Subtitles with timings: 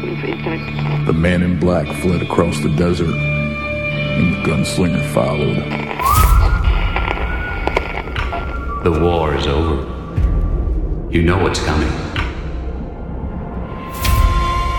[0.00, 5.56] The man in black fled across the desert, and the gunslinger followed.
[8.84, 9.82] The war is over.
[11.10, 11.90] You know what's coming.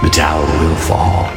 [0.04, 1.30] The tower will fall.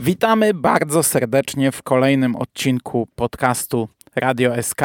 [0.00, 4.80] Witamy bardzo serdecznie w kolejnym odcinku podcastu Radio SK.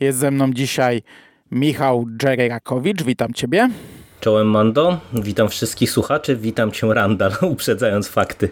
[0.00, 1.02] Jest ze mną dzisiaj
[1.50, 3.02] Michał Dżererakowicz.
[3.02, 3.70] Witam Ciebie.
[4.20, 8.48] Czołem Mando, witam wszystkich słuchaczy, witam Cię Randall, uprzedzając fakty.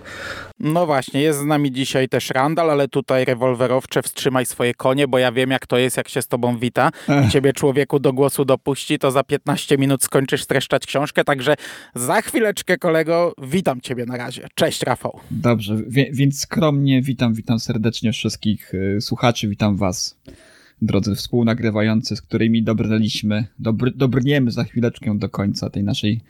[0.60, 5.18] No właśnie, jest z nami dzisiaj też Randall, ale tutaj rewolwerowcze wstrzymaj swoje konie, bo
[5.18, 6.90] ja wiem jak to jest, jak się z tobą wita.
[7.08, 7.32] Ech.
[7.32, 11.54] Ciebie człowieku do głosu dopuści, to za 15 minut skończysz streszczać książkę, także
[11.94, 14.48] za chwileczkę kolego, witam ciebie na razie.
[14.54, 15.20] Cześć Rafał.
[15.30, 15.76] Dobrze,
[16.12, 20.16] więc skromnie witam, witam serdecznie wszystkich y, słuchaczy, witam was
[20.82, 26.20] drodzy współnagrywający, z którymi dobrnęliśmy, dobr, dobrniemy za chwileczkę do końca tej naszej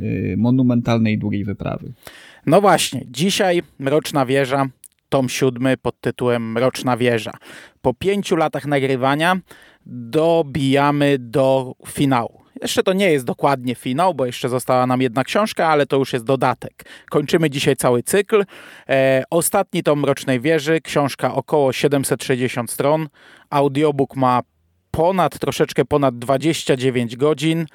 [0.00, 1.92] y, monumentalnej, długiej wyprawy.
[2.46, 4.68] No właśnie, dzisiaj Mroczna Wieża,
[5.08, 7.32] tom siódmy pod tytułem Mroczna Wieża.
[7.82, 9.40] Po pięciu latach nagrywania
[9.86, 12.43] dobijamy do finału.
[12.64, 16.12] Jeszcze to nie jest dokładnie finał, bo jeszcze została nam jedna książka, ale to już
[16.12, 16.84] jest dodatek.
[17.10, 18.44] Kończymy dzisiaj cały cykl.
[18.88, 23.08] E, ostatni tom Mrocznej Wieży, książka około 760 stron.
[23.50, 24.40] Audiobook ma
[24.90, 27.66] ponad, troszeczkę ponad 29 godzin.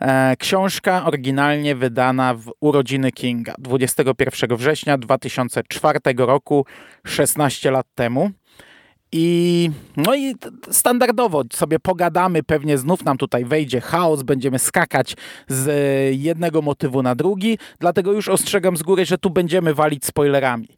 [0.00, 6.66] E, książka oryginalnie wydana w urodziny Kinga 21 września 2004 roku,
[7.06, 8.30] 16 lat temu.
[9.18, 10.34] I, no i
[10.70, 15.16] standardowo sobie pogadamy, pewnie znów nam tutaj wejdzie chaos, będziemy skakać
[15.48, 15.68] z
[16.16, 20.68] jednego motywu na drugi, dlatego już ostrzegam z góry, że tu będziemy walić spoilerami.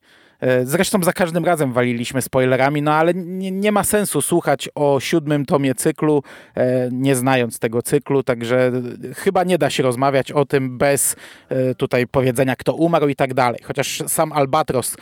[0.40, 5.00] E, zresztą za każdym razem waliliśmy spoilerami, no ale nie, nie, ma sensu słuchać o
[5.00, 6.22] siódmym tomie cyklu,
[6.54, 8.72] e, nie znając tego cyklu, także
[9.16, 11.16] chyba nie da się rozmawiać o tym bez
[11.48, 13.60] e, tutaj powiedzenia, kto umarł i tak dalej.
[13.64, 14.96] Chociaż sam Albatros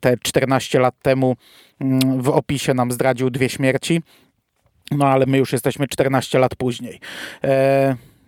[0.00, 1.36] te 14 lat temu
[2.18, 4.02] w opisie nam zdradził dwie śmierci,
[4.90, 7.00] no ale my już jesteśmy 14 lat później.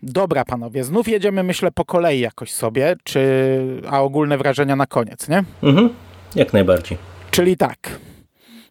[0.02, 5.28] Dobra, panowie, znów jedziemy, myślę, po kolei jakoś sobie, czy, a ogólne wrażenia na koniec,
[5.28, 5.44] nie?
[5.62, 5.88] Mhm.
[6.34, 6.98] Jak najbardziej.
[7.30, 7.98] Czyli tak.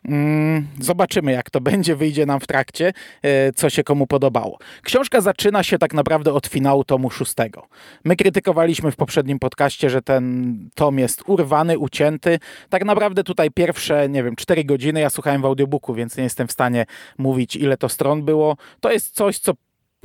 [0.10, 4.58] Mm, zobaczymy, jak to będzie, wyjdzie nam w trakcie, e, co się komu podobało.
[4.84, 7.68] Książka zaczyna się tak naprawdę od finału tomu szóstego.
[8.04, 12.40] My krytykowaliśmy w poprzednim podcaście, że ten tom jest urwany, ucięty.
[12.70, 16.48] Tak naprawdę tutaj pierwsze, nie wiem, cztery godziny ja słuchałem w audiobooku, więc nie jestem
[16.48, 16.86] w stanie
[17.18, 18.58] mówić, ile to stron było.
[18.80, 19.54] To jest coś, co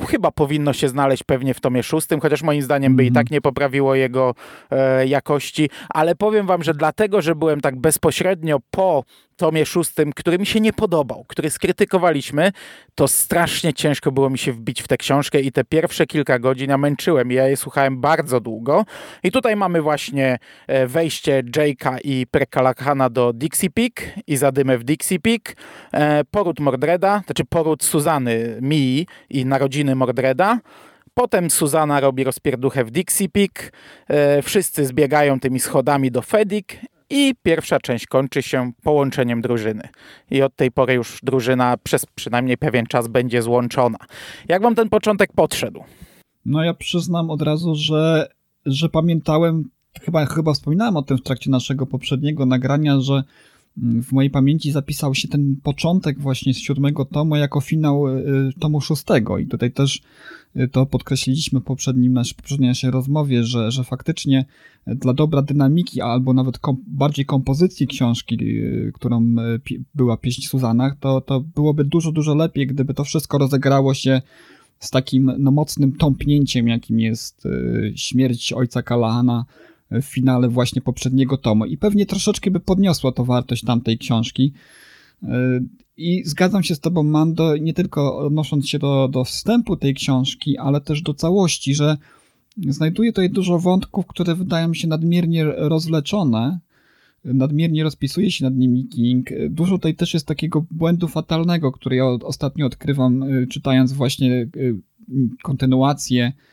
[0.07, 3.35] chyba powinno się znaleźć pewnie w tomie szóstym, chociaż moim zdaniem by i tak mhm.
[3.35, 4.35] nie poprawiło jego
[4.71, 9.05] e, jakości, ale powiem wam, że dlatego, że byłem tak bezpośrednio po
[9.41, 12.53] tomie szóstym, który mi się nie podobał, który skrytykowaliśmy,
[12.95, 16.79] to strasznie ciężko było mi się wbić w tę książkę i te pierwsze kilka godzin
[16.79, 17.33] męczyłem.
[17.33, 18.85] Ja je słuchałem bardzo długo.
[19.23, 23.93] I tutaj mamy właśnie e, wejście Jake'a i Perkalakana do Dixie Peak
[24.27, 25.57] i zadymę w Dixie Peak,
[25.93, 30.59] e, poród Mordreda, znaczy poród Suzany Mii i narodziny Mordreda.
[31.15, 33.73] Potem Suzana robi rozpierduchę w Dixie Peak,
[34.09, 36.79] e, wszyscy zbiegają tymi schodami do Fedik
[37.11, 39.89] i pierwsza część kończy się połączeniem drużyny.
[40.31, 43.99] I od tej pory już drużyna przez przynajmniej pewien czas będzie złączona.
[44.49, 45.85] Jak wam ten początek podszedł?
[46.45, 48.29] No ja przyznam od razu, że,
[48.67, 49.65] że pamiętałem,
[50.03, 53.23] chyba, chyba wspominałem o tym w trakcie naszego poprzedniego nagrania, że
[53.77, 58.81] w mojej pamięci zapisał się ten początek właśnie z siódmego tomu jako finał y, tomu
[58.81, 59.39] szóstego.
[59.39, 60.03] I tutaj też
[60.57, 64.45] Y, to podkreśliliśmy w poprzednim, nasz, poprzedniej naszej rozmowie, że, że faktycznie
[64.87, 69.23] dla dobra dynamiki albo nawet kom, bardziej kompozycji książki, y, którą
[69.71, 74.23] y, była pieśń Suzanach, to, to byłoby dużo, dużo lepiej, gdyby to wszystko rozegrało się
[74.79, 77.49] z takim no, mocnym tąpnięciem, jakim jest
[77.95, 79.45] śmierć ojca Kalahana
[79.91, 81.65] w finale właśnie poprzedniego tomu.
[81.65, 84.53] I pewnie troszeczkę by podniosła to wartość tamtej książki.
[85.97, 90.59] I zgadzam się z Tobą, Mando, nie tylko odnosząc się do, do wstępu tej książki,
[90.59, 91.97] ale też do całości, że
[92.69, 96.59] znajduje tutaj dużo wątków, które wydają mi się nadmiernie rozleczone,
[97.25, 99.29] nadmiernie rozpisuje się nad nimi King.
[99.51, 104.77] Dużo tutaj też jest takiego błędu fatalnego, który ja ostatnio odkrywam, y, czytając właśnie y,
[105.43, 106.50] kontynuację Y,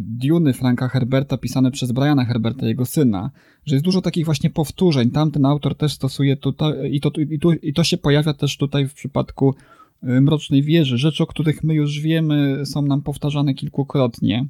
[0.00, 3.30] Duny Franka Herberta pisane przez Briana Herberta, jego syna,
[3.66, 5.10] że jest dużo takich właśnie powtórzeń.
[5.10, 8.88] Tamten autor też stosuje tutaj i to, i, to, i to się pojawia też tutaj
[8.88, 9.54] w przypadku
[10.04, 10.98] y, Mrocznej Wieży.
[10.98, 14.46] Rzeczy, o których my już wiemy, są nam powtarzane kilkukrotnie.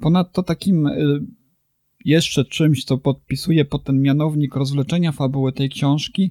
[0.00, 1.20] Ponadto takim y,
[2.04, 6.30] jeszcze czymś, co podpisuje pod ten mianownik rozwleczenia fabuły tej książki,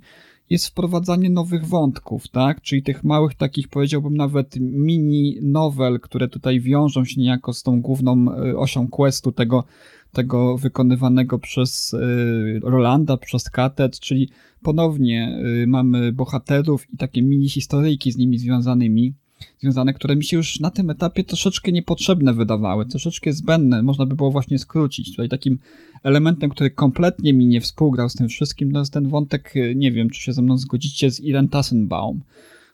[0.49, 2.61] jest wprowadzanie nowych wątków, tak?
[2.61, 7.81] Czyli tych małych takich, powiedziałbym nawet mini nowel, które tutaj wiążą się niejako z tą
[7.81, 9.63] główną e, osią questu tego,
[10.11, 11.99] tego wykonywanego przez e,
[12.63, 14.29] Rolanda, przez Katet, czyli
[14.61, 19.13] ponownie e, mamy bohaterów i takie mini historyjki z nimi związanymi
[19.59, 24.15] związane, które mi się już na tym etapie troszeczkę niepotrzebne wydawały, troszeczkę zbędne, można by
[24.15, 25.11] było właśnie skrócić.
[25.11, 25.59] Tutaj takim
[26.03, 30.09] elementem, który kompletnie mi nie współgrał z tym wszystkim, to jest ten wątek, nie wiem,
[30.09, 32.21] czy się ze mną zgodzicie, z Iren Tassenbaum.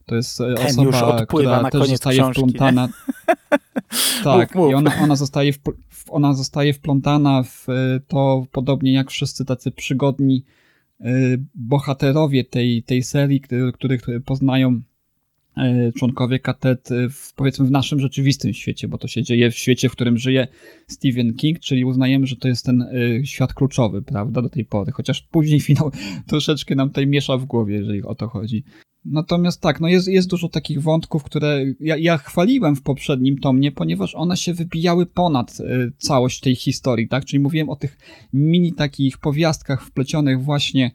[0.05, 2.89] To jest e, ten osoba, która też zostaje książki, wplątana.
[4.23, 4.71] tak, mów, mów.
[4.71, 5.59] i ona, ona, zostaje w,
[6.09, 10.43] ona zostaje wplątana w e, to, podobnie jak wszyscy tacy przygodni
[11.55, 13.41] bohaterowie tej, tej serii,
[13.73, 14.81] których poznają
[15.97, 19.91] członkowie katet w, powiedzmy w naszym rzeczywistym świecie, bo to się dzieje w świecie, w
[19.91, 20.47] którym żyje
[20.87, 24.91] Stephen King, czyli uznajemy, że to jest ten y, świat kluczowy, prawda, do tej pory,
[24.91, 25.91] chociaż później finał
[26.27, 28.63] troszeczkę nam tutaj miesza w głowie, jeżeli o to chodzi.
[29.05, 33.71] Natomiast tak, no jest, jest dużo takich wątków, które ja, ja chwaliłem w poprzednim tomie,
[33.71, 35.57] ponieważ one się wybijały ponad
[35.97, 37.25] całość tej historii, tak?
[37.25, 37.97] Czyli mówiłem o tych
[38.33, 40.91] mini takich powiastkach wplecionych właśnie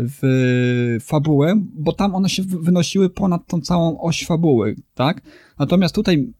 [0.00, 5.22] w fabułę, bo tam one się wynosiły ponad tą całą oś fabuły, tak?
[5.58, 6.32] Natomiast tutaj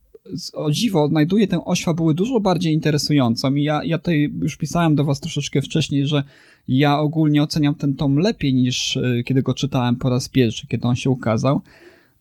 [0.52, 4.94] o dziwo odnajduję tę oś fabuły dużo bardziej interesującą i ja, ja tutaj już pisałem
[4.94, 6.22] do was troszeczkę wcześniej, że
[6.68, 10.88] ja ogólnie oceniam ten tom lepiej niż e, kiedy go czytałem po raz pierwszy, kiedy
[10.88, 11.60] on się ukazał.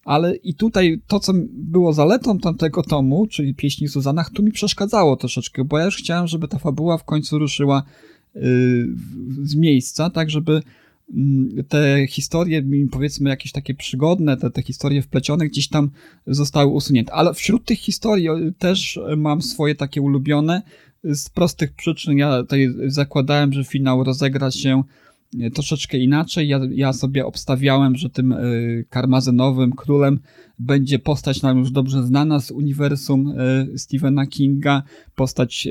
[0.06, 5.16] Ale i tutaj to, co było zaletą tamtego tomu, czyli pieśni Suzanach, tu mi przeszkadzało
[5.16, 7.84] troszeczkę, bo ja już chciałem, żeby ta fabuła w końcu ruszyła
[8.36, 8.42] yy,
[9.44, 10.62] z miejsca, tak żeby
[11.68, 15.90] te historie, powiedzmy jakieś takie przygodne, te, te historie wplecione gdzieś tam
[16.28, 17.14] zostały usunięte.
[17.14, 18.28] Ale wśród tych historii
[18.58, 20.62] też mam swoje takie ulubione.
[21.04, 24.84] Z prostych przyczyn ja tutaj zakładałem, że finał rozegra się
[25.54, 26.48] troszeczkę inaczej.
[26.48, 30.20] Ja, ja sobie obstawiałem, że tym y, karmazynowym królem
[30.60, 33.34] będzie postać nam już dobrze znana z uniwersum
[33.74, 34.84] y, Stephena Kinga,
[35.16, 35.68] postać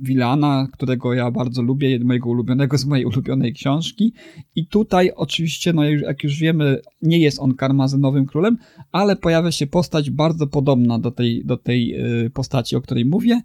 [0.00, 4.12] Wilana, którego ja bardzo lubię, mojego ulubionego z mojej ulubionej książki.
[4.54, 8.56] I tutaj oczywiście, no jak już wiemy, nie jest on karmazynowym królem,
[8.92, 11.96] ale pojawia się postać bardzo podobna do tej, do tej
[12.34, 13.40] postaci, o której mówię.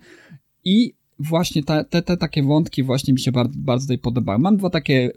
[0.66, 4.40] I właśnie te, te, te takie wątki właśnie mi się bardzo, bardzo tutaj podobały.
[4.40, 5.12] Mam dwa takie,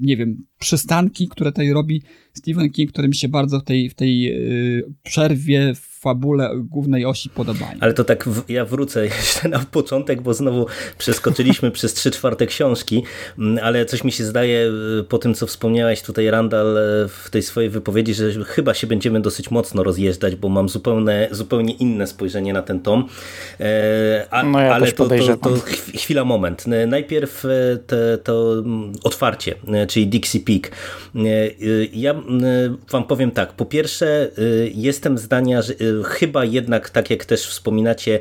[0.00, 2.02] nie wiem, przystanki, które tutaj robi
[2.32, 7.30] Stephen King, które mi się bardzo w tej, w tej yy, przerwie fabule głównej osi
[7.30, 7.72] podobają.
[7.80, 10.66] Ale to tak w, ja wrócę jeszcze na początek, bo znowu
[10.98, 13.02] przeskoczyliśmy przez trzy czwarte książki,
[13.38, 14.70] mm, ale coś mi się zdaje
[15.00, 18.86] y, po tym, co wspomniałeś tutaj Randall y, w tej swojej wypowiedzi, że chyba się
[18.86, 23.08] będziemy dosyć mocno rozjeżdżać, bo mam zupełnie, zupełnie inne spojrzenie na ten tom.
[23.60, 25.50] E, a, no ja ale to, to, to,
[25.94, 26.64] chwila, moment.
[26.86, 27.48] Najpierw e,
[27.86, 30.70] te, to mm, otwarcie, e, czyli Dixie Peak.
[31.92, 32.14] Ja
[32.90, 34.30] wam powiem tak, po pierwsze
[34.74, 38.20] jestem zdania, że chyba jednak, tak jak też wspominacie,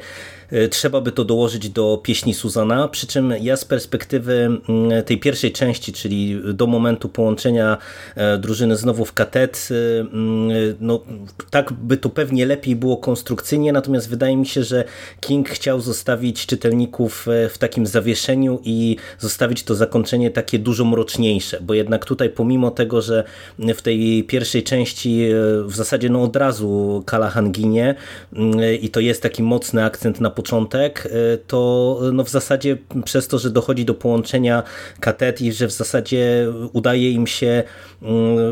[0.71, 4.33] trzeba by to dołożyć do pieśni Suzana, przy czym ja z perspektywy
[4.69, 7.77] mm, tej pierwszej części, czyli do momentu połączenia
[8.15, 11.03] e, drużyny znowu w katet, e, mm, no
[11.49, 14.83] tak by to pewnie lepiej było konstrukcyjnie, natomiast wydaje mi się, że
[15.19, 21.73] King chciał zostawić czytelników w takim zawieszeniu i zostawić to zakończenie takie dużo mroczniejsze, bo
[21.73, 23.23] jednak tutaj pomimo tego, że
[23.59, 25.29] w tej pierwszej części
[25.65, 27.95] w zasadzie no od razu Callahan ginie
[28.33, 33.27] mm, i to jest taki mocny akcent na początek, y, to no w zasadzie przez
[33.27, 34.63] to, że dochodzi do połączenia
[34.99, 37.63] katet i że w zasadzie udaje im się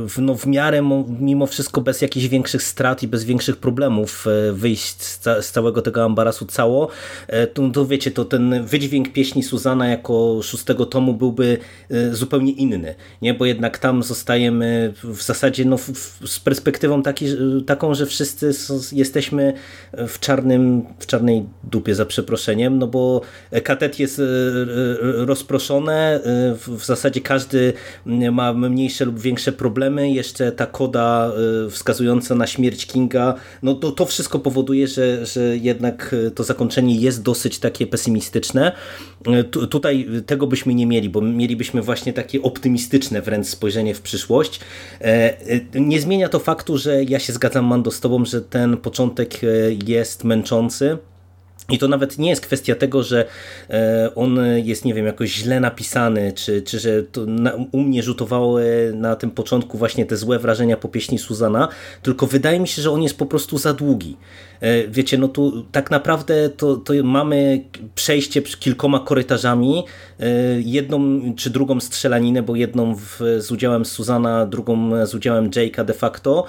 [0.08, 0.82] w, no w miarę
[1.20, 5.52] mimo wszystko bez jakichś większych strat i bez większych problemów y, wyjść z, ca z
[5.52, 6.90] całego tego ambarasu cało,
[7.54, 11.58] to, to wiecie, to ten wydźwięk pieśni Suzana jako szóstego tomu byłby
[12.12, 13.34] zupełnie inny, nie?
[13.34, 15.78] bo jednak tam zostajemy w zasadzie no,
[16.26, 17.26] z perspektywą taki,
[17.66, 18.52] taką, że wszyscy
[18.92, 19.54] jesteśmy
[20.08, 21.46] w czarnym, w czarnej
[21.80, 23.22] dupie za przeproszeniem, no bo
[23.64, 24.26] katet jest e, e,
[25.26, 26.20] rozproszone, e,
[26.78, 27.74] w zasadzie każdy
[28.32, 31.32] ma mniejsze lub większe problemy, jeszcze ta koda
[31.70, 33.34] wskazująca na śmierć Kinga,
[33.64, 38.72] no to, to wszystko powoduje, że, że jednak to zakończenie jest dosyć takie pesymistyczne.
[39.52, 44.60] Tu, tutaj tego byśmy nie mieli, bo mielibyśmy właśnie takie optymistyczne wręcz spojrzenie w przyszłość.
[45.76, 49.42] Nie zmienia to faktu, że ja się zgadzam Mando z tobą, że ten początek
[49.88, 50.98] jest męczący,
[51.70, 53.26] I to nawet nie jest kwestia tego, że
[53.70, 58.04] e, on jest, nie wiem, jakoś źle napisany, czy, czy że to na, u mnie
[58.04, 61.68] rzutowały na tym początku właśnie te złe wrażenia po pieśni Suzana,
[62.04, 64.18] tylko wydaje mi się, że on jest po prostu za długi.
[64.62, 67.64] E, wiecie, no tu tak naprawdę to, to mamy
[67.96, 69.84] przejście kilkoma korytarzami,
[70.20, 70.26] e,
[70.62, 75.94] jedną czy drugą strzelaninę, bo jedną w, z udziałem Suzana, drugą z udziałem Jake'a de
[75.94, 76.46] facto.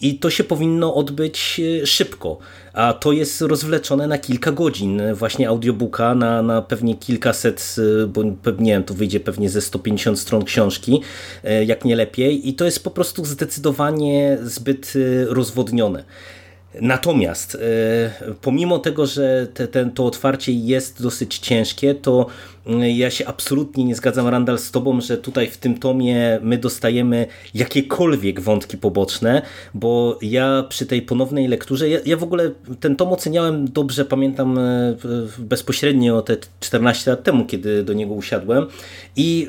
[0.00, 2.38] I to się powinno odbyć szybko.
[2.72, 7.76] A to jest rozwleczone na kilka godzin właśnie audiobooka, na, na pewnie kilkaset,
[8.08, 8.22] bo
[8.58, 11.00] nie wiem, to wyjdzie pewnie ze 150 stron książki,
[11.66, 12.48] jak nie lepiej.
[12.48, 14.92] I to jest po prostu zdecydowanie zbyt
[15.26, 16.04] rozwodnione.
[16.80, 17.58] Natomiast
[18.40, 22.26] pomimo tego, że te, ten, to otwarcie jest dosyć ciężkie, to
[22.94, 27.26] ja się absolutnie nie zgadzam, Randall, z tobą, że tutaj w tym tomie my dostajemy
[27.54, 29.42] jakiekolwiek wątki poboczne,
[29.74, 34.58] bo ja przy tej ponownej lekturze, ja, ja w ogóle ten tom oceniałem dobrze, pamiętam
[34.58, 34.96] e,
[35.38, 38.66] bezpośrednio te 14 lat temu, kiedy do niego usiadłem.
[39.16, 39.48] I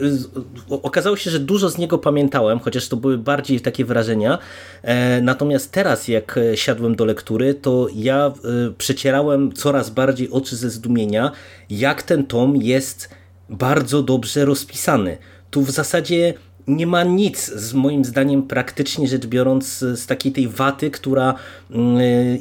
[0.70, 4.38] okazało się, że dużo z niego pamiętałem, chociaż to były bardziej takie wrażenia,
[4.82, 8.32] e, natomiast teraz jak siadłem do lektury, to ja e,
[8.78, 11.32] przecierałem coraz bardziej oczy ze zdumienia,
[11.70, 13.07] jak ten tom jest
[13.50, 15.18] bardzo dobrze rozpisany.
[15.50, 16.34] Tu w zasadzie
[16.68, 21.36] nie ma nic, z moim zdaniem, praktycznie rzecz biorąc, z takiej tej waty, która,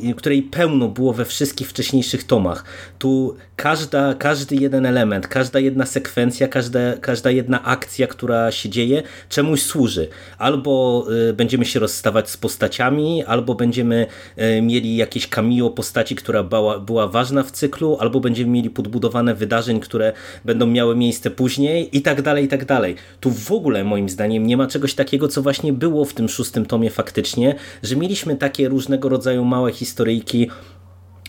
[0.02, 2.64] yy, której pełno było we wszystkich wcześniejszych tomach.
[2.98, 9.02] Tu każda, każdy jeden element, każda jedna sekwencja, każda, każda jedna akcja, która się dzieje,
[9.28, 10.08] czemuś służy.
[10.38, 14.06] Albo yy, będziemy się rozstawać z postaciami, albo będziemy
[14.36, 19.34] yy, mieli jakieś cameo postaci, która była, była ważna w cyklu, albo będziemy mieli podbudowane
[19.34, 20.12] wydarzeń, które
[20.44, 22.94] będą miały miejsce później i tak dalej, i tak dalej.
[23.20, 26.28] Tu w ogóle moim zdaniem zdaniem nie ma czegoś takiego, co właśnie było w tym
[26.28, 30.50] szóstym tomie faktycznie, że mieliśmy takie różnego rodzaju małe historyjki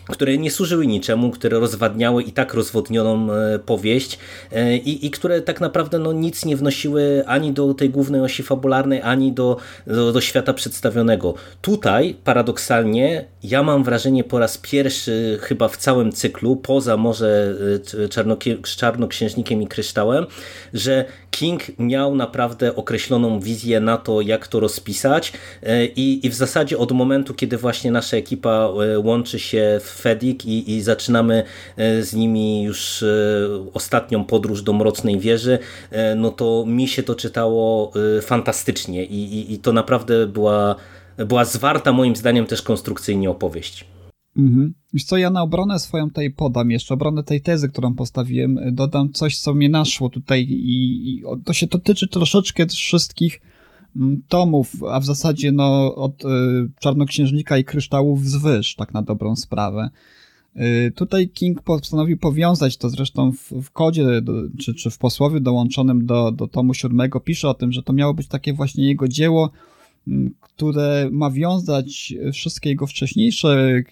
[0.08, 4.18] które nie służyły niczemu, które rozwadniały i tak rozwodnioną e, powieść
[4.52, 8.42] e, i, i które tak naprawdę no, nic nie wnosiły ani do tej głównej osi
[8.42, 11.34] fabularnej, ani do, do, do świata przedstawionego.
[11.62, 17.54] Tutaj paradoksalnie ja mam wrażenie po raz pierwszy chyba w całym cyklu, poza może
[18.04, 18.08] e,
[18.62, 20.26] Czarnoksiężnikiem i Kryształem,
[20.74, 25.32] że King miał naprawdę określoną wizję na to, jak to rozpisać
[25.96, 28.68] i, i w zasadzie od momentu, kiedy właśnie nasza ekipa
[29.04, 31.42] łączy się w Fedik i, i zaczynamy
[31.76, 33.06] e, z nimi już e,
[33.74, 35.58] ostatnią podróż do Mrocznej Wieży,
[35.90, 40.76] e, no to mi się to czytało fantastycznie i, i, i to naprawdę była,
[41.18, 43.84] była zwarta moim zdaniem też konstrukcyjnie opowieść.
[44.36, 44.74] Mhm.
[44.92, 49.12] Wiesz co, ja na obronę swoją tutaj podam jeszcze, obronę tej tezy, którą postawiłem, dodam
[49.12, 53.40] coś, co mnie naszło tutaj i, i to się dotyczy troszeczkę wszystkich
[54.28, 56.26] tomów, a w zasadzie no, od y,
[56.80, 59.90] Czarnoksiężnika i Kryształów wzwyż, tak na dobrą sprawę.
[60.56, 64.06] Y, tutaj King postanowił powiązać to zresztą w, w kodzie,
[64.60, 68.14] czy, czy w posłowie dołączonym do, do tomu siódmego pisze o tym, że to miało
[68.14, 69.50] być takie właśnie jego dzieło,
[70.40, 73.82] które ma wiązać wszystkie jego wcześniejsze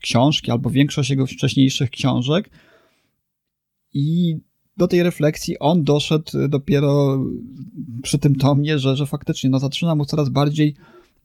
[0.00, 2.50] książki albo większość jego wcześniejszych książek
[3.94, 4.36] i
[4.76, 7.20] do tej refleksji on doszedł dopiero
[8.02, 10.74] przy tym tomie, że, że faktycznie no, zaczyna mu coraz bardziej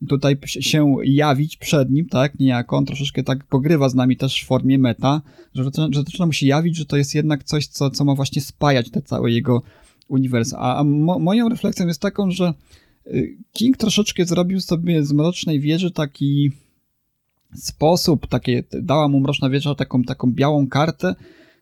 [0.07, 4.47] tutaj się jawić przed nim, tak, niejako, on troszeczkę tak pogrywa z nami też w
[4.47, 5.21] formie meta,
[5.55, 8.41] że, że zaczyna mu się jawić, że to jest jednak coś, co, co ma właśnie
[8.41, 9.61] spajać te całe jego
[10.07, 10.59] uniwersum.
[10.61, 12.53] A, a mo, moją refleksją jest taką, że
[13.07, 16.51] y, King troszeczkę zrobił sobie z Mrocznej Wieży taki
[17.55, 21.15] sposób, takie, dała mu Mroczna Wieża taką, taką białą kartę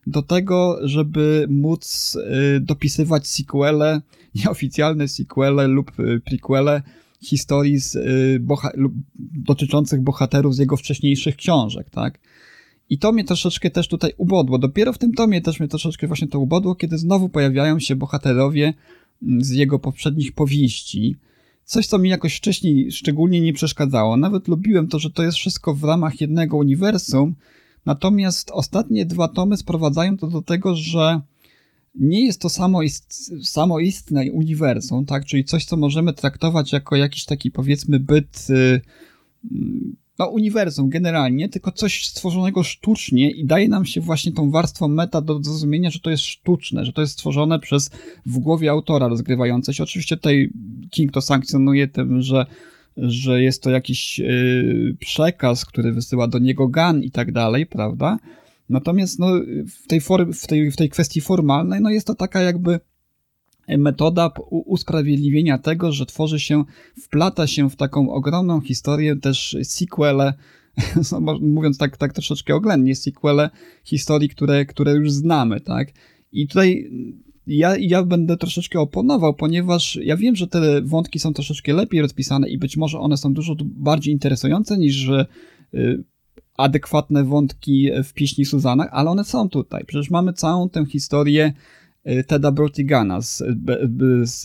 [0.07, 2.15] do tego, żeby móc
[2.55, 4.01] y, dopisywać sequele,
[4.45, 6.81] nieoficjalne sequele lub y, prequele
[7.21, 8.71] historii z, y, boha
[9.33, 12.19] dotyczących bohaterów z jego wcześniejszych książek, tak?
[12.89, 14.57] I to mnie troszeczkę też tutaj ubodło.
[14.57, 18.73] Dopiero w tym tomie też mnie troszeczkę właśnie to ubodło, kiedy znowu pojawiają się bohaterowie
[19.23, 21.15] mm, z jego poprzednich powieści.
[21.65, 24.17] Coś, co mi jakoś wcześniej szczególnie nie przeszkadzało.
[24.17, 27.35] Nawet lubiłem to, że to jest wszystko w ramach jednego uniwersum.
[27.89, 31.21] Natomiast ostatnie dwa tomy sprowadzają to do tego, że
[31.95, 35.25] nie jest to samoist, samoistne uniwersum, tak?
[35.25, 38.81] Czyli coś, co możemy traktować jako jakiś taki, powiedzmy, byt, y,
[40.19, 45.21] no, uniwersum generalnie, tylko coś stworzonego sztucznie i daje nam się właśnie tą warstwą meta
[45.21, 47.91] do zrozumienia, że to jest sztuczne, że to jest stworzone przez
[48.25, 49.83] w głowie autora rozgrywające się.
[49.83, 50.49] Oczywiście tutaj
[50.89, 52.45] King to sankcjonuje tym, że
[53.01, 58.17] że jest to jakiś yy, przekaz, który wysyła do niego Gun i tak dalej, prawda?
[58.69, 59.27] Natomiast no,
[59.83, 62.79] w, tej for, w, tej, w tej kwestii formalnej no, jest to taka jakby
[63.77, 66.63] metoda usprawiedliwienia tego, że tworzy się,
[67.01, 70.33] wplata się w taką ogromną historię też sequele
[71.41, 73.49] mówiąc tak, tak troszeczkę oględnie, sequele
[73.83, 75.87] historii, które, które już znamy, tak?
[76.31, 76.91] I tutaj
[77.49, 82.49] ja, ja będę troszeczkę oponował, ponieważ ja wiem, że te wątki są troszeczkę lepiej rozpisane
[82.49, 86.03] i być może one są dużo bardziej interesujące niż y,
[86.57, 89.85] adekwatne wątki w pieśni Suzana, ale one są tutaj.
[89.85, 91.53] Przecież mamy całą tę historię
[92.07, 93.43] y, Teda Brotigana z,
[94.23, 94.43] z, z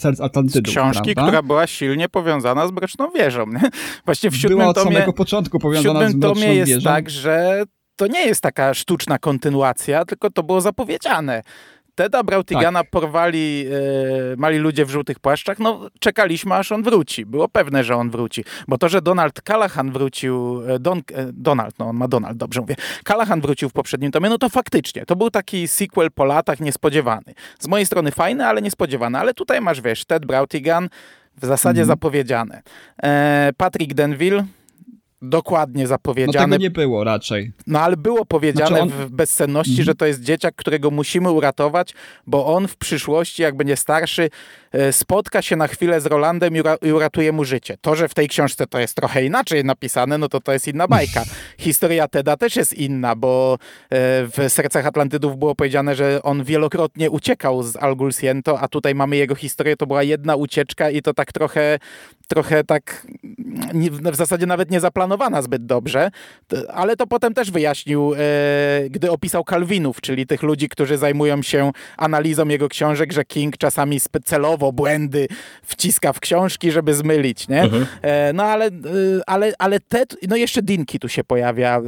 [0.00, 0.72] Serc Atlantydów.
[0.72, 1.22] Z książki, prawda?
[1.22, 3.46] która była silnie powiązana z Mroczną Wieżą.
[3.46, 3.70] Nie?
[4.06, 6.72] Właśnie w siódmym była od tomie, samego początku powiązana w siódmym z Mroczną tomie jest
[6.72, 6.84] Wieżą.
[6.84, 7.64] tak, że
[7.96, 11.42] to nie jest taka sztuczna kontynuacja, tylko to było zapowiedziane.
[11.96, 12.90] Teda Brautigana tak.
[12.90, 13.66] porwali
[14.32, 17.26] e, mali ludzie w żółtych płaszczach, no czekaliśmy aż on wróci.
[17.26, 18.44] Było pewne, że on wróci.
[18.68, 22.60] Bo to, że Donald Callahan wrócił, e, Don, e, Donald, no on ma Donald, dobrze
[22.60, 26.60] mówię, Callahan wrócił w poprzednim tomie, no to faktycznie, to był taki sequel po latach
[26.60, 27.34] niespodziewany.
[27.58, 29.18] Z mojej strony fajny, ale niespodziewany.
[29.18, 30.88] Ale tutaj masz, wiesz, Ted Brautigan,
[31.42, 31.86] w zasadzie Mhm.
[31.86, 32.62] zapowiedziane.
[33.02, 34.44] E, Patrick Denville,
[35.22, 36.44] dokładnie No zapowiedziane.
[36.46, 37.52] tego nie było raczej.
[37.66, 39.86] No ale było powiedziane Znaczy on- w bezsenności, Mhm.
[39.86, 41.94] że to jest dzieciak, którego musimy uratować,
[42.26, 44.30] bo on w przyszłości, jak będzie starszy,
[44.72, 47.76] e, spotka się na chwilę z Rolandem i ura- i uratuje mu życie.
[47.80, 50.88] To, że w tej książce to jest trochę inaczej napisane, no to to jest inna
[50.88, 51.22] bajka.
[51.58, 53.58] Historia Teda też jest inna, bo e,
[54.26, 59.16] w Sercach Atlantydów było powiedziane, że on wielokrotnie uciekał z Algul Siento, a tutaj mamy
[59.16, 61.78] jego historię, to była jedna ucieczka i to tak trochę,
[62.28, 63.06] trochę tak
[64.12, 66.10] w zasadzie nawet nie zaplanowana zbyt dobrze,
[66.68, 68.18] ale to potem też wyjaśnił, e,
[68.90, 74.00] gdy opisał Kalwinów, czyli tych ludzi, którzy zajmują się analizą jego książek, że King czasami
[74.24, 75.28] celowo błędy
[75.62, 77.62] wciska w książki, żeby zmylić, nie?
[78.02, 78.70] E, no ale, e,
[79.26, 81.80] ale, ale te, no jeszcze Dinki tu się pojawia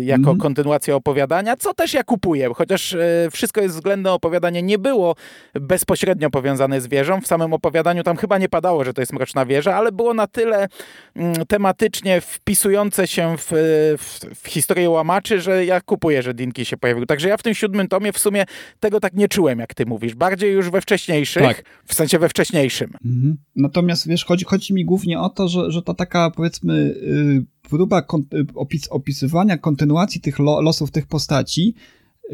[0.00, 0.38] jako Mhm.
[0.38, 2.96] kontynuacja opowiadania, co też ja kupuję, chociaż
[3.30, 5.14] wszystko jest względne opowiadanie nie było
[5.54, 7.20] bezpośrednio powiązane z wieżą.
[7.20, 10.26] W samym opowiadaniu tam chyba nie padało, że to jest Mroczna Wieża, ale było na
[10.26, 10.68] tyle
[11.16, 13.50] mm, tematycznie wpisujące się w,
[13.98, 17.06] w, w historię łamaczy, że ja kupuję, że Dinki się pojawił.
[17.06, 18.44] Także ja w tym siódmym tomie w sumie
[18.80, 20.14] tego tak nie czułem, jak ty mówisz.
[20.14, 21.64] Bardziej już we wcześniejszych, Tak.
[21.84, 22.90] w sensie we wcześniejszym.
[23.04, 23.36] Mhm.
[23.56, 28.02] Natomiast wiesz, chodzi, chodzi mi głównie o to, że, że ta taka powiedzmy y, próba
[28.02, 28.24] kon,
[28.54, 31.74] opis, opisywania kontynuacji tych lo, losów tych postaci,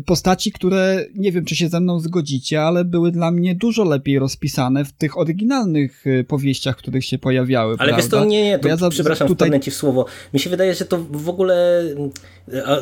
[0.06, 4.18] postaci, które nie wiem, czy się ze mną zgodzicie, ale były dla mnie dużo lepiej
[4.18, 7.75] rozpisane w tych oryginalnych y, powieściach, w których się pojawiały.
[7.78, 8.18] Ale wiesz prawda?
[8.18, 10.07] to nie, nie, to, ja za- przepraszam, tutaj- wpadnę ci w słowo.
[10.35, 11.83] Mi się wydaje, że to w ogóle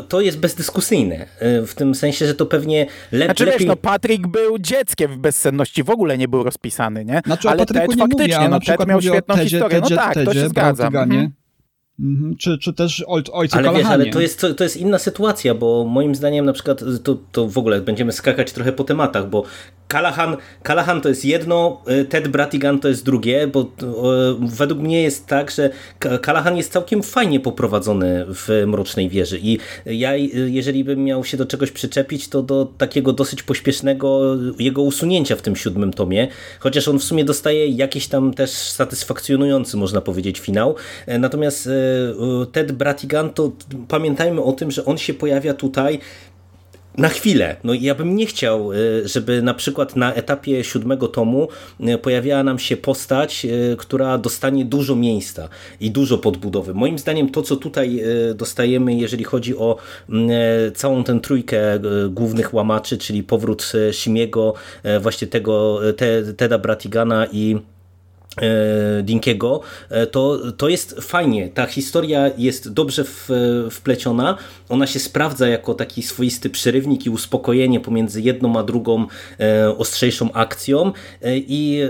[0.09, 1.27] to jest bezdyskusyjne.
[1.39, 3.59] e, W tym sensie, że to pewnie lep, Znaczy lepiej...
[3.59, 7.21] wiesz, no Patryk był dzieckiem w bezsenności, w ogóle nie był rozpisany, nie?
[7.27, 9.15] Znaczy, o Ale Ted nie faktycznie, mówię, a no na Ted przykład miał mówię o
[9.15, 9.81] świetną Tedzie, historię.
[9.81, 10.91] Tedzie, no tak, to Tedzie, się zgadza.
[12.01, 12.37] Mhm.
[12.37, 15.85] Czy, czy też oj, ojcu Ale wiesz, ale to jest, to jest inna sytuacja, bo
[15.85, 19.45] moim zdaniem na przykład to, to w ogóle będziemy skakać trochę po tematach, bo
[19.93, 23.67] Callahan, Callahan to jest jedno, y, Ted Bratigan to jest drugie, bo y,
[24.41, 29.59] według mnie jest tak, że Ka- Callahan jest całkiem fajnie poprowadzony w Mrocznej Wieży i
[29.87, 30.21] ja y,
[30.51, 35.43] jeżeli bym miał się do czegoś przyczepić, to do takiego dosyć pośpiesznego jego usunięcia w
[35.43, 36.29] tym siódmym tomie,
[36.61, 40.75] chociaż on w sumie dostaje jakiś tam też satysfakcjonujący, można powiedzieć, finał.
[41.07, 41.69] E, Natomiast
[42.53, 43.53] Ted Bratigan, to
[43.89, 45.99] pamiętajmy o tym, że on się pojawia tutaj
[46.99, 47.57] na chwilę.
[47.65, 51.49] No ja bym nie chciał, y, żeby na przykład na etapie siódmego tomu
[51.81, 55.49] y, pojawiała nam się postać, y, która dostanie dużo miejsca
[55.81, 56.75] i dużo podbudowy.
[56.75, 58.03] Moim zdaniem to, co tutaj
[58.35, 59.77] dostajemy, jeżeli chodzi o
[60.09, 61.59] mm, e, całą tę trójkę
[62.11, 67.78] głównych łamaczy, czyli powrót y, Shimiego, y, właśnie tego te, Teda Bratigana i e,
[69.03, 71.49] Dinkiego, e, to, to jest fajnie.
[71.49, 73.29] Ta historia jest dobrze w,
[73.71, 74.37] wpleciona.
[74.69, 79.07] Ona się sprawdza jako taki swoisty przerywnik i uspokojenie pomiędzy jedną a drugą
[79.41, 80.93] e, ostrzejszą akcją.
[81.23, 81.89] E, I e,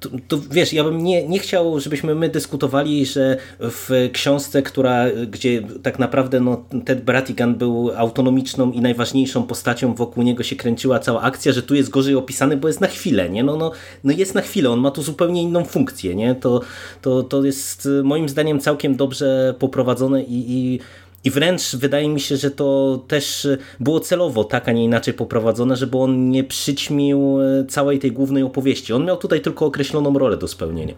[0.00, 5.04] to, to wiesz, ja bym nie, nie chciał, żebyśmy my dyskutowali, że w książce, która,
[5.30, 10.98] gdzie tak naprawdę no, Ted Bratigan był autonomiczną i najważniejszą postacią, wokół niego się kręciła
[10.98, 13.44] cała akcja, że tu jest gorzej opisany, bo jest na chwilę, nie?
[13.44, 13.72] No, no,
[14.04, 16.34] no jest na chwilę, on ma tu zupełnie inną funkcję, nie?
[16.34, 16.60] To,
[17.02, 20.80] to, to jest y, moim zdaniem całkiem dobrze poprowadzone i, i
[21.24, 23.48] i wręcz wydaje mi się, że to też
[23.80, 28.42] było celowo tak, a nie inaczej poprowadzone, żeby on nie przyćmił y, całej tej głównej
[28.42, 28.92] opowieści.
[28.92, 30.94] On miał tutaj tylko określoną rolę do spełnienia.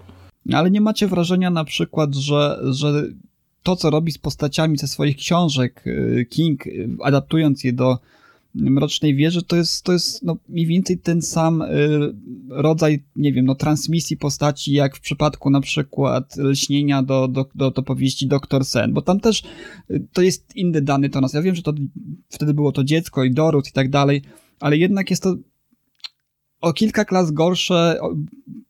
[0.53, 3.03] Ale nie macie wrażenia na przykład, że, że
[3.63, 7.99] to, co robi z postaciami ze swoich książek y, King, y, adaptując je do
[8.55, 12.15] Mrocznej Wieży, to jest, to jest no, mniej więcej ten sam y,
[12.49, 17.71] rodzaj, nie wiem, no, transmisji postaci, jak w przypadku na przykład lśnienia do, do, do,
[17.71, 19.43] do powieści Doktor Sen, bo tam też
[19.91, 21.33] y, to jest inny dany to nas.
[21.33, 21.73] Ja wiem, że to
[22.29, 24.23] wtedy było to dziecko i doród i tak dalej,
[24.61, 25.37] ale jednak jest to
[26.61, 27.99] o kilka klas gorsze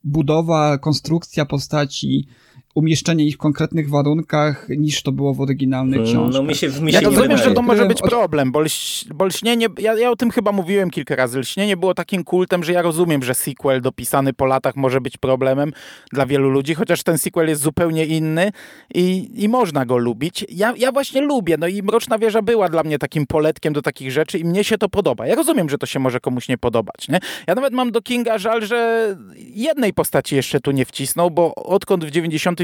[0.04, 2.26] budowa, konstrukcja postaci
[2.74, 6.42] umieszczenie ich w konkretnych warunkach, niż to było w oryginalnych Mm, książkach.
[6.42, 8.60] No mi się, mi Ja się nie rozumiem, że to może być Od- problem, bo,
[8.60, 12.64] lś, bo lśnienie, ja, ja o tym chyba mówiłem kilka razy, lśnienie było takim kultem,
[12.64, 15.72] że ja rozumiem, że sequel dopisany po latach może być problemem
[16.12, 18.52] dla wielu ludzi, chociaż ten sequel jest zupełnie inny
[18.94, 20.44] i, i można go lubić.
[20.48, 24.12] Ja, ja właśnie lubię, no i Mroczna Wieża była dla mnie takim poletkiem do takich
[24.12, 25.26] rzeczy i mnie się to podoba.
[25.26, 27.18] Ja rozumiem, że to się może komuś nie podobać, nie?
[27.46, 32.04] Ja nawet mam do Kinga żal, że jednej postaci jeszcze tu nie wcisnął, bo odkąd
[32.04, 32.10] w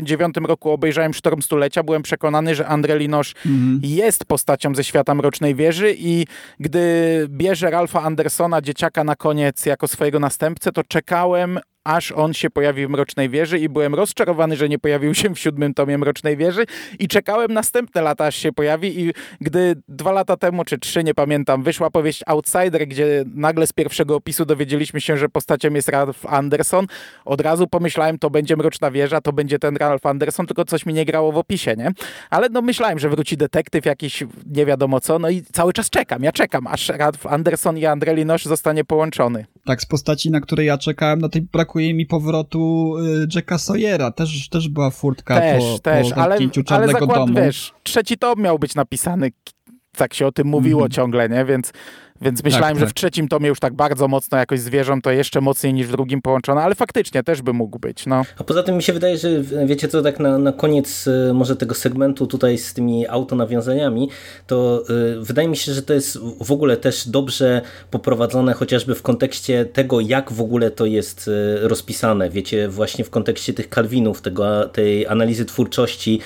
[0.05, 3.35] 99 roku obejrzałem Sztorm Stulecia, byłem przekonany, że André Linosz
[3.83, 6.27] jest postacią ze świata Mrocznej Wieży i
[6.61, 6.81] gdy
[7.29, 12.87] bierze Ralfa Andersona, dzieciaka na koniec jako swojego następcę, to czekałem aż on się pojawi
[12.87, 16.65] w Mrocznej Wieży i byłem rozczarowany, że nie pojawił się w siódmym tomie Mrocznej Wieży
[16.99, 21.15] i czekałem następne lata, aż się pojawi i gdy dwa lata temu, czy trzy, nie
[21.15, 26.27] pamiętam, wyszła powieść Outsider, gdzie nagle z pierwszego opisu dowiedzieliśmy się, że postacią jest Ralph
[26.27, 26.87] Anderson,
[27.25, 30.95] od razu pomyślałem, to będzie Mroczna Wieża, to będzie ten Ralph Anderson, tylko coś mi
[30.95, 31.91] nie grało w opisie, nie?
[32.31, 36.23] Ale no myślałem, że wróci detektyw jakiś, nie wiadomo co, no i cały czas czekam,
[36.23, 39.47] ja czekam, aż Ralph Anderson i André Linosz zostanie połączony.
[39.67, 44.11] Tak, z postaci, na której ja czekałem, no tej brakuje mi powrotu y, Jacka Sawyera.
[44.11, 47.35] Też, też była furtka Też, po, też, po ale, ale Czarnego zakład, Domu.
[47.35, 49.31] wiesz, trzeci tom miał być napisany,
[49.97, 50.91] tak się o tym mówiło Mhm.
[50.91, 51.45] ciągle, nie?
[51.45, 51.73] Więc,
[52.21, 52.91] więc myślałem, że tak.
[52.91, 56.23] w trzecim tomie już tak bardzo mocno jakoś zwierzą, to jeszcze mocniej niż w drugim
[56.23, 58.23] połączone, ale faktycznie też by mógł być, no.
[58.39, 59.29] A poza tym mi się wydaje, że
[59.67, 64.11] wiecie co, tak na, na koniec y, może tego segmentu tutaj z tymi autonawiązaniami,
[64.47, 64.83] to
[65.21, 69.65] y, wydaje mi się, że to jest w ogóle też dobrze poprowadzone chociażby w kontekście
[69.65, 72.31] tego, jak w ogóle to jest y, rozpisane.
[72.31, 76.21] Wiecie, właśnie w kontekście tych Kalwinów, tego, tej analizy twórczości.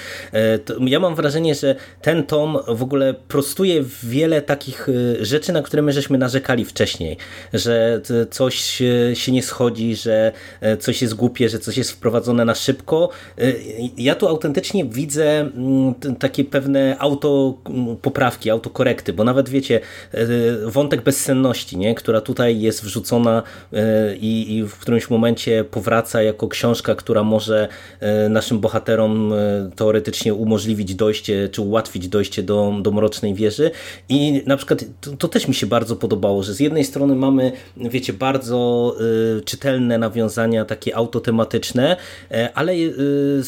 [0.64, 4.88] To ja mam wrażenie, że ten tom w ogóle prostuje wiele takich
[5.20, 7.16] rzeczy, na które my żeśmy narzekali wcześniej,
[7.52, 12.44] że coś e, się nie schodzi, że e, coś jest głupie, że coś jest wprowadzone
[12.44, 13.10] na szybko.
[13.38, 13.52] E,
[13.96, 15.50] Ja tu autentycznie widzę
[16.18, 19.80] takie pewne autopoprawki, autokorekty, bo nawet wiecie,
[20.66, 21.94] wątek bezsenności, nie?
[21.94, 23.42] która tutaj jest wrzucona
[24.20, 27.68] i, w którymś momencie powraca jako książka, która może
[28.30, 29.32] naszym bohaterom
[29.76, 33.70] teoretycznie umożliwić dojście, czy ułatwić dojście do, do Mrocznej Wieży
[34.08, 37.52] i na przykład to, to też mi się bardzo podobało, że z jednej strony mamy,
[37.76, 38.96] wiecie, bardzo
[39.38, 41.96] y, czytelne nawiązania, takie autotematyczne,
[42.30, 43.42] e, ale y,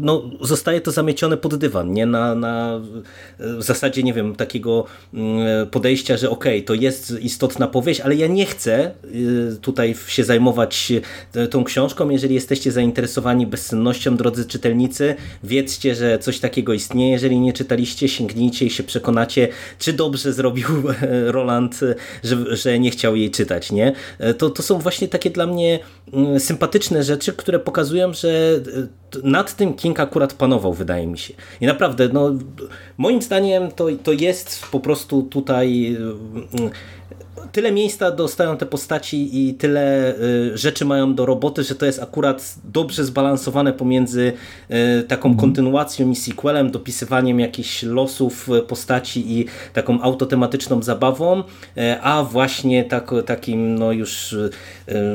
[0.00, 2.06] no, zostaje to zamiecione pod dywan, nie?
[2.06, 2.80] Na, na
[3.38, 8.26] w zasadzie, nie wiem, takiego mm, podejścia, że okej, to jest istotna powieść, ale ja
[8.26, 10.92] nie chcę y, tutaj się zajmować
[11.50, 12.10] tą książką.
[12.10, 17.12] Jeżeli jesteście zainteresowani bezsennością, drodzy czytelnicy, wiedzcie, że coś takiego istnieje.
[17.12, 20.66] Jeżeli nie czytaliście, sięgnijcie i się przekonacie, czy dobrze zrobił
[21.32, 21.80] Roland,
[22.24, 23.92] że, że nie chciał jej czytać, nie?
[24.38, 25.78] To, to są właśnie takie dla mnie
[26.12, 31.34] mm, sympatyczne rzeczy, które pokazują, że e, nad tym King akurat panował, wydaje mi się.
[31.60, 32.30] I naprawdę, no,
[32.98, 36.70] moim zdaniem to, to jest po prostu tutaj mm,
[37.52, 42.02] tyle miejsca dostają te postaci i tyle y, rzeczy mają do roboty, że to jest
[42.02, 44.32] akurat dobrze zbalansowane pomiędzy
[44.70, 51.42] y, taką kontynuacją i sequelem, dopisywaniem jakichś losów y, postaci i taką autotematyczną zabawą, y,
[52.02, 54.50] a właśnie tak, takim no już, y,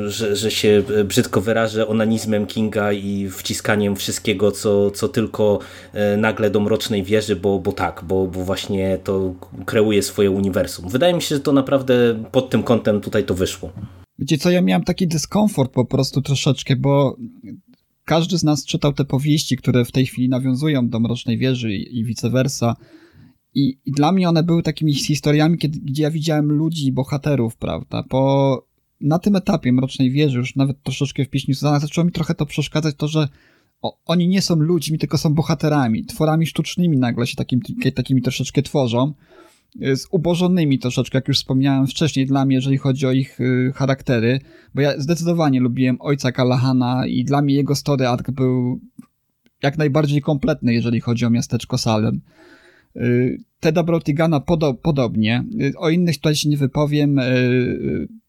[0.07, 5.59] że, że się brzydko wyrażę, onanizmem Kinga i wciskaniem wszystkiego, co, co tylko
[6.13, 9.33] y, nagle do Mrocznej Wieży, bo, bo tak, bo, bo właśnie to
[9.65, 10.89] kreuje swoje uniwersum.
[10.89, 13.71] Wydaje mi się, że to naprawdę pod tym kątem tutaj to wyszło.
[14.19, 17.17] Wiecie co, ja miałem taki dyskomfort po prostu troszeczkę, bo
[18.05, 21.99] każdy z nas czytał te powieści, które w tej chwili nawiązują do Mrocznej Wieży i,
[21.99, 22.75] i vice versa.
[23.53, 28.03] I, I dla mnie one były takimi historiami, kiedy, gdzie ja widziałem ludzi, bohaterów, prawda?
[28.09, 28.65] Po,
[29.01, 32.45] na tym etapie Mrocznej Wieży, już nawet troszeczkę w pieśni Suzana, zaczęło mi trochę to
[32.45, 33.27] przeszkadzać, to, że
[33.81, 37.59] o, oni nie są ludźmi, tylko są bohaterami, tworami sztucznymi nagle się takim,
[37.95, 39.13] takimi troszeczkę tworzą
[39.93, 44.39] zubożonymi troszeczkę, jak już wspomniałem wcześniej dla mnie, jeżeli chodzi o ich y, charaktery,
[44.75, 48.79] bo ja zdecydowanie lubiłem ojca Kalahana i dla mnie jego story arc był
[49.63, 52.21] jak najbardziej kompletny, jeżeli chodzi o miasteczko Salem.
[52.95, 55.45] Y, Teda Brotigana podo podobnie.
[55.61, 57.19] Y, o innych tutaj się nie wypowiem,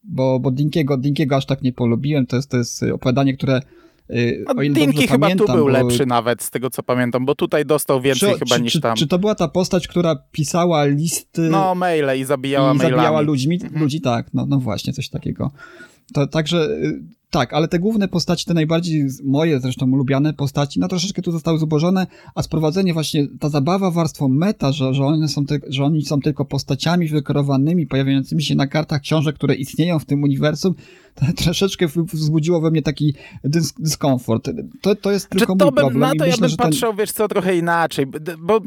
[0.03, 2.25] bo, bo Dinkiego, Dinkiego aż tak nie polubiłem.
[2.25, 3.61] To jest, to jest opowiadanie, które
[4.57, 7.35] o ile dobrze chyba pamiętam, tu był bo- lepszy nawet, z tego co pamiętam, bo
[7.35, 8.95] tutaj dostał więcej czy, chyba czy, niż czy, tam.
[8.95, 12.95] Czy to była ta postać, która pisała listy No, maile i zabijała i mailami.
[12.95, 13.81] zabijała ludźmi, Mhm.
[13.83, 15.51] ludzi, tak, no, no właśnie, coś takiego.
[16.13, 20.87] To, także y, Tak, ale te główne postaci, te najbardziej moje zresztą ulubiane postaci, no
[20.87, 25.45] troszeczkę tu zostały zubożone, a sprowadzenie właśnie, ta zabawa warstwą meta, że, że, one są
[25.45, 30.05] te, że oni są tylko postaciami wykreowanymi, pojawiającymi się na kartach książek, które istnieją w
[30.05, 30.75] tym uniwersum,
[31.43, 33.13] troszeczkę wzbudziło we mnie taki
[33.43, 34.49] dys dyskomfort.
[34.81, 35.99] To, to jest tylko to mój bym, problem.
[35.99, 36.57] Na to I ja bym ten...
[36.57, 38.05] patrzył, wiesz co, trochę inaczej,
[38.39, 38.59] bo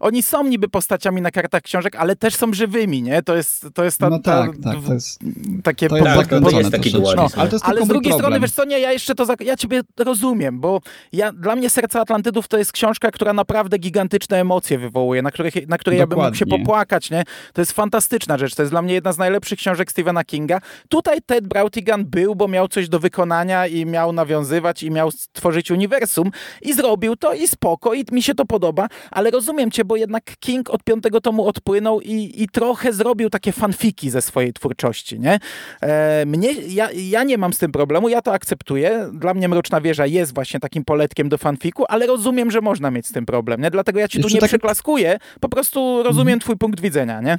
[0.00, 3.22] oni są niby postaciami na kartach książek, ale też są żywymi, nie?
[3.22, 5.18] To jest, to jest ta, no tak, tak, to jest,
[5.62, 7.16] takie to jest, tak, to jest taki dualizm.
[7.16, 8.32] No, ale, to jest ale z drugiej problem.
[8.32, 10.80] strony, wiesz co, nie, ja jeszcze to, ja ciebie rozumiem, bo
[11.12, 15.68] ja, dla mnie Serce Atlantydów to jest książka, która naprawdę gigantyczne emocje wywołuje, na, których,
[15.68, 17.24] na której ja bym mógł się popłakać, nie?
[17.52, 20.60] To jest fantastyczna rzecz, to jest dla mnie jedna z najlepszych książek Stephena Kinga.
[20.88, 25.70] Tutaj Ted Brautigan był, bo miał coś do wykonania i miał nawiązywać i miał stworzyć
[25.70, 26.30] uniwersum
[26.62, 30.36] i zrobił to i spoko i mi się to podoba, ale rozumiem cię, bo jednak
[30.40, 35.38] King od piątego tomu odpłynął i, i trochę zrobił takie fanfiki ze swojej twórczości, nie?
[35.82, 39.10] E, mnie, ja, ja nie mam z tym problemu, ja to akceptuję.
[39.14, 43.06] Dla mnie Mroczna Wieża jest właśnie takim poletkiem do fanfiku, ale rozumiem, że można mieć
[43.06, 43.70] z tym problem, nie?
[43.70, 44.50] Dlatego ja ci Jeszcze tu nie tak...
[44.50, 46.40] przeklaskuję, po prostu rozumiem hmm.
[46.40, 47.38] twój punkt widzenia, nie?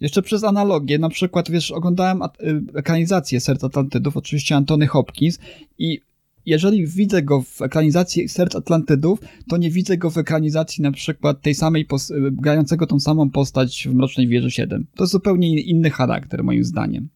[0.00, 2.28] Jeszcze przez analogię, na przykład, wiesz, oglądałem y,
[2.74, 5.38] ekranizację Serc Atlantydów, oczywiście Antony Hopkins
[5.78, 6.00] i
[6.46, 11.42] jeżeli widzę go w ekranizacji Serc Atlantydów, to nie widzę go w ekranizacji na przykład
[11.42, 11.86] tej samej,
[12.32, 14.86] grającego tą samą postać w Mrocznej Wieży 7.
[14.94, 17.08] To jest zupełnie inny charakter, moim zdaniem.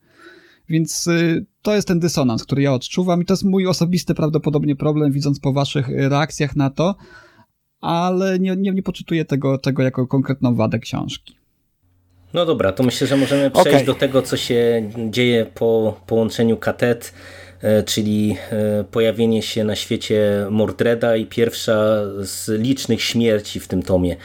[0.68, 4.76] Więc y, to jest ten dysonans, który ja odczuwam i to jest mój osobisty prawdopodobnie
[4.76, 6.94] problem, widząc po waszych reakcjach na to,
[7.80, 11.36] ale nie, nie, nie poczytuję tego, tego jako konkretną wadę książki.
[12.34, 13.84] No dobra, to myślę, że możemy przejść okay.
[13.84, 17.14] do tego, co się dzieje po połączeniu katet,
[17.62, 23.82] e, czyli e, pojawienie się na świecie Mordreda i pierwsza z licznych śmierci w tym
[23.82, 24.16] tomie,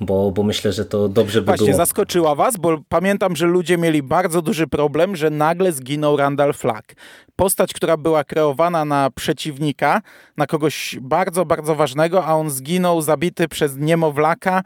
[0.00, 1.76] bo, bo myślę, że to dobrze by Właśnie, było.
[1.76, 6.94] zaskoczyła was, bo pamiętam, że ludzie mieli bardzo duży problem, że nagle zginął Randall Flagg
[7.38, 10.02] postać, która była kreowana na przeciwnika,
[10.36, 14.62] na kogoś bardzo, bardzo ważnego, a on zginął zabity przez niemowlaka, e,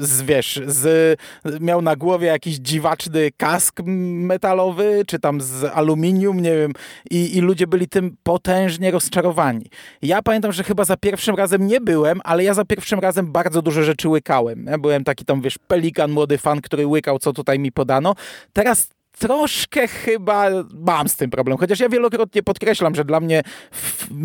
[0.00, 1.18] z, wiesz, z,
[1.60, 6.72] miał na głowie jakiś dziwaczny kask metalowy, czy tam z aluminium, nie wiem,
[7.10, 9.66] i, i ludzie byli tym potężnie rozczarowani.
[10.02, 13.62] Ja pamiętam, że chyba za pierwszym razem nie byłem, ale ja za pierwszym razem bardzo
[13.62, 14.39] dużo rzeczy łykałem.
[14.66, 18.14] Ja byłem taki tam, wiesz, pelikan, młody fan, który łykał, co tutaj mi podano.
[18.52, 21.58] Teraz troszkę chyba mam z tym problem.
[21.58, 23.42] Chociaż ja wielokrotnie podkreślam, że dla mnie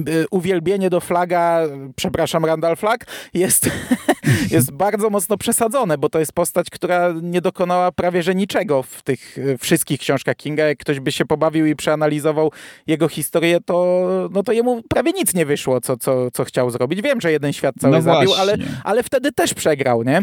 [0.08, 1.62] y, uwielbienie do flaga,
[1.96, 3.70] przepraszam, Randall Flag, jest,
[4.52, 9.02] jest bardzo mocno przesadzone, bo to jest postać, która nie dokonała prawie że niczego w
[9.02, 10.64] tych y, wszystkich książkach Kinga.
[10.64, 12.52] Jak ktoś by się pobawił i przeanalizował
[12.88, 17.02] jego historię, to, no to jemu prawie nic nie wyszło, co, co, co chciał zrobić.
[17.02, 20.22] Wiem, że jeden świat cały no zabił, ale, ale wtedy też przegrał, nie?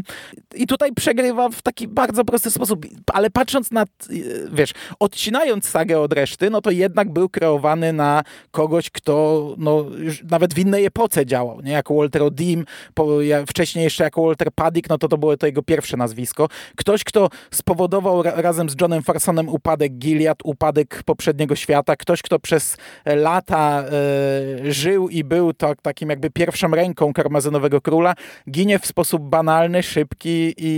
[0.54, 6.00] I tutaj przegrywa w taki bardzo prosty sposób, ale patrząc na y, wiesz, odcinając sagę
[6.00, 9.86] od reszty, no to jednak był kreowany na kogoś, kto no,
[10.30, 11.72] nawet w innej epoce działał, nie?
[11.72, 12.64] Jako Walter O'Dim,
[13.46, 16.48] wcześniej jeszcze jako Walter Paddick, no to to było to jego pierwsze nazwisko.
[16.76, 22.38] Ktoś, kto spowodował ra razem z Johnem Farsonem upadek Gilead, upadek poprzedniego świata, ktoś, kto
[22.38, 28.14] przez lata e, żył i był to, takim jakby pierwszą ręką karmazynowego króla,
[28.50, 30.72] ginie w sposób banalny, szybki i,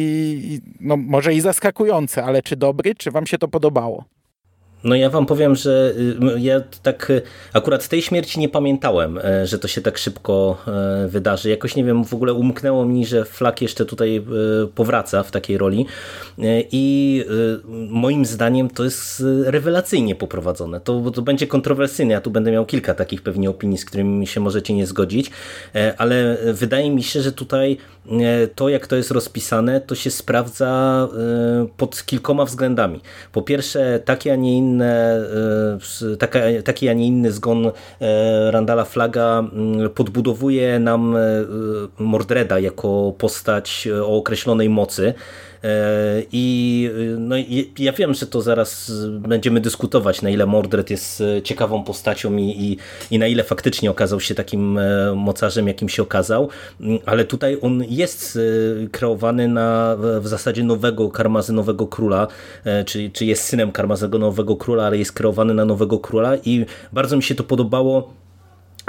[0.44, 3.63] i no, może i zaskakujący, ale czy dobry, czy wam się to podoba?
[3.64, 4.04] Podobało.
[4.84, 5.94] No ja wam powiem, że
[6.36, 10.58] y, ja tak y, akurat tej śmierci nie pamiętałem, e, że to się tak szybko
[10.66, 11.50] e, wydarzy.
[11.50, 14.22] Jakoś nie wiem, w ogóle umknęło mi, że Flak jeszcze tutaj e,
[14.74, 15.86] powraca w takiej roli
[16.72, 17.24] i
[17.88, 20.80] moim zdaniem to jest rewelacyjnie poprowadzone.
[20.80, 24.40] To, to będzie kontrowersyjne, ja tu będę miał kilka takich pewnie opinii, z którymi się
[24.40, 25.30] możecie nie zgodzić,
[25.98, 27.76] ale wydaje mi się, że tutaj
[28.54, 31.08] to jak to jest rozpisane, to się sprawdza
[31.76, 33.00] pod kilkoma względami.
[33.32, 35.22] Po pierwsze, takie, a nie inne inne,
[36.12, 37.72] e, taki, a nie inny zgon e,
[38.50, 41.20] Randala Flaga mm, podbudowuje nam e,
[41.98, 45.14] Mordreda jako postać o określonej mocy,
[46.32, 47.36] I no,
[47.78, 52.42] ja wiem, że to zaraz będziemy dyskutować, na ile Mordred jest e, ciekawą postacią i,
[52.42, 52.76] i,
[53.10, 56.48] i na ile faktycznie okazał się takim e, mocarzem, jakim się okazał,
[56.80, 58.38] mm, ale tutaj on jest
[58.92, 62.26] kreowany na w zasadzie nowego karmazynowego króla,
[62.86, 67.22] czy, czy jest synem karmazynowego króla, ale jest kreowany na nowego króla i bardzo mi
[67.22, 68.23] się to podobało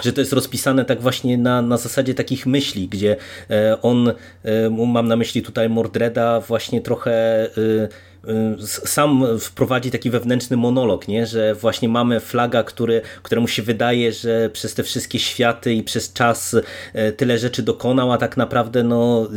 [0.03, 3.15] że to jest rozpisane tak właśnie na, na zasadzie takich myśli, gdzie
[3.49, 7.11] e, on, e, mam na myśli tutaj Mordreda, właśnie trochę
[7.43, 7.49] e,
[8.85, 11.27] sam wprowadzi taki wewnętrzny monolog, nie?
[11.27, 16.13] że właśnie mamy flaga, który, któremu się wydaje, że przez te wszystkie światy i przez
[16.13, 16.55] czas
[17.17, 19.27] tyle rzeczy dokonał, a tak naprawdę no,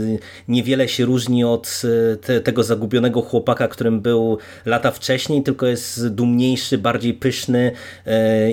[0.48, 1.82] niewiele się różni od
[2.20, 7.72] te, tego zagubionego chłopaka, którym był lata wcześniej, tylko jest dumniejszy, bardziej pyszny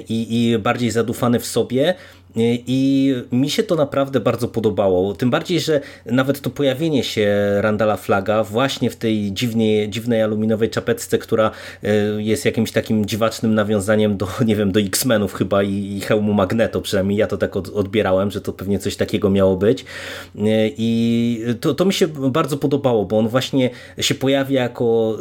[0.09, 1.95] i, i bardziej zadufany w sobie
[2.37, 5.13] i mi się to naprawdę bardzo podobało.
[5.13, 7.27] Tym bardziej, że nawet to pojawienie się
[7.61, 11.51] Randala Flaga właśnie w tej dziwnej, dziwnej aluminowej czapeczce, która
[11.83, 16.33] e, jest jakimś takim dziwacznym nawiązaniem do, nie wiem, do X-Menów chyba i, i hełmu
[16.33, 19.81] Magneto, przynajmniej ja to tak od, odbierałem, że to pewnie coś takiego miało być.
[19.81, 20.41] E,
[20.77, 23.69] I to, to mi się bardzo podobało, bo on właśnie
[23.99, 25.17] się pojawia jako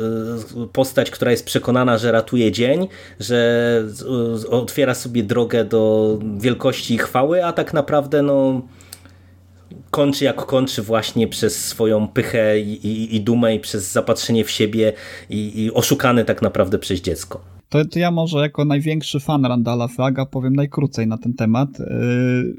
[0.63, 2.89] e, postać, która jest przekonana, że ratuje dzień,
[3.21, 3.45] że
[4.51, 8.63] otwiera sobie drogę do wielkości chwały, a tak naprawdę no
[9.91, 14.51] kończy jak kończy właśnie przez swoją pychę i, i, i dumę i przez zapatrzenie w
[14.51, 14.93] siebie
[15.31, 17.41] i, i oszukany tak naprawdę przez dziecko.
[17.69, 21.79] To, to, ja może jako największy fan Randala Flaga powiem najkrócej na ten temat.
[21.79, 22.55] Yy,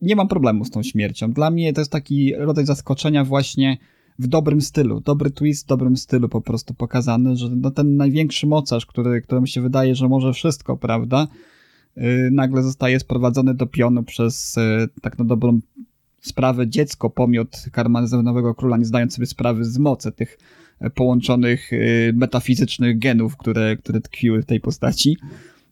[0.00, 1.32] nie mam problemu z tą śmiercią.
[1.32, 3.78] Dla mnie to jest taki rodzaj zaskoczenia właśnie
[4.18, 5.00] w dobrym stylu.
[5.00, 9.46] Dobry twist w dobrym stylu po prostu pokazany, że no ten największy mocarz, który, któremu
[9.46, 11.28] się wydaje, że może wszystko, prawda?
[11.96, 15.60] Y, nagle zostaje sprowadzony do pionu przez y, tak na dobrą
[16.20, 20.38] sprawę dziecko, pomiot karmazynowego króla, nie zdając sobie sprawy z mocy tych
[20.80, 25.16] e, połączonych y, metafizycznych genów, które, które tkwiły w tej postaci.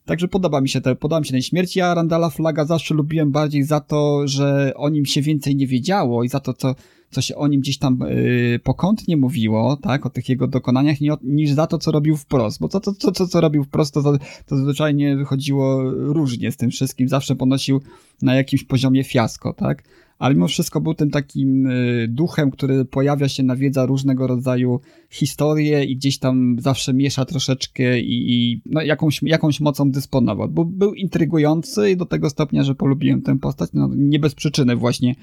[0.04, 1.78] Także podoba mi się podoba mi się tej śmierci.
[1.78, 6.24] Ja Randala Flaga zawsze lubiłem bardziej za to, że o nim się więcej nie wiedziało
[6.24, 6.74] i za to, co
[7.10, 11.50] co się o nim gdzieś tam yy, pokątnie mówiło, tak, o tych jego dokonaniach, niż
[11.50, 12.60] za to, co robił wprost.
[12.60, 16.70] Bo to, to, to, to co robił wprost, to, to zwyczajnie wychodziło różnie z tym
[16.70, 17.08] wszystkim.
[17.08, 17.80] Zawsze ponosił
[18.22, 19.82] na jakimś poziomie fiasko, tak
[20.20, 24.80] ale mimo wszystko był tym takim y, duchem, który pojawia się, nawiedza różnego rodzaju
[25.10, 30.48] historie i gdzieś tam zawsze miesza troszeczkę i, i no, jakąś, jakąś mocą dysponował.
[30.48, 33.70] Był, był intrygujący do tego stopnia, że polubiłem tę postać.
[33.74, 35.14] No, nie bez przyczyny właśnie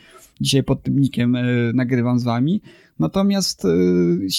[0.41, 2.61] dzisiaj pod tym nikiem y, nagrywam z wami.
[2.99, 3.69] Natomiast y,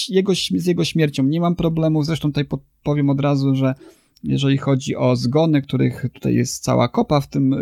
[0.09, 2.03] jego, z jego śmiercią nie mam problemu.
[2.03, 2.45] Zresztą tutaj
[2.83, 3.75] powiem od razu, że
[4.23, 7.55] jeżeli chodzi o zgony, których tutaj jest cała kopa w tym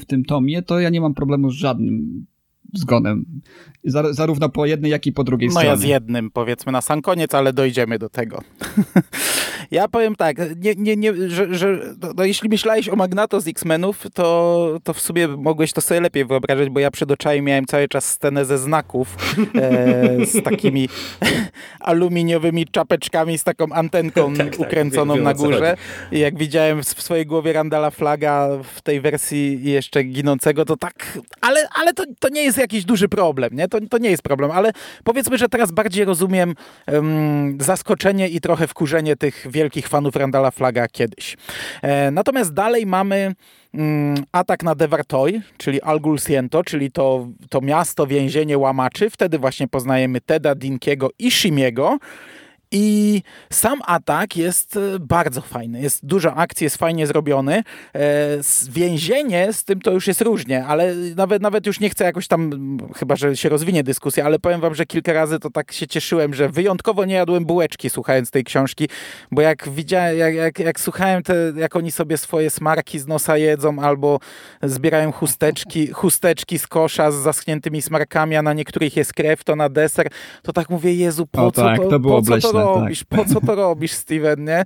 [0.00, 2.26] w tym tomie, to ja nie mam problemu z żadnym
[2.74, 3.24] zgonem.
[4.10, 5.68] Zarówno po jednej, jak i po drugiej no stronie.
[5.68, 8.42] No ja z jednym, powiedzmy na sam koniec, ale dojdziemy do tego.
[9.70, 13.48] ja powiem tak, nie, nie, nie, że, że no, no, jeśli myślałeś o Magnato z
[13.48, 17.66] X-Menów, to, to w sumie mogłeś to sobie lepiej wyobrażać, bo ja przed oczami miałem
[17.66, 19.16] cały czas scenę ze znaków
[19.54, 20.88] e, z takimi
[21.80, 25.76] aluminiowymi czapeczkami z taką antenką tak, tak, ukręconą wiem, na górze.
[26.12, 30.76] I jak widziałem w, w swojej głowie Randala Flaga w tej wersji jeszcze ginącego, to
[30.76, 33.68] tak, ale, ale to, to nie jest jakiś duży problem, nie?
[33.68, 34.72] To, to nie jest problem, ale
[35.04, 36.54] powiedzmy, że teraz bardziej rozumiem
[36.92, 41.36] um, zaskoczenie i trochę wkurzenie tych wielkich fanów Randala Flaga kiedyś.
[41.82, 43.34] E, natomiast dalej mamy
[43.74, 49.10] um, atak na Devartoy, czyli Algul Siento, czyli to, to miasto, więzienie łamaczy.
[49.10, 51.98] Wtedy właśnie poznajemy Teda, Dinkiego i Shimiego.
[52.72, 55.80] I sam atak jest e, bardzo fajny.
[55.80, 57.62] Jest dużo akcji, jest fajnie zrobiony.
[57.94, 58.00] E,
[58.70, 62.50] więzienie z tym to już jest różnie, ale nawet, nawet już nie chcę jakoś tam,
[62.96, 66.34] chyba że się rozwinie dyskusja, ale powiem wam, że kilka razy to tak się cieszyłem,
[66.34, 68.88] że wyjątkowo nie jadłem bułeczki słuchając tej książki,
[69.30, 73.36] bo jak widziałem, jak, jak, jak słuchałem, te, jak oni sobie swoje smarki z nosa
[73.36, 74.18] jedzą albo
[74.62, 79.68] zbierają chusteczki, chusteczki z kosza z zaschniętymi smarkami, a na niektórych jest krew, to na
[79.68, 80.08] deser,
[80.42, 82.82] to tak mówię, Jezu, po o, co tak, to, to było po co to tak.
[82.82, 83.04] robisz?
[83.04, 84.56] Po co to robisz, Steven, nie?
[84.58, 84.64] E,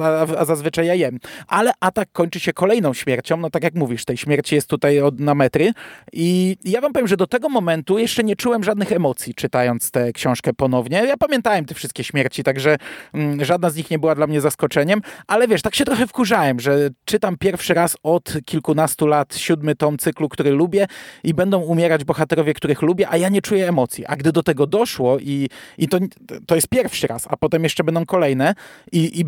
[0.00, 1.18] a, a, zazwyczaj ja jem.
[1.48, 3.36] Ale atak kończy się kolejną śmiercią.
[3.36, 5.72] No tak jak mówisz, tej śmierci jest tutaj od, na metry.
[6.12, 10.12] I ja wam powiem, że do tego momentu jeszcze nie czułem żadnych emocji, czytając tę
[10.12, 11.04] książkę ponownie.
[11.06, 12.76] Ja pamiętałem te wszystkie śmierci, także
[13.14, 16.60] mm, żadna z nich nie była dla mnie zaskoczeniem, ale wiesz, tak się trochę wkurzałem,
[16.60, 20.86] że czytam pierwszy raz od kilkunastu lat siódmy tom cyklu, który lubię
[21.24, 24.06] i będą umierać bohaterowie, których lubię, a ja nie czuję emocji.
[24.06, 25.98] A gdy do tego doszło i, i to
[26.46, 28.54] to jest pierwszy raz, a potem jeszcze będą kolejne
[28.92, 29.24] i, i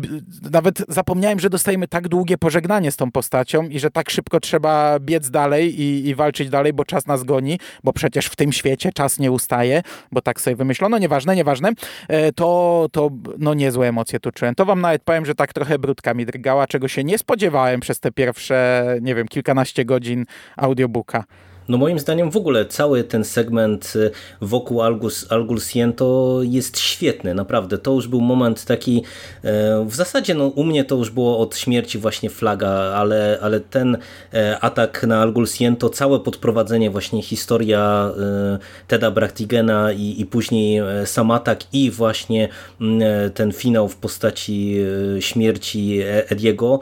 [0.51, 4.99] nawet zapomniałem, że dostajemy tak długie pożegnanie z tą postacią i że tak szybko trzeba
[4.99, 8.89] biec dalej i, i walczyć dalej, bo czas nas goni, bo przecież w tym świecie
[8.93, 9.81] czas nie ustaje,
[10.11, 11.71] bo tak sobie wymyślono, nieważne, nieważne,
[12.07, 14.55] e, to, to no niezłe emocje tu czułem.
[14.55, 17.99] To wam nawet powiem, że tak trochę brudka mi drgała, czego się nie spodziewałem przez
[17.99, 20.25] te pierwsze, nie wiem, kilkanaście godzin
[20.57, 21.23] audiobooka.
[21.67, 27.33] No moim zdaniem w ogóle cały ten segment y, wokół Algus, Algusien to jest świetny,
[27.33, 27.77] naprawdę.
[27.77, 29.03] To już był moment taki,
[29.43, 33.59] e, w zasadzie no, u mnie to już było od śmierci właśnie flaga, ale, ale
[33.59, 33.97] ten
[34.33, 40.81] e, atak na Algusien to całe podprowadzenie, właśnie historia e, Teda Brachtigena i, i później
[41.05, 42.49] sam atak i właśnie
[42.81, 44.77] mm, ten finał w postaci
[45.19, 45.99] śmierci
[46.29, 46.79] Ediego,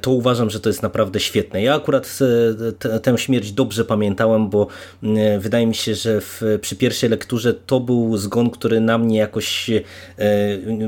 [0.00, 1.62] to uważam, że to jest naprawdę świetne.
[1.62, 2.18] Ja akurat
[3.02, 4.66] tę śmierć dobrze pamiętam, pamiętałem, bo
[5.02, 9.18] mm, wydaje mi się, że w, przy pierwszej lekturze to był zgon, który na mnie
[9.18, 9.82] jakoś e,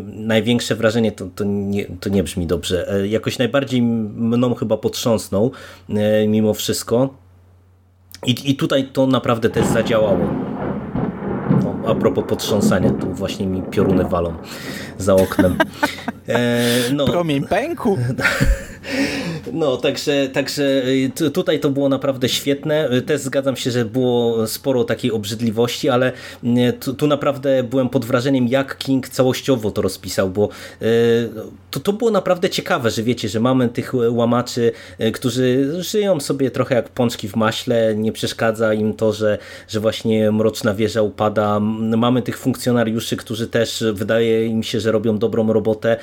[0.07, 5.53] największe wrażenie, to, to, nie, to nie brzmi dobrze, e, jakoś najbardziej mną chyba potrząsnął
[5.89, 7.15] e, mimo wszystko.
[8.27, 10.29] I, I tutaj to naprawdę też zadziałało.
[11.87, 14.35] a propos potrząsania, tu właśnie mi pioruny walą
[14.99, 15.57] za oknem.
[16.29, 17.07] E, no.
[17.07, 17.99] Promień pęku.
[19.53, 20.83] No, także, także
[21.21, 22.93] y, tutaj to było naprawdę świetne.
[22.93, 26.13] Y, też zgadzam się, że było sporo takiej obrzydliwości, ale
[26.45, 30.49] y, tu, tu naprawdę byłem pod wrażeniem, jak King całościowo to rozpisał, bo
[31.71, 34.73] to, to było naprawdę ciekawe, że wiecie, że mamy tych łamaczy,
[35.13, 39.39] którzy żyją sobie trochę jak pączki w maśle, nie przeszkadza im to, że,
[39.69, 41.61] że właśnie mroczna wieża upada.
[41.97, 45.97] Mamy tych funkcjonariuszy, którzy też wydaje im się, że robią dobrą robotę.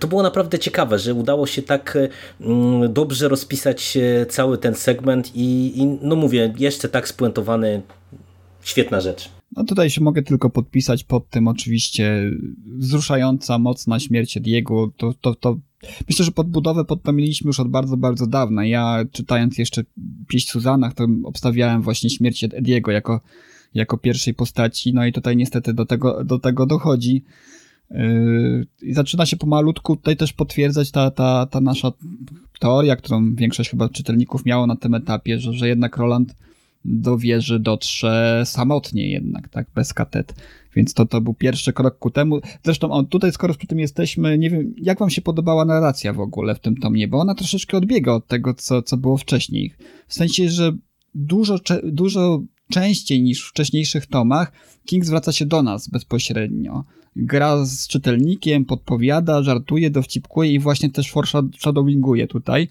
[0.00, 1.98] To było naprawdę ciekawe, że udało się tak
[2.88, 7.82] dobrze rozpisać cały ten segment i, i no mówię, jeszcze tak spuentowany,
[8.62, 9.30] świetna rzecz.
[9.56, 12.30] No tutaj się mogę tylko podpisać pod tym oczywiście
[12.66, 15.58] wzruszająca, mocna śmierć Diego, to, to, to
[16.08, 18.66] myślę, że podbudowę pod to mieliśmy już od bardzo, bardzo dawna.
[18.66, 19.84] Ja czytając jeszcze
[20.28, 23.20] Pieśń Suzanach, to obstawiałem właśnie śmierć Ediego jako,
[23.74, 27.24] jako pierwszej postaci, no i tutaj niestety do tego, do tego dochodzi.
[28.82, 31.92] I zaczyna się pomalutku tutaj też potwierdzać ta, ta, ta nasza
[32.60, 36.34] teoria, którą większość chyba czytelników miało na tym etapie, że, że jednak Roland
[36.84, 40.34] do wieży dotrze samotnie jednak, tak, bez katet.
[40.76, 42.40] Więc to, to był pierwszy krok ku temu.
[42.64, 46.20] Zresztą on, tutaj, skoro przy tym jesteśmy, nie wiem, jak wam się podobała narracja w
[46.20, 49.72] ogóle w tym tomie, bo ona troszeczkę odbiega od tego, co, co było wcześniej.
[50.06, 50.72] W sensie, że
[51.14, 54.52] dużo, dużo częściej niż w wcześniejszych tomach
[54.84, 56.84] King zwraca się do nas bezpośrednio
[57.16, 62.68] gra z czytelnikiem, podpowiada, żartuje, dowcipkuje i właśnie też foreshadowinguje tutaj.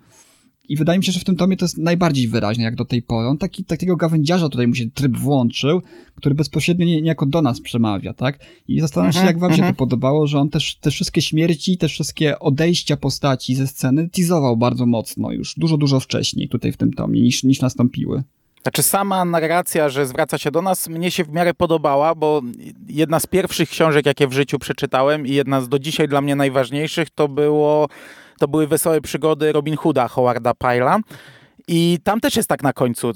[0.70, 3.02] I wydaje mi się, że w tym tomie to jest najbardziej wyraźne, jak do tej
[3.02, 3.28] pory.
[3.28, 5.82] On taki, takiego gawędziarza tutaj mu się tryb włączył,
[6.16, 8.40] który bezpośrednio niejako do nas przemawia, tak?
[8.68, 9.76] I zastanawiam się, mhm, jak wam się to mhm.
[9.76, 14.86] podobało, że on też te wszystkie śmierci, te wszystkie odejścia postaci ze sceny teasował bardzo
[14.86, 18.24] mocno już, dużo, dużo wcześniej tutaj w tym tomie, niż, niż nastąpiły.
[18.64, 22.42] Znaczy sama narracja, że zwraca się do nas, mnie się w miarę podobała, bo
[22.88, 26.36] jedna z pierwszych książek, jakie w życiu przeczytałem i jedna z do dzisiaj dla mnie
[26.36, 27.88] najważniejszych, to było
[28.40, 31.00] to były Wesołe Przygody Robin Hooda Howarda Pyla.
[31.68, 33.10] I tam też jest tak na końcu.
[33.10, 33.14] Y,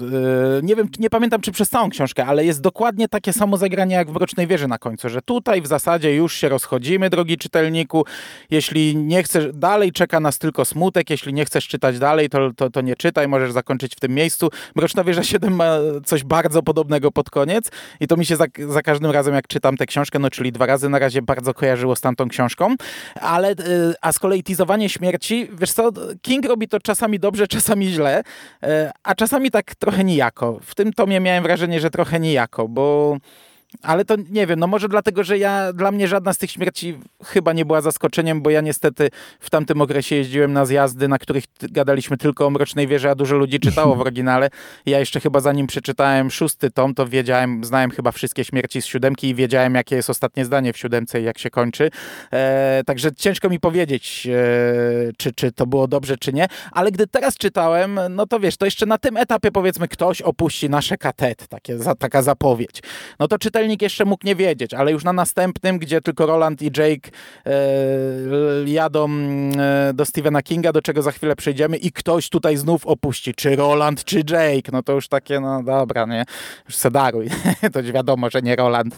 [0.64, 4.12] nie wiem, nie pamiętam czy przez całą książkę, ale jest dokładnie takie samo zagranie jak
[4.12, 8.06] w Mrocznej Wieży na końcu, że tutaj w zasadzie już się rozchodzimy, drogi czytelniku.
[8.50, 12.70] Jeśli nie chcesz, dalej czeka nas tylko smutek, jeśli nie chcesz czytać dalej, to, to,
[12.70, 14.50] to nie czytaj, możesz zakończyć w tym miejscu.
[14.76, 18.82] Mroczna Wieża 7 ma coś bardzo podobnego pod koniec i to mi się za, za
[18.82, 22.02] każdym razem, jak czytam tę książkę, no czyli dwa razy na razie bardzo kojarzyło z
[22.02, 22.76] tamtą książką,
[23.22, 23.56] ale y,
[24.02, 25.92] a z kolei teasowanie śmierci, wiesz co,
[26.22, 28.24] King robi to czasami dobrze, czasami źle,
[29.04, 30.60] a czasami tak trochę nijako.
[30.64, 33.18] W tym tomie miałem wrażenie, że trochę nijako, bo
[33.82, 36.98] ale to nie wiem, no może dlatego, że ja, dla mnie żadna z tych śmierci
[37.24, 39.10] chyba nie była zaskoczeniem, bo ja niestety
[39.40, 43.38] w tamtym okresie jeździłem na zjazdy, na których gadaliśmy tylko o Mrocznej Wieży, a dużo
[43.38, 44.50] ludzi czytało w oryginale.
[44.86, 49.30] Ja jeszcze chyba zanim przeczytałem szósty tom, to wiedziałem, znałem chyba wszystkie śmierci z siódemki
[49.30, 51.90] i wiedziałem, jakie jest ostatnie zdanie w siódemce i jak się kończy.
[52.34, 57.08] E, także ciężko mi powiedzieć, e, czy, czy to było dobrze, czy nie, ale gdy
[57.08, 61.48] teraz czytałem, no to wiesz, to jeszcze na tym etapie powiedzmy ktoś opuści nasze katet,
[61.48, 62.82] takie, za, taka zapowiedź.
[63.20, 66.62] No to czytelnik czytelnik jeszcze mógł nie wiedzieć, ale już na następnym, gdzie tylko Roland
[66.62, 67.10] i Jake
[67.46, 67.52] e,
[68.66, 73.34] jadą e, do Stephena Kinga, do czego za chwilę przejdziemy i ktoś tutaj znów opuści,
[73.34, 76.26] czy Roland, czy Jake, no to już takie, no dobra, nie,
[76.66, 77.28] już sedaruj,
[77.74, 78.98] to już wiadomo, że nie Roland.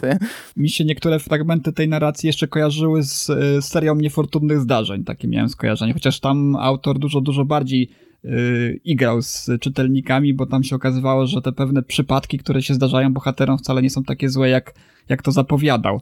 [0.56, 5.48] Mi się niektóre fragmenty tej narracji jeszcze kojarzyły z, z serią niefortunnych zdarzeń, takie miałem
[5.48, 7.90] skojarzenie, chociaż tam autor dużo, dużo bardziej
[8.24, 13.12] yy, igrał z czytelnikami, bo tam się okazywało, że te pewne przypadki, które się zdarzają
[13.12, 14.74] bohaterom wcale nie są takie złe, jak,
[15.08, 16.00] jak to zapowiadał.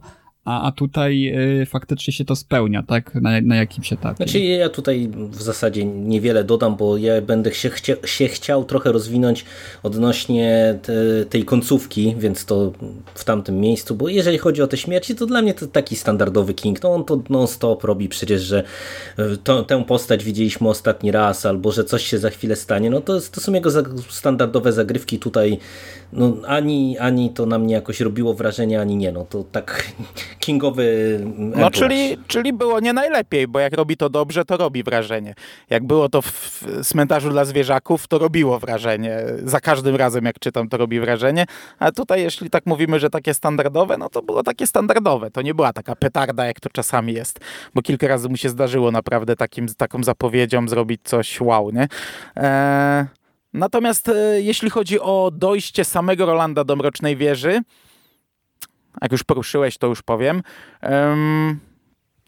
[0.49, 3.15] A, a tutaj y, faktycznie się to spełnia, tak?
[3.15, 4.15] Na, na jakimś etapie.
[4.15, 8.91] Znaczy ja tutaj w zasadzie niewiele dodam, bo ja będę się, chcia, się chciał trochę
[8.91, 9.45] rozwinąć
[9.83, 10.93] odnośnie te,
[11.29, 12.71] tej końcówki, więc to
[13.13, 16.53] w tamtym miejscu, bo jeżeli chodzi o te śmierci, to dla mnie to taki standardowy
[16.53, 18.63] King, no on to non-stop robi przecież, że
[19.19, 23.01] y, to, tę postać widzieliśmy ostatni raz, albo że coś się za chwilę stanie, no
[23.01, 23.69] to, to są jego
[24.09, 25.57] standardowe zagrywki tutaj,
[26.13, 29.93] no ani, ani to na mnie jakoś robiło wrażenie, ani nie, no to tak
[30.39, 35.33] kingowy No czyli, czyli było nie najlepiej, bo jak robi to dobrze, to robi wrażenie.
[35.69, 39.17] Jak było to w cmentarzu dla zwierzaków, to robiło wrażenie.
[39.43, 41.45] Za każdym razem jak czytam, to robi wrażenie.
[41.79, 45.31] A tutaj jeśli tak mówimy, że takie standardowe, no to było takie standardowe.
[45.31, 47.39] To nie była taka petarda, jak to czasami jest.
[47.75, 51.87] Bo kilka razy mu się zdarzyło naprawdę takim, taką zapowiedzią zrobić coś wow, nie?
[52.35, 53.05] Eee,
[53.53, 57.61] natomiast e, jeśli chodzi o dojście samego Rolanda do Mrocznej Wieży,
[59.01, 60.43] jak już poruszyłeś, to już powiem.
[60.81, 61.59] Um,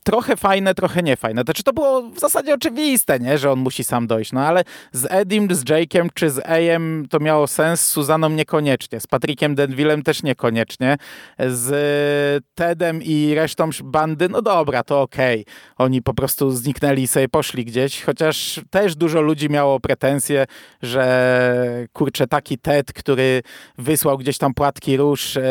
[0.04, 1.42] trochę fajne, trochę niefajne.
[1.42, 3.38] Znaczy to było w zasadzie oczywiste, nie?
[3.38, 7.20] że on musi sam dojść, no ale z Edim, z Jake'em czy z Ajem to
[7.20, 10.98] miało sens, z Suzaną niekoniecznie, z Patrickiem Denvillem też niekoniecznie,
[11.40, 15.42] z Tedem i resztą bandy, no dobra, to okej.
[15.42, 15.54] Okay.
[15.78, 20.46] Oni po prostu zniknęli i sobie poszli gdzieś, chociaż też dużo ludzi miało pretensje,
[20.82, 23.42] że kurczę, taki Ted, który
[23.78, 25.42] wysłał gdzieś tam płatki róż e,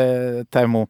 [0.49, 0.87] temu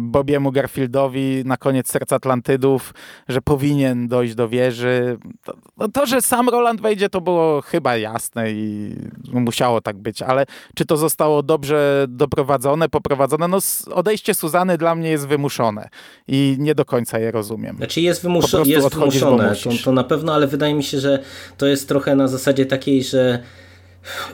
[0.00, 2.94] Bobiemu Garfieldowi na koniec Serca Atlantydów,
[3.28, 5.18] że powinien dojść do wieży.
[5.44, 8.96] To, no to, że sam Roland wejdzie, to było chyba jasne i
[9.32, 13.48] musiało tak być, ale czy to zostało dobrze doprowadzone, poprowadzone?
[13.48, 13.58] No
[13.94, 15.88] odejście Suzany dla mnie jest wymuszone
[16.28, 17.76] i nie do końca je rozumiem.
[17.76, 21.18] Znaczy jest, wymuszo jest wymuszone, to, to na pewno, ale wydaje mi się, że
[21.56, 23.42] to jest trochę na zasadzie takiej, że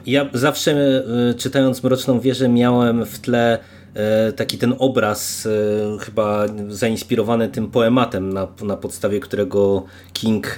[0.06, 3.75] ja zawsze y, czytając Mroczną Wieżę miałem w tle E,
[4.36, 9.82] taki ten obraz e, chyba zainspirowany tym poematem, na, na podstawie którego
[10.12, 10.56] King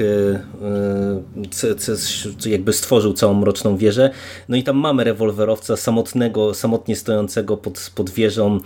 [2.44, 4.10] e, jakby stworzył całą Mroczną Wieżę.
[4.48, 8.60] No i tam mamy rewolwerowca samotnego, samotnie stojącego pod, pod wieżą,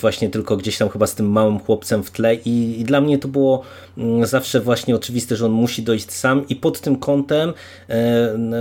[0.00, 3.18] właśnie tylko gdzieś tam chyba z tym małym chłopcem w tle i, i dla mnie
[3.18, 3.62] to było
[4.22, 7.52] zawsze właśnie oczywiste, że on musi dojść sam i pod tym kątem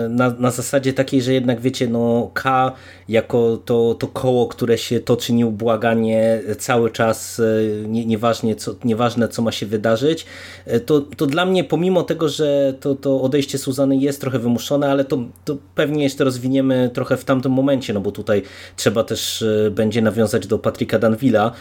[0.09, 2.71] na, na zasadzie takiej, że jednak wiecie, no K
[3.09, 8.75] jako to, to koło, które się to toczy nieubłaganie cały czas, e, nie, nieważnie co,
[8.83, 10.25] nieważne co ma się wydarzyć,
[10.65, 14.91] e, to, to dla mnie pomimo tego, że to, to odejście Suzany jest trochę wymuszone,
[14.91, 18.41] ale to, to pewnie jeszcze rozwiniemy trochę w tamtym momencie, no bo tutaj
[18.75, 21.51] trzeba też e, będzie nawiązać do Patryka Danvilla,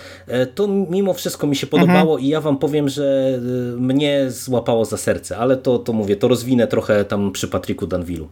[0.55, 2.21] to mimo wszystko mi się podobało mhm.
[2.21, 3.39] i ja wam powiem, że
[3.79, 8.29] mnie złapało za serce, ale to, to mówię, to rozwinę trochę tam przy Patryku Danvillu.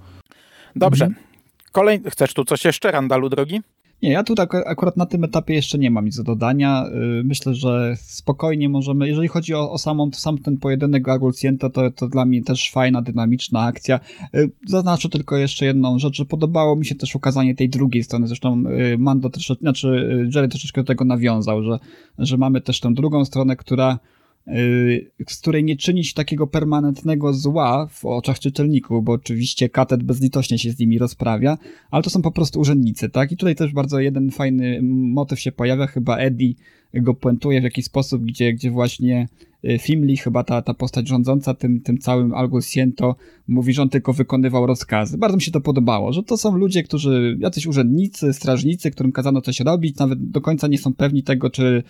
[0.76, 1.04] Dobrze.
[1.04, 1.24] Mhm.
[1.72, 2.00] Kolej...
[2.10, 3.60] Chcesz tu coś jeszcze, Randalu, drogi?
[4.02, 6.86] Nie, ja tutaj akurat na tym etapie jeszcze nie mam nic do dodania.
[7.20, 11.90] Y, myślę, że spokojnie możemy, jeżeli chodzi o, o samą, sam ten pojedynek Agulciento, to,
[11.90, 14.00] to dla mnie też fajna, dynamiczna akcja.
[14.34, 18.26] Y, zaznaczę tylko jeszcze jedną rzecz, że podobało mi się też ukazanie tej drugiej strony,
[18.26, 21.78] zresztą y, Mando troszeczkę, znaczy Jerry troszeczkę do tego nawiązał, że,
[22.18, 23.98] że mamy też tę drugą stronę, która
[25.28, 30.59] z której nie czyni się takiego permanentnego zła w oczach czytelników, bo oczywiście katet bezlitośnie
[30.59, 31.59] się z nimi rozprawia,
[31.91, 33.32] ale to są po prostu urzędnicy, tak?
[33.32, 36.55] I tutaj też bardzo jeden fajny motyw się pojawia, chyba Eddie
[36.95, 41.54] go puentuje w jakiś sposób, gdzie, gdzie właśnie y, Fimli, chyba ta, ta postać rządząca
[41.54, 43.16] tym, tym całym Algo Siento,
[43.48, 45.18] mówi, że on tylko wykonywał rozkazy.
[45.18, 49.40] Bardzo mi się to podobało, że to są ludzie, którzy, jacyś urzędnicy, strażnicy, którym kazano
[49.40, 51.82] coś robić, nawet do końca nie są pewni tego, czy y,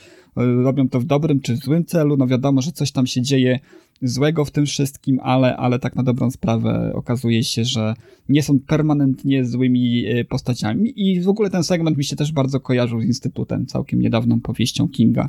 [0.63, 2.17] robią to w dobrym, czy w złym celu.
[2.17, 3.61] No wiadomo, że coś tam się dzieje
[4.03, 7.95] złego w tym wszystkim, ale, ale tak na dobrą sprawę okazuje się, że
[8.29, 12.61] nie są permanentnie złymi y, postaciami i w ogóle ten segment mi się też bardzo
[12.61, 15.29] kojarzył z Instytutem, całkiem niedawną powieścią Kinga.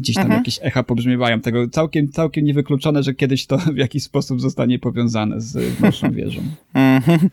[0.00, 0.40] Gdzieś tam mhm.
[0.40, 1.68] jakieś echa pobrzmiewają tego.
[1.68, 6.40] Całkiem, całkiem niewykluczone, że kiedyś to w jakiś sposób zostanie powiązane z naszą wieżą.
[6.74, 7.30] Mhm.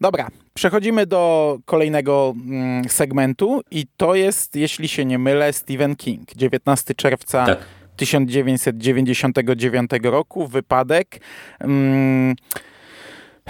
[0.00, 6.34] Dobra, przechodzimy do kolejnego mm, segmentu i to jest, jeśli się nie mylę, Stephen King.
[6.36, 7.58] 19 czerwca tak.
[7.96, 11.20] 1999 roku, wypadek.
[11.60, 12.34] Mm,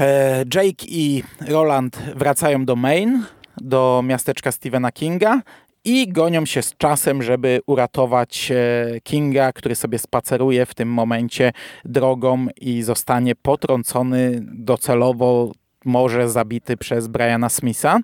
[0.01, 3.25] e, Jake i Roland wracają do Maine,
[3.57, 5.43] do miasteczka Stephena Kinga
[5.85, 11.53] i gonią się z czasem, żeby uratować e, Kinga, który sobie spaceruje w tym momencie
[11.85, 15.53] drogą i zostanie potrącony docelowo
[15.85, 17.99] może zabity przez Briana Smitha.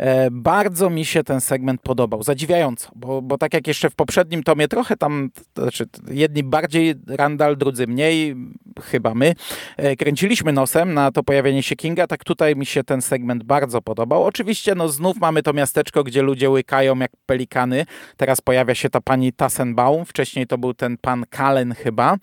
[0.00, 4.42] E, bardzo mi się ten segment podobał, zadziwiająco, bo, bo tak jak jeszcze w poprzednim
[4.42, 8.36] tomie trochę tam, znaczy jedni bardziej Randall, drudzy mniej,
[8.82, 9.34] chyba my,
[9.76, 13.82] e, kręciliśmy nosem na to pojawienie się Kinga, tak tutaj mi się ten segment bardzo
[13.82, 14.24] podobał.
[14.24, 17.86] Oczywiście no znów mamy to miasteczko, gdzie ludzie łykają jak pelikany.
[18.16, 22.16] Teraz pojawia się ta pani Tassenbaum, wcześniej to był ten pan Kalen chyba,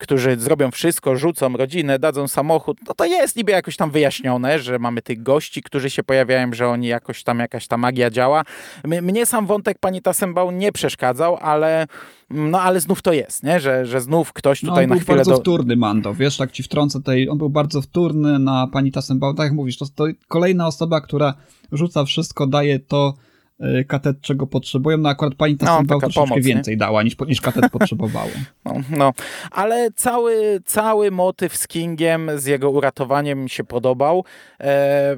[0.00, 4.78] którzy zrobią wszystko, rzucą rodzinę, dadzą samochód, no to jest niby jakoś tam wyjaśnione, że
[4.78, 8.44] mamy tych gości, którzy się pojawiają, że oni jakoś tam, jakaś ta magia działa.
[8.84, 11.86] Mnie sam wątek pani Tassenbaum nie przeszkadzał, ale
[12.30, 13.60] no ale znów to jest, nie?
[13.60, 15.12] Że, że znów ktoś tutaj no, na chwilę...
[15.12, 15.40] On był bardzo do...
[15.40, 19.44] wtórny, Mando, wiesz, tak ci wtrącę tutaj, on był bardzo wtórny na pani Tassenbaum, tak
[19.44, 21.34] jak mówisz, to, to kolejna osoba, która
[21.72, 23.14] rzuca wszystko, daje to,
[23.88, 24.98] katet, czego potrzebują.
[24.98, 26.78] No akurat pani Tassenbaum no, troszeczkę pomoc, więcej nie?
[26.78, 28.30] dała niż, niż katet potrzebowało.
[28.64, 29.12] No, no,
[29.50, 34.24] ale cały, cały motyw z Kingiem, z jego uratowaniem mi się podobał.
[34.60, 35.16] E,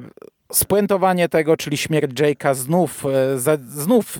[0.53, 4.19] spuentowanie tego, czyli śmierć Jake'a znów, e, znów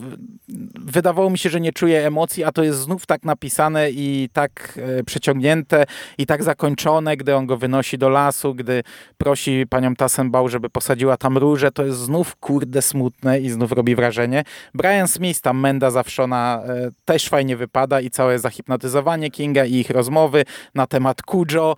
[0.75, 4.79] wydawało mi się, że nie czuję emocji, a to jest znów tak napisane i tak
[4.99, 5.85] e, przeciągnięte
[6.17, 8.83] i tak zakończone, gdy on go wynosi do lasu, gdy
[9.17, 13.95] prosi panią Tassenbau, żeby posadziła tam róże, to jest znów kurde smutne i znów robi
[13.95, 14.43] wrażenie.
[14.73, 19.89] Brian Smith, tam Menda Zawszona e, też fajnie wypada i całe zahipnotyzowanie Kinga i ich
[19.89, 20.43] rozmowy
[20.75, 21.75] na temat Kujo,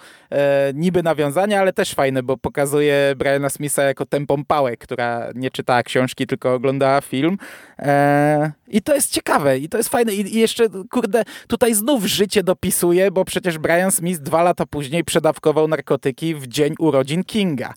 [0.74, 5.84] niby nawiązania, ale też fajne, bo pokazuje Briana Smitha jako tempą Pałek, która nie czytała
[5.84, 7.38] książki, tylko oglądała film.
[7.78, 10.14] Eee, I to jest ciekawe i to jest fajne.
[10.14, 15.04] I, I, jeszcze, kurde, tutaj znów życie dopisuje, bo przecież Brian Smith dwa lata później
[15.04, 17.74] przedawkował narkotyki w dzień urodzin Kinga.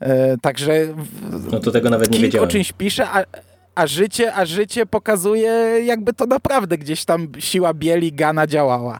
[0.00, 0.72] Eee, także.
[1.52, 2.48] No to tego nawet nie King wiedziałem.
[2.48, 3.24] o czymś pisze, a,
[3.74, 5.50] a życie, a życie pokazuje,
[5.84, 8.98] jakby to naprawdę gdzieś tam siła bieli Gana działała.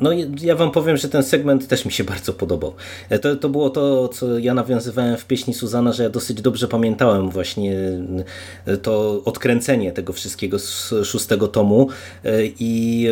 [0.00, 0.10] No
[0.42, 2.74] ja wam powiem, że ten segment też mi się bardzo podobał.
[3.08, 6.68] E, to, to było to, co ja nawiązywałem w pieśni Suzana, że ja dosyć dobrze
[6.68, 7.76] pamiętałem właśnie
[8.66, 11.88] e, to odkręcenie tego wszystkiego z szóstego tomu
[12.24, 13.06] e, i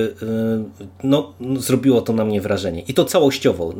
[1.05, 2.83] no, zrobiło to na mnie wrażenie.
[2.89, 3.75] I to całościowo.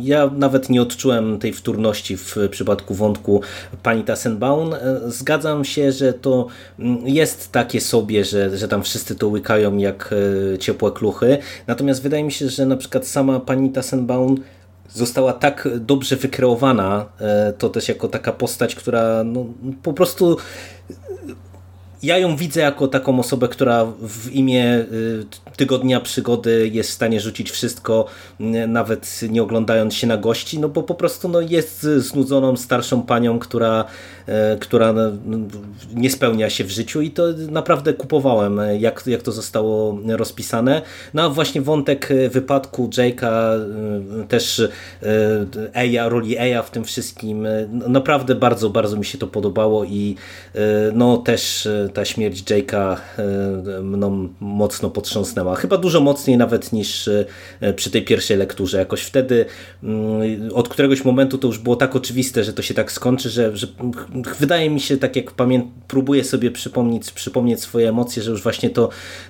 [0.00, 3.40] Ja nawet nie odczułem tej wtórności w przypadku wątku
[3.82, 4.70] pani Tassenbaum.
[5.06, 6.46] Zgadzam się, że to
[6.78, 10.14] mm, jest takie sobie, że, że tam wszyscy to łykają jak
[10.60, 11.38] ciepłe kluchy.
[11.66, 14.36] Natomiast wydaje mi się, że na przykład sama pani Tassenbaum
[14.92, 19.46] została tak dobrze wykreowana, e, to też jako taka postać, która no,
[19.82, 20.36] po prostu
[22.02, 25.26] ja ją widzę jako taką osobę, która w imię y,
[25.56, 28.06] tygodnia przygody jest w stanie rzucić wszystko,
[28.68, 33.38] nawet nie oglądając się na gości, no bo po prostu no, jest znudzoną starszą panią,
[33.38, 33.84] która,
[34.60, 35.10] która no,
[35.94, 40.82] nie spełnia się w życiu i to naprawdę kupowałem, jak, jak to zostało rozpisane.
[41.14, 43.58] No a właśnie wątek wypadku Jake'a,
[44.28, 44.62] też
[45.74, 50.16] Eja, roli Eja w tym wszystkim, no, naprawdę bardzo, bardzo mi się to podobało i
[50.92, 55.56] no też ta śmierć Jake'a e, mną mocno potrząsnęła.
[55.56, 57.08] Chyba dużo mocniej nawet niż
[57.60, 58.78] e, przy tej pierwszej lekturze.
[58.78, 59.44] Jakoś wtedy
[59.82, 63.56] mm, od któregoś momentu to już było tak oczywiste, że to się tak skończy, że,
[63.56, 63.66] że
[64.38, 68.70] wydaje mi się, tak jak pamię próbuję sobie przypomnieć, przypomnieć swoje emocje, że już właśnie
[68.70, 68.88] to,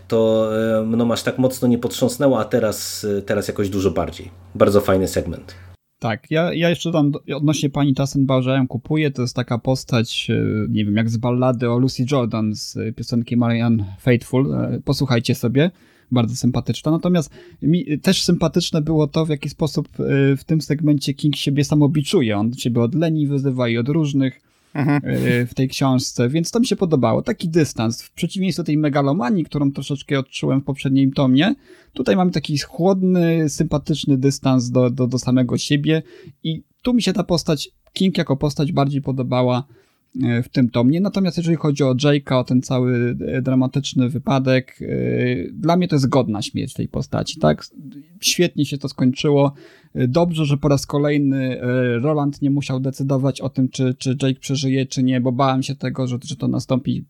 [0.09, 4.31] to e, mną aż tak mocno nie potrząsnęło, a teraz, teraz jakoś dużo bardziej.
[4.55, 5.55] Bardzo fajny segment.
[5.99, 10.31] Tak, ja, ja jeszcze tam odnośnie pani Tassenbauer, że ją kupuję, to jest taka postać,
[10.31, 14.55] e, nie wiem, jak z ballady o Lucy Jordan z piosenki Marianne Faithful.
[14.55, 15.71] E, posłuchajcie sobie,
[16.11, 16.93] bardzo sympatyczna.
[16.93, 17.31] Natomiast
[17.63, 22.39] mi też sympatyczne było to, w jaki sposób e, w tym segmencie King siebie samobiczuje.
[22.39, 24.46] On siebie od leni wyzywa i od różnych
[24.77, 25.47] mhm.
[25.47, 27.23] w tej książce, więc to mi się podobało.
[27.23, 28.03] Taki dystans.
[28.03, 31.55] W przeciwieństwie do tej megalomanii, którą troszeczkę odczułem w poprzednim tomie,
[31.93, 36.03] tutaj mamy taki chłodny, sympatyczny dystans do, do, do samego siebie
[36.43, 39.86] i tu mi się ta postać, King jako postać bardziej podobała e,
[40.43, 41.01] w tym tomie.
[41.01, 44.87] Natomiast jeżeli chodzi o Jake'a, o ten cały e, dramatyczny wypadek, e,
[45.53, 47.67] dla mnie to jest godna śmierć tej postaci, tak?
[48.21, 49.53] Świetnie się to skończyło.
[49.95, 54.41] Dobrze, że po raz kolejny e, Roland nie musiał decydować o tym, czy, czy Jake
[54.41, 57.05] przeżyje, czy nie, bo bałem się tego, że, że to nastąpi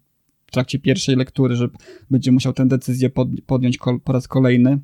[0.47, 1.69] w trakcie pierwszej lektury, że
[2.11, 4.79] będzie musiał tę decyzję pod, podjąć po raz kolejny.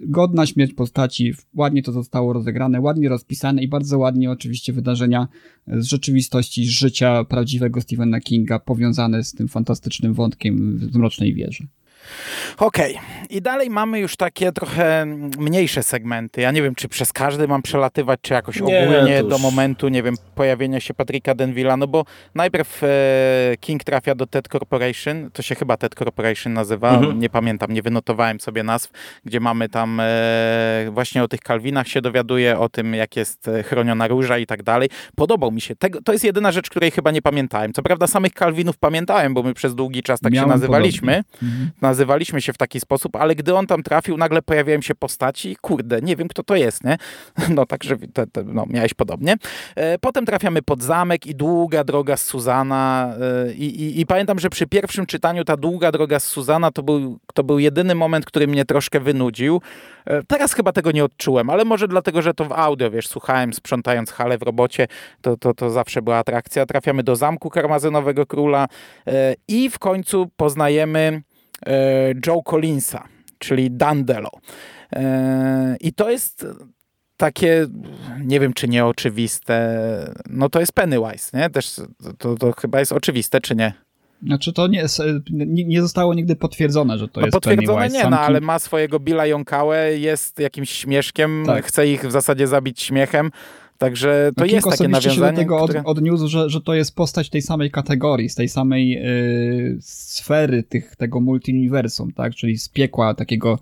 [0.00, 5.28] Godna śmierć postaci, ładnie to zostało rozegrane, ładnie rozpisane i bardzo ładnie oczywiście wydarzenia
[5.66, 11.66] z rzeczywistości, z życia prawdziwego Stephena Kinga powiązane z tym fantastycznym wątkiem z Mrocznej Wieży.
[12.56, 12.96] Okej.
[12.96, 13.20] Okay.
[13.30, 15.06] I dalej mamy już takie trochę
[15.38, 16.40] mniejsze segmenty.
[16.40, 20.02] Ja nie wiem, czy przez każdy mam przelatywać, czy jakoś nie, ogólnie do momentu, nie
[20.02, 22.88] wiem, pojawienia się Patryka Denvilla, no bo najpierw e,
[23.60, 27.18] King trafia do TED Corporation, to się chyba TED Corporation nazywa, mhm.
[27.18, 28.90] nie pamiętam, nie wynotowałem sobie nazw,
[29.24, 33.62] gdzie mamy tam e, właśnie o tych Kalwinach się dowiaduje, o tym, jak jest e,
[33.62, 34.88] chroniona róża i tak dalej.
[35.16, 35.76] Podobał mi się.
[35.76, 37.72] Tego, to jest jedyna rzecz, której chyba nie pamiętałem.
[37.72, 41.22] Co prawda samych Kalwinów pamiętałem, bo my przez długi czas tak Miałem się nazywaliśmy.
[41.42, 41.70] Mhm.
[41.90, 45.56] Nazywaliśmy się w taki sposób, ale gdy on tam trafił, nagle pojawiają się postaci i
[45.56, 46.96] kurde, nie wiem kto to jest, nie?
[47.56, 49.36] No także te, te, no, miałeś podobnie.
[49.76, 53.14] E, potem trafiamy pod zamek i długa droga z Suzana
[53.48, 56.82] e, i, i, i, pamiętam, że przy pierwszym czytaniu ta długa droga z Suzana to
[56.82, 59.60] był, to był jedyny moment, który mnie troszkę wynudził.
[60.04, 63.52] E, teraz chyba tego nie odczułem, ale może dlatego, że to w audio, wiesz, słuchałem
[63.52, 64.86] sprzątając halę w robocie,
[65.20, 66.66] to, to, to zawsze była atrakcja.
[66.66, 68.68] Trafiamy do zamku karmazynowego króla
[69.48, 71.22] i w końcu poznajemy
[72.26, 73.08] Joe Collinsa,
[73.38, 74.30] czyli Dandelo.
[74.92, 76.46] E, I to jest
[77.16, 77.66] takie,
[78.24, 79.78] nie wiem czy nieoczywiste,
[80.30, 81.50] no to jest Pennywise, nie?
[81.50, 81.80] Też
[82.18, 83.72] to, to chyba jest oczywiste, czy nie?
[84.22, 84.84] Znaczy to nie,
[85.64, 88.04] nie zostało nigdy potwierdzone, że to no jest potwierdzone Pennywise.
[88.04, 91.64] nie, no ale ma swojego Billa Jonkałę, jest jakimś śmieszkiem, tak.
[91.64, 93.30] chce ich w zasadzie zabić śmiechem,
[93.80, 95.14] Także to no, jest takie nawiązanie.
[95.14, 95.80] się do tego które...
[95.80, 100.62] od, odniósł, że, że to jest postać tej samej kategorii, z tej samej yy, sfery
[100.62, 102.34] tych, tego multiuniwersum, tak?
[102.34, 103.58] Czyli z piekła takiego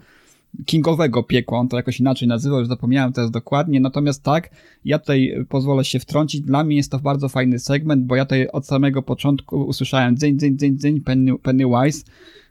[0.67, 4.51] kingowego piekła, on to jakoś inaczej nazywał, już zapomniałem teraz dokładnie, natomiast tak,
[4.85, 8.49] ja tutaj pozwolę się wtrącić, dla mnie jest to bardzo fajny segment, bo ja tutaj
[8.49, 12.05] od samego początku usłyszałem dzyń, dzyń, dzyń, dzyń, Penny, Pennywise,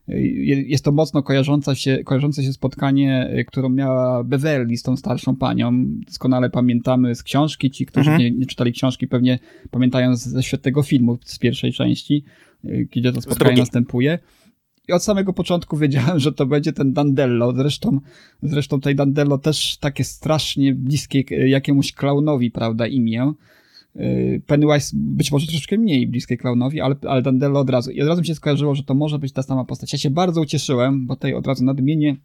[0.08, 5.36] jest to mocno kojarzące się, kojarzące się spotkanie, y, którą miała Beverly z tą starszą
[5.36, 5.86] panią.
[5.88, 7.72] Doskonale pamiętamy z książki.
[7.72, 8.20] Ci, którzy mhm.
[8.20, 9.40] nie, nie, czytali książki, pewnie
[9.72, 12.24] pamiętają ze świetnego filmu z pierwszej części,
[12.66, 14.20] y, gdzie to spotkanie następuje.
[14.88, 17.54] I od samego początku wiedziałem, że to będzie ten Dandello.
[17.54, 18.00] Zresztą,
[18.44, 23.34] zresztą tej Dandello też takie strasznie bliskie y, jakiemuś klaunowi, prawda, imię.
[24.00, 27.92] Y, Pennywise być może troszeczkę mniej bliskie Clownowi, ale, ale Dandello od razu.
[27.92, 29.94] I od razu mi się skojarzyło, że to może być ta sama postać.
[29.94, 32.16] Ja się bardzo ucieszyłem, bo tutaj od razu nadmienię,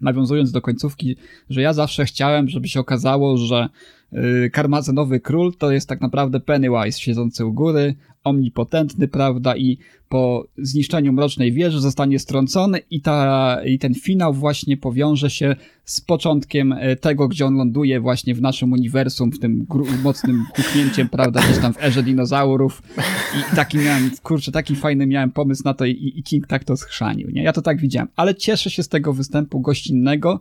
[0.00, 1.16] nawiązując do końcówki,
[1.50, 3.68] że ja zawsze chciałem, żeby się okazało, że
[4.12, 7.94] yy, Karmazynowy Król to jest tak naprawdę Pennywise siedzący u góry,
[8.24, 14.76] omnipotentny, prawda, i po zniszczeniu Mrocznej Wieży zostanie strącony i, ta, i ten finał właśnie
[14.76, 19.66] powiąże się z początkiem e, tego, gdzie on ląduje właśnie w naszym uniwersum, w tym
[20.02, 22.82] mocnym huknięciem, prawda, gdzieś tam w erze dinozaurów.
[23.38, 26.76] I taki miałem, kurczę, taki fajny miałem pomysł na to i, i King tak to
[26.76, 27.42] schrzanił, nie?
[27.42, 30.40] Ja to tak widziałem, ale cieszę się z tego występu gościnnego,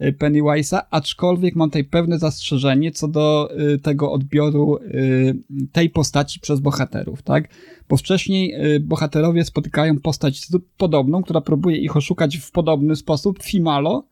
[0.00, 5.36] Pennywise'a, aczkolwiek mam tutaj pewne zastrzeżenie co do y, tego odbioru y,
[5.72, 7.48] tej postaci przez bohaterów, tak?
[7.88, 14.04] Bo wcześniej bohaterowie spotykają postać podobną, która próbuje ich oszukać w podobny sposób, Fimalo,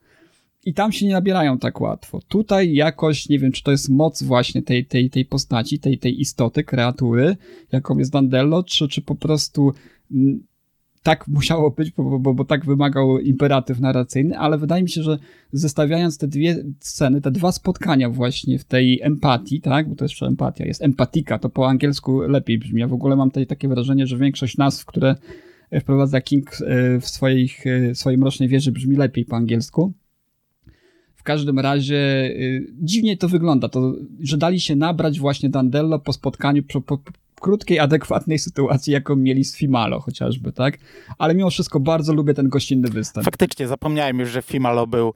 [0.65, 2.21] i tam się nie nabierają tak łatwo.
[2.29, 6.21] Tutaj jakoś, nie wiem, czy to jest moc właśnie tej, tej, tej postaci, tej, tej
[6.21, 7.37] istoty, kreatury,
[7.73, 9.73] jaką jest Dandello, czy, czy po prostu
[10.13, 10.47] mm,
[11.03, 15.19] tak musiało być, bo, bo, bo tak wymagał imperatyw narracyjny, ale wydaje mi się, że
[15.53, 20.23] zestawiając te dwie sceny, te dwa spotkania właśnie w tej empatii, tak, bo to jest
[20.23, 22.81] empatia, jest empatika, to po angielsku lepiej brzmi.
[22.81, 25.17] Ja w ogóle mam tutaj takie wrażenie, że większość nazw, które
[25.81, 29.93] wprowadza King e, w swoich, e, swojej mrocznej wieży brzmi lepiej po angielsku.
[31.17, 32.33] W każdym razie e,
[32.81, 36.99] dziwnie to wygląda, to, że dali się nabrać właśnie Dandello po spotkaniu, po, po,
[37.43, 40.79] krótkiej, adekwatnej sytuacji, jaką mieli z Fimalo chociażby, tak?
[41.19, 43.25] Ale mimo wszystko bardzo lubię ten gościnny występ.
[43.25, 45.15] Faktycznie, zapomniałem już, że Fimalo był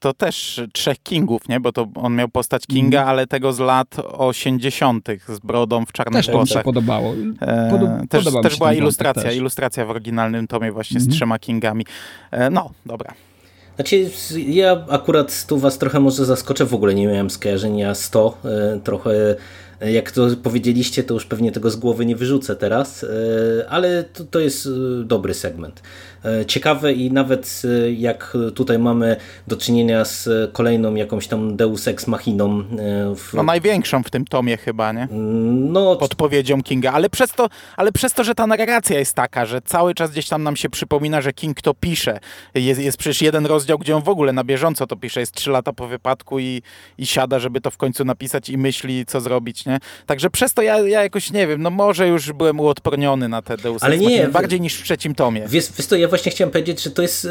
[0.00, 1.60] to też trzech Kingów, nie?
[1.60, 3.08] Bo to on miał postać Kinga, mm.
[3.08, 5.08] ale tego z lat 80.
[5.28, 6.48] z brodą w czarnych też włosach.
[6.48, 7.14] Też mi się podobało.
[7.42, 9.36] E, e, też też była ilustracja, też.
[9.36, 11.00] ilustracja w oryginalnym tomie właśnie mm.
[11.00, 11.16] z mhm.
[11.16, 11.84] trzema Kingami.
[12.30, 13.14] E, no, dobra.
[13.76, 14.10] Znaczy,
[14.46, 19.36] ja akurat tu was trochę może zaskoczę, w ogóle nie miałem skojarzenia 100, e, trochę
[19.80, 23.08] jak to powiedzieliście, to już pewnie tego z głowy nie wyrzucę teraz, e,
[23.68, 25.82] ale to, to jest e, dobry segment.
[26.24, 27.62] E, ciekawe i nawet
[27.96, 29.16] jak tutaj mamy
[29.48, 32.62] do czynienia z kolejną jakąś tam Deus Ex Machiną.
[33.16, 33.34] W...
[33.34, 35.08] No największą w tym tomie chyba, nie?
[35.50, 39.62] No, Podpowiedzią Kinga, ale przez, to, ale przez to, że ta narracja jest taka, że
[39.62, 42.20] cały czas gdzieś tam nam się przypomina, że King to pisze.
[42.54, 45.50] Jest, jest przecież jeden rozdział, gdzie on w ogóle na bieżąco to pisze, jest trzy
[45.50, 46.62] lata po wypadku i,
[46.98, 49.78] i siada, żeby to w końcu napisać i myśli, co zrobić, nie?
[50.06, 53.56] Także przez to ja, ja jakoś, nie wiem, no może już byłem uodporniony na te
[53.56, 55.44] Deus Ale nie, bardziej niż w trzecim tomie.
[55.48, 57.30] Wiesz, wiesz to, ja właśnie chciałem powiedzieć, że to jest y,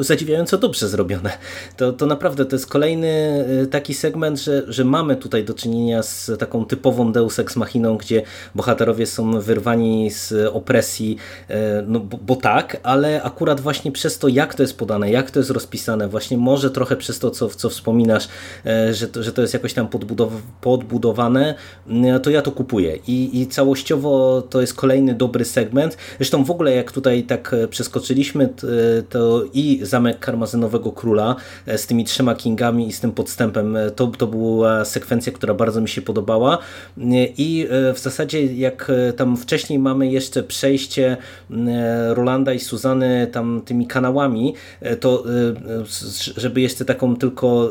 [0.00, 1.32] zadziwiająco dobrze zrobione.
[1.76, 6.02] To, to naprawdę, to jest kolejny y, taki segment, że, że mamy tutaj do czynienia
[6.02, 8.22] z taką typową Deus Ex Machiną, gdzie
[8.54, 11.16] bohaterowie są wyrwani z opresji,
[11.50, 11.54] y,
[11.86, 15.40] no bo, bo tak, ale akurat właśnie przez to, jak to jest podane, jak to
[15.40, 18.28] jest rozpisane, właśnie może trochę przez to, co, co wspominasz,
[18.92, 21.54] że to, że to jest jakoś tam podbudow podbudowane,
[22.22, 22.98] to ja to kupuję.
[23.06, 25.96] I, I całościowo to jest kolejny dobry segment.
[26.16, 27.56] Zresztą w ogóle jak tutaj tak
[28.24, 28.48] przeskoczyliśmy,
[29.08, 31.36] to i Zamek Karmazynowego Króla
[31.76, 35.88] z tymi trzema kingami i z tym podstępem, to, to była sekwencja, która bardzo mi
[35.88, 36.58] się podobała.
[37.38, 41.16] I w zasadzie jak tam wcześniej mamy jeszcze przejście
[42.08, 44.54] Rolanda i Suzany tam tymi kanałami,
[45.00, 45.24] to
[46.36, 47.70] żeby jeszcze taką tylko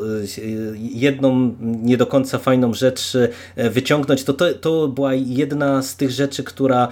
[0.94, 3.18] jedną nie do końca fajną rzecz
[3.56, 6.88] wyciągnąć, to, to, to była jedna z tych rzeczy, która,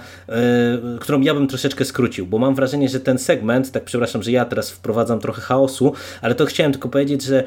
[1.00, 4.44] którą ja bym troszeczkę skrócił, bo mam wrażenie, że ten segment, tak przepraszam, że ja
[4.44, 5.92] teraz wprowadzam trochę chaosu,
[6.22, 7.44] ale to chciałem tylko powiedzieć, że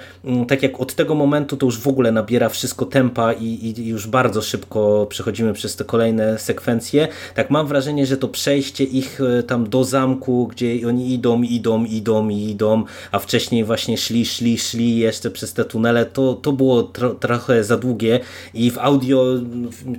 [0.47, 4.07] tak jak od tego momentu to już w ogóle nabiera wszystko tempa i, i już
[4.07, 9.69] bardzo szybko przechodzimy przez te kolejne sekwencje, tak mam wrażenie, że to przejście ich tam
[9.69, 15.31] do zamku, gdzie oni idą, idą, idą idą, a wcześniej właśnie szli, szli, szli jeszcze
[15.31, 18.19] przez te tunele, to, to było tro, trochę za długie
[18.53, 19.25] i w audio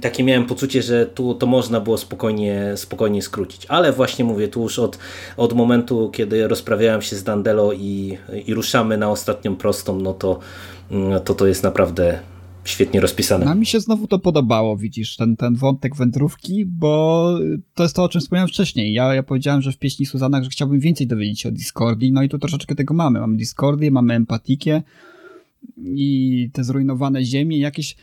[0.03, 4.63] takie miałem poczucie, że tu to można było spokojnie, spokojnie skrócić, ale właśnie mówię, tu
[4.63, 4.99] już od,
[5.37, 10.39] od momentu, kiedy rozprawiałem się z Dandelo i, i ruszamy na ostatnią prostą, no to,
[11.25, 12.19] to to jest naprawdę
[12.65, 13.47] świetnie rozpisane.
[13.47, 17.35] A mi się znowu to podobało, widzisz, ten, ten wątek wędrówki, bo
[17.75, 18.93] to jest to, o czym wspomniałem wcześniej.
[18.93, 22.23] Ja, ja powiedziałem, że w pieśni Suzanach, że chciałbym więcej dowiedzieć się o Discordii, no
[22.23, 23.21] i tu troszeczkę tego mamy.
[23.21, 24.83] Mamy Discordię, mamy empatikę
[25.85, 27.97] i te zrujnowane ziemie, jakieś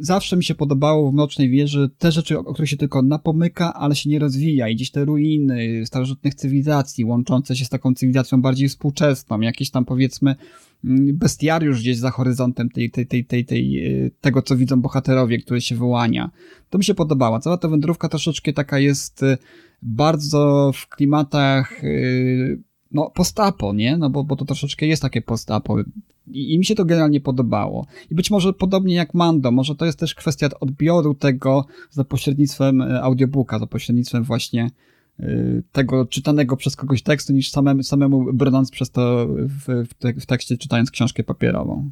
[0.00, 3.96] zawsze mi się podobało w Mrocznej Wieży te rzeczy, o których się tylko napomyka, ale
[3.96, 4.68] się nie rozwija.
[4.68, 9.84] I gdzieś te ruiny starożytnych cywilizacji, łączące się z taką cywilizacją bardziej współczesną, jakieś tam
[9.84, 10.36] powiedzmy
[10.84, 15.38] mm, bestiariusz gdzieś za horyzontem tej, tej, tej, tej, tej, y, tego, co widzą bohaterowie,
[15.38, 16.30] który się wyłania.
[16.70, 17.40] To mi się podobała.
[17.40, 19.38] Cała ta wędrówka troszeczkę taka jest y,
[19.82, 22.62] bardzo w klimatach y,
[22.92, 23.96] no, postapo, nie?
[23.96, 25.76] No bo, bo to troszeczkę jest takie postapo.
[26.26, 27.86] I, I mi się to generalnie podobało.
[28.10, 32.82] I być może podobnie jak Mando, może to jest też kwestia odbioru tego za pośrednictwem
[32.82, 34.70] e, audiobooka, za pośrednictwem właśnie
[35.20, 40.12] y, tego czytanego przez kogoś tekstu, niż samemu, samemu brnąc przez to w, w, te,
[40.12, 41.90] w tekście, czytając książkę papierową.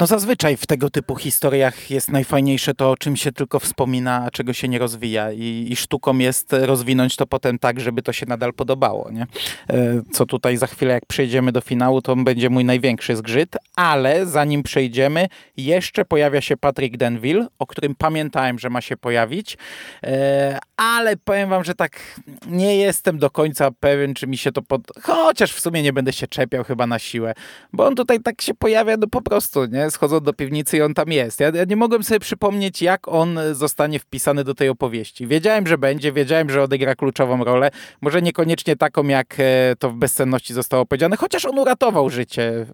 [0.00, 4.30] No zazwyczaj w tego typu historiach jest najfajniejsze to, o czym się tylko wspomina, a
[4.30, 8.26] czego się nie rozwija i, i sztuką jest rozwinąć to potem tak, żeby to się
[8.26, 9.22] nadal podobało, nie?
[9.70, 14.26] E, co tutaj za chwilę, jak przejdziemy do finału, to będzie mój największy zgrzyt, ale
[14.26, 15.26] zanim przejdziemy,
[15.56, 19.58] jeszcze pojawia się Patrick Denville, o którym pamiętałem, że ma się pojawić,
[20.02, 24.62] e, ale powiem wam, że tak nie jestem do końca pewien, czy mi się to
[24.62, 24.82] pod...
[25.02, 27.34] Chociaż w sumie nie będę się czepiał chyba na siłę,
[27.72, 29.87] bo on tutaj tak się pojawia no po prostu, nie?
[29.90, 31.40] Schodzą do piwnicy i on tam jest.
[31.40, 35.26] Ja, ja, nie mogłem sobie przypomnieć, jak on zostanie wpisany do tej opowieści.
[35.26, 37.70] Wiedziałem, że będzie, wiedziałem, że odegra kluczową rolę.
[38.00, 42.66] Może niekoniecznie taką, jak e, to w bezsenności zostało powiedziane, chociaż on uratował życie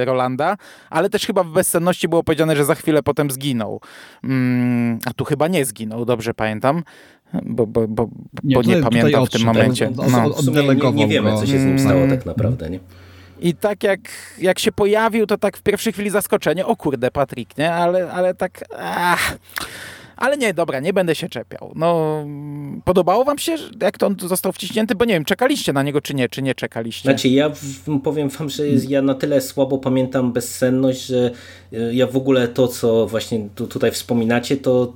[0.00, 0.56] e, Rolanda,
[0.90, 3.80] ale też chyba w bezsenności było powiedziane, że za chwilę potem zginął.
[4.24, 6.82] Mm, a tu chyba nie zginął, dobrze pamiętam
[7.44, 8.08] bo, bo, bo,
[8.44, 9.90] nie, bo nie pamiętam w tym momencie.
[9.96, 10.04] No.
[10.52, 12.70] Nie, nie, wiemy, co się z nim stało tak naprawdę.
[12.70, 12.78] Nie?
[13.40, 14.00] I tak jak,
[14.38, 17.72] jak się pojawił, to tak w pierwszej chwili zaskoczenie, o kurde, Patryk, nie?
[17.74, 19.36] Ale, ale tak, ach,
[20.18, 21.72] ale nie, dobra, nie będę się czepiał.
[21.74, 22.24] No,
[22.84, 24.94] podobało wam się, jak to on został wciśnięty?
[24.94, 27.02] Bo nie wiem, czekaliście na niego, czy nie, czy nie czekaliście?
[27.02, 27.50] Znaczy, ja
[28.04, 31.30] powiem wam, że ja na tyle słabo pamiętam bezsenność, że
[31.72, 34.94] e, ja w ogóle to, co właśnie tu, tutaj wspominacie, to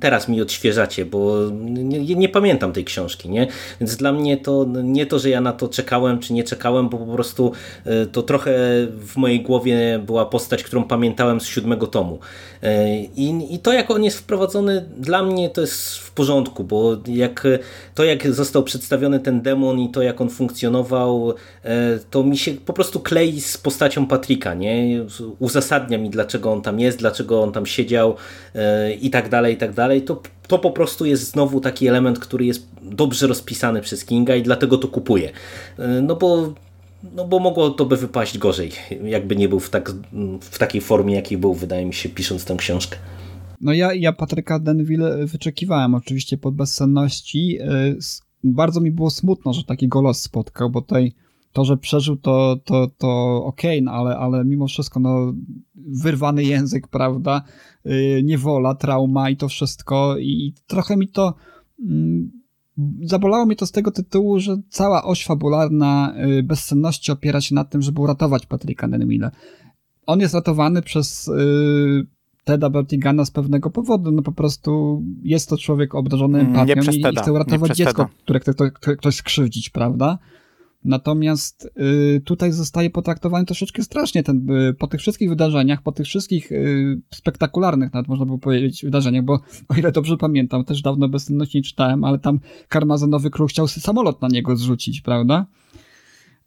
[0.00, 3.46] teraz mi odświeżacie, bo nie, nie, pamiętam tej książki, nie?
[3.80, 6.98] Więc dla mnie to nie to, że ja na to czekałem, czy nie czekałem, bo
[6.98, 7.52] po prostu
[7.84, 8.52] e, to trochę
[8.90, 12.18] w mojej głowie była postać, którą pamiętałem z siódmego tomu.
[12.62, 16.96] E, I, i to, jak on jest wprowadzony dla mnie to jest w porządku, bo
[17.06, 17.46] jak,
[17.94, 21.34] to jak został przedstawiony ten demon i to jak on funkcjonował,
[21.64, 25.04] e, to mi się po prostu klei z postacią Patryka, nie?
[25.38, 28.14] Uzasadnia mi dlaczego on tam jest, dlaczego on tam siedział
[28.54, 30.02] e, i tak dalej, i tak dalej.
[30.02, 34.42] To, to po prostu jest znowu taki element, który jest dobrze rozpisany przez Kinga i
[34.42, 35.30] dlatego to kupuję.
[36.02, 36.54] No bo
[37.14, 38.70] no bo mogło to by wypaść gorzej,
[39.04, 39.92] jakby nie był w, tak,
[40.40, 42.96] w takiej formie, jakiej był, wydaje mi się, pisząc tę książkę.
[43.60, 47.58] No ja, ja Patryka Denville wyczekiwałem oczywiście pod bezsenności.
[47.60, 47.94] E,
[48.44, 51.12] bardzo mi było smutno, że taki los spotkał, bo tutaj
[51.52, 55.34] to, że przeżył, to, to, to okej, okay, no ale, ale mimo wszystko, no,
[55.74, 57.42] wyrwany język, prawda,
[57.84, 61.34] yy, niewola, trauma i to wszystko i trochę mi to
[61.78, 61.86] yy,
[63.02, 67.64] zabolało mnie to z tego tytułu, że cała oś fabularna yy, bezsenności opiera się na
[67.64, 69.30] tym, żeby uratować Patryka Nenwilla.
[70.06, 72.06] On jest ratowany przez yy,
[72.46, 77.00] Teda Bertigana z pewnego powodu, no po prostu jest to człowiek obdarzony mm, empatią i,
[77.00, 78.52] i chce uratować dziecko, które chce
[78.98, 80.18] ktoś skrzywdzić, prawda?
[80.86, 81.70] Natomiast
[82.16, 86.52] y, tutaj zostaje potraktowany troszeczkę strasznie ten, y, po tych wszystkich wydarzeniach, po tych wszystkich
[86.52, 91.58] y, spektakularnych, nawet można by powiedzieć, wydarzeniach, bo o ile dobrze pamiętam, też dawno bezsenności
[91.58, 95.46] nie czytałem, ale tam karmazynowy król chciał samolot na niego zrzucić, prawda?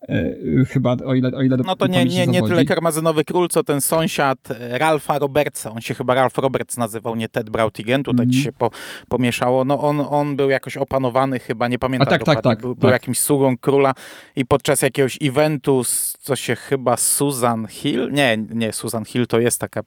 [0.08, 3.64] E, chyba, o ile, o ile No to nie, nie, nie tyle karmazynowy król, co
[3.64, 5.72] ten sąsiad e, Ralfa Robertsa.
[5.72, 8.04] On się chyba Ralph Roberts nazywał, nie Ted Brautigan.
[8.04, 8.34] Tutaj mm.
[8.34, 8.72] ci się po,
[9.10, 9.66] pomieszało.
[9.66, 12.82] No on, on był jakoś opanowany chyba, nie pamiętam A tak, tak, tak, był, tak.
[12.82, 13.93] był jakimś sługą króla
[14.36, 15.82] i podczas jakiegoś eventu,
[16.20, 19.82] co się chyba Susan Hill, nie, nie, Susan Hill to jest taka,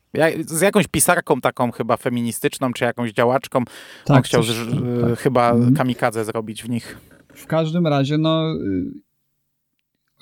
[0.46, 3.64] z jakąś pisarką taką chyba feministyczną, czy jakąś działaczką,
[4.04, 5.18] tak, on chciał coś, z, tak.
[5.18, 5.74] chyba mm.
[5.74, 6.98] kamikadze zrobić w nich.
[7.34, 8.54] W każdym razie, no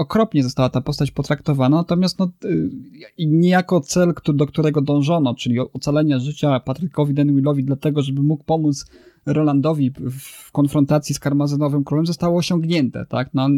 [0.00, 2.70] okropnie została ta postać potraktowana, natomiast no, y,
[3.18, 8.86] niejako cel, do którego dążono, czyli ocalenia życia Patrykowi Denwillowi dlatego, żeby mógł pomóc
[9.26, 13.48] Rolandowi w konfrontacji z karmazynowym królem zostało osiągnięte, tak, no,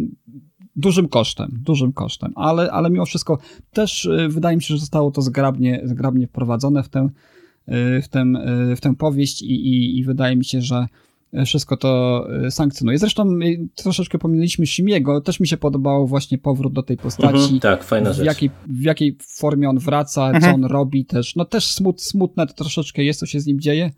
[0.76, 3.38] dużym kosztem, dużym kosztem, ale, ale mimo wszystko
[3.72, 7.08] też y, wydaje mi się, że zostało to zgrabnie, zgrabnie wprowadzone w tę,
[7.68, 8.24] y, w tę,
[8.76, 10.86] w tę powieść i, i, i wydaje mi się, że
[11.46, 12.98] wszystko to e, sankcjonuje.
[12.98, 13.36] Zresztą e,
[13.74, 17.36] troszeczkę pominęliśmy Simiego, też mi się podobało właśnie powrót do tej postaci.
[17.36, 18.26] Mhm, tak, fajna w rzecz.
[18.26, 20.42] Jakiej, w jakiej formie on wraca, mhm.
[20.42, 21.36] co on robi też.
[21.36, 23.90] No też smut, smutne to troszeczkę jest, co się z nim dzieje,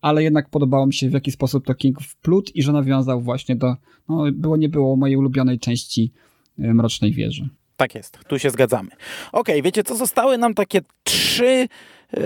[0.00, 3.56] ale jednak podobało mi się w jaki sposób to King wplótł i że nawiązał właśnie
[3.56, 3.76] do,
[4.08, 6.12] no było nie było mojej ulubionej części
[6.58, 7.48] e, Mrocznej Wieży.
[7.76, 8.88] Tak jest, tu się zgadzamy.
[8.88, 9.00] Okej,
[9.32, 11.68] okay, wiecie co, zostały nam takie trzy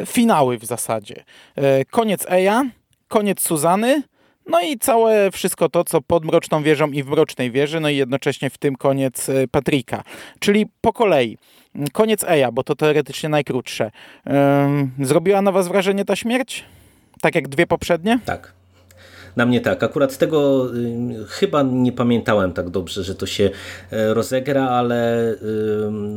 [0.07, 1.25] finały w zasadzie.
[1.91, 2.71] Koniec Eja,
[3.09, 4.03] koniec Suzany,
[4.49, 7.97] no i całe wszystko to, co pod Mroczną Wieżą i w Mrocznej Wieży, no i
[7.97, 10.03] jednocześnie w tym koniec e, Patryka.
[10.39, 11.39] Czyli po kolei.
[11.93, 13.91] Koniec Eja, bo to teoretycznie najkrótsze.
[15.01, 16.65] Zrobiła na was wrażenie ta śmierć?
[17.21, 18.19] Tak jak dwie poprzednie?
[18.25, 18.58] Tak.
[19.39, 19.83] Na mnie tak.
[19.83, 23.51] Akurat tego y, chyba nie pamiętałem tak dobrze, że to się
[23.91, 25.37] e, rozegra, ale y,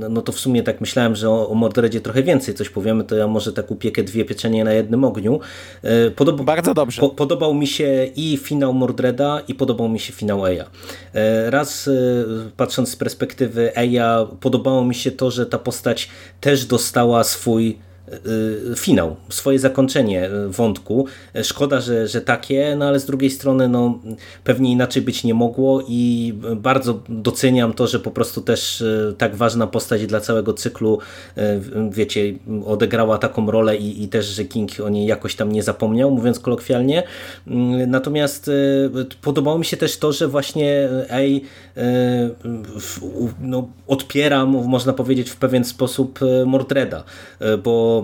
[0.09, 3.15] no to w sumie tak myślałem, że o, o Mordredzie trochę więcej coś powiemy, to
[3.15, 5.39] ja może tak upiekę dwie pieczenie na jednym ogniu.
[5.83, 7.01] E, podoba, Bardzo dobrze.
[7.01, 10.65] Po, podobał mi się i finał Mordreda i podobał mi się finał Eja.
[11.13, 11.89] E, raz
[12.57, 16.09] patrząc z perspektywy Eja podobało mi się to, że ta postać
[16.39, 17.77] też dostała swój
[18.75, 21.05] finał, swoje zakończenie wątku.
[21.43, 23.99] Szkoda, że, że takie, no ale z drugiej strony no,
[24.43, 29.35] pewnie inaczej być nie mogło i bardzo doceniam to, że po prostu też y, tak
[29.35, 30.99] ważna postać dla całego cyklu,
[31.37, 31.41] y,
[31.91, 32.33] wiecie,
[32.65, 36.39] odegrała taką rolę i, i też, że King o niej jakoś tam nie zapomniał, mówiąc
[36.39, 37.03] kolokwialnie.
[37.87, 38.51] Natomiast
[39.21, 41.43] podobało mi się też to, że właśnie Ej
[43.41, 47.03] no, odpiera, można powiedzieć, w pewien sposób Mordreda,
[47.63, 48.00] bo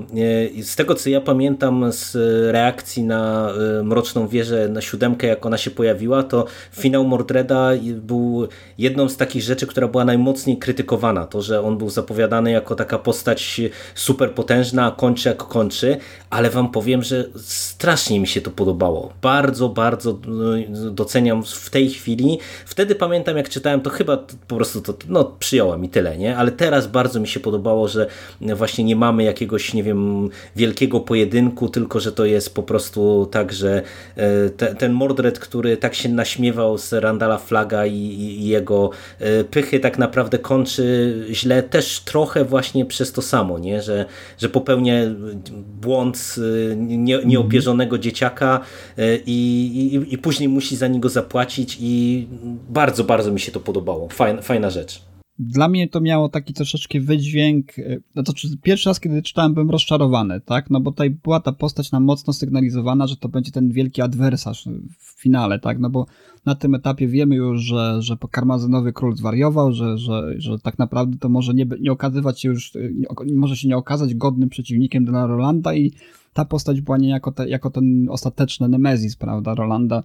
[0.61, 2.15] z tego co ja pamiętam z
[2.51, 8.47] reakcji na e, Mroczną Wieżę, na siódemkę jak ona się pojawiła, to finał Mordreda był
[8.77, 11.25] jedną z takich rzeczy, która była najmocniej krytykowana.
[11.25, 13.61] To, że on był zapowiadany jako taka postać
[13.95, 15.97] super potężna, a kończy jak kończy,
[16.29, 19.13] ale wam powiem, że strasznie mi się to podobało.
[19.21, 20.19] Bardzo, bardzo
[20.91, 22.39] doceniam w tej chwili.
[22.65, 24.17] Wtedy pamiętam jak czytałem, to chyba
[24.47, 26.37] po prostu to no, przyjąłem i tyle, nie?
[26.37, 28.07] Ale teraz bardzo mi się podobało, że
[28.41, 33.53] właśnie nie mamy jakiegoś nie wiem, wielkiego pojedynku, tylko że to jest po prostu tak,
[33.53, 33.81] że
[34.15, 39.43] e, te, ten Mordred, który tak się naśmiewał z Randala Flaga i, i, jego e,
[39.43, 43.81] pychy tak naprawdę kończy źle też trochę właśnie przez to samo, nie?
[43.81, 44.05] Że,
[44.37, 44.93] że popełnia
[45.81, 46.35] błąd
[46.77, 48.59] nie, nieopierzonego dzieciaka
[48.97, 52.27] e, i, i, i później musi za niego zapłacić i
[52.69, 54.09] bardzo, bardzo mi się to podobało.
[54.09, 55.06] Fajna, fajna rzecz.
[55.39, 59.69] Dla mnie to miało taki troszeczkę wydźwięk, e, no to pierwszy raz, kiedy czytałem, byłem
[59.69, 63.71] rozczarowany, tak, no bo tutaj była ta postać nam mocno sygnalizowana, że to będzie ten
[63.71, 64.69] wielki adwersarz
[64.99, 66.05] w finale, tak, no bo
[66.45, 71.17] na tym etapie wiemy już, że, że karmazynowy król zwariował, że, że, że tak naprawdę
[71.17, 75.27] to może nie, nie okazywać się już, nie, może się nie okazać godnym przeciwnikiem dla
[75.27, 75.91] Rolanda i
[76.33, 80.03] ta postać była niejako te, jako ten ostateczny Nemezis, prawda, Rolanda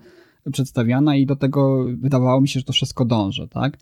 [0.53, 3.79] przedstawiana i do tego wydawało mi się, że to wszystko dąży, tak.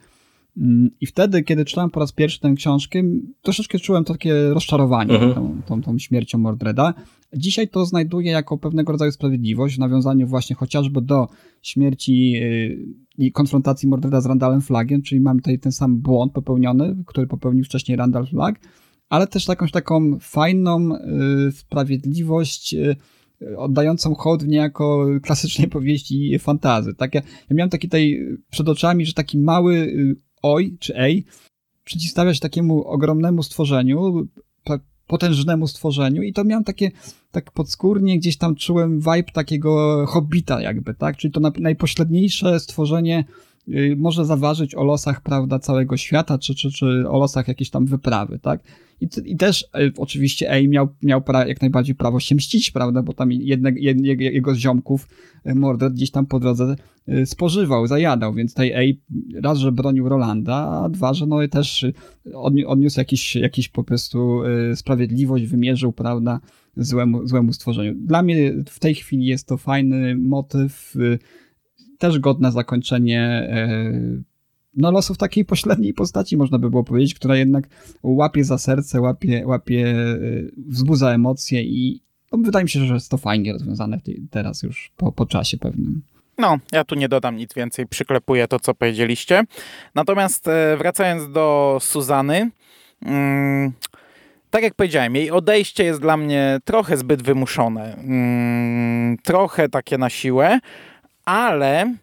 [0.57, 3.03] Mm, I wtedy, kiedy czytałem po raz pierwszy tę książkę,
[3.43, 5.35] troszeczkę czułem takie rozczarowanie mhm.
[5.35, 6.95] tą, tą, tą śmiercią Mordreda.
[7.37, 11.29] Dzisiaj to znajduję jako pewnego rodzaju sprawiedliwość w nawiązaniu właśnie chociażby do
[11.63, 12.35] śmierci
[13.19, 17.65] y, konfrontacji Mordreda z Randallem Flagiem, czyli mamy tutaj ten sam błąd popełniony, który popełnił
[17.65, 18.61] wcześniej Randall Flag,
[19.09, 20.95] ale też jakąś taką fajną
[21.49, 22.97] y, sprawiedliwość y,
[23.57, 26.95] oddającą hołd niejako klasycznej powieści fantazy.
[26.95, 27.15] Tak?
[27.15, 29.95] Ja, ja miałem taki tutaj przed oczami, że taki mały
[30.43, 31.25] oj czy ej
[31.85, 34.27] przeciwstawia się takiemu ogromnemu stworzeniu,
[35.11, 36.91] potężnemu stworzeniu i to miałem takie,
[37.31, 41.17] tak podskórnie gdzieś tam czułem vibe takiego hobbita jakby, tak?
[41.17, 43.25] Czyli to najpośredniejsze stworzenie
[43.97, 48.39] może zaważyć o losach, prawda, całego świata, czy, czy, czy o losach jakiejś tam wyprawy,
[48.39, 48.61] tak?
[49.01, 53.03] I, i też y, oczywiście Ej miał, miał pra, jak najbardziej prawo się mścić, prawda,
[53.03, 55.09] bo tam jedne, jedne, jego ziomków
[55.47, 56.77] y, Mordred gdzieś tam po drodze
[57.25, 59.01] spożywał, zajadał, więc tej Ej
[59.35, 61.87] raz, że bronił Rolanda, a dwa, że no też
[62.67, 64.41] odniósł jakiś, jakiś po prostu
[64.75, 66.41] sprawiedliwość, wymierzył, prawda,
[66.77, 67.95] złemu, złemu stworzeniu.
[67.95, 70.95] Dla mnie w tej chwili jest to fajny motyw,
[72.01, 73.93] też godne zakończenie e,
[74.77, 77.69] no, losów takiej pośredniej postaci, można by było powiedzieć, która jednak
[78.03, 80.17] łapie za serce, łapie, łapie e,
[80.57, 85.13] wzbudza emocje i no, wydaje mi się, że jest to fajnie rozwiązane teraz już po,
[85.13, 86.03] po czasie pewnym.
[86.39, 89.45] No, ja tu nie dodam nic więcej, przyklepuję to, co powiedzieliście.
[89.95, 92.51] Natomiast e, wracając do Suzany,
[93.03, 93.73] mm,
[94.51, 100.11] tak jak powiedziałem, jej odejście jest dla mnie trochę zbyt wymuszone, mm, trochę takie na
[100.11, 100.59] siłę,
[101.31, 101.95] ale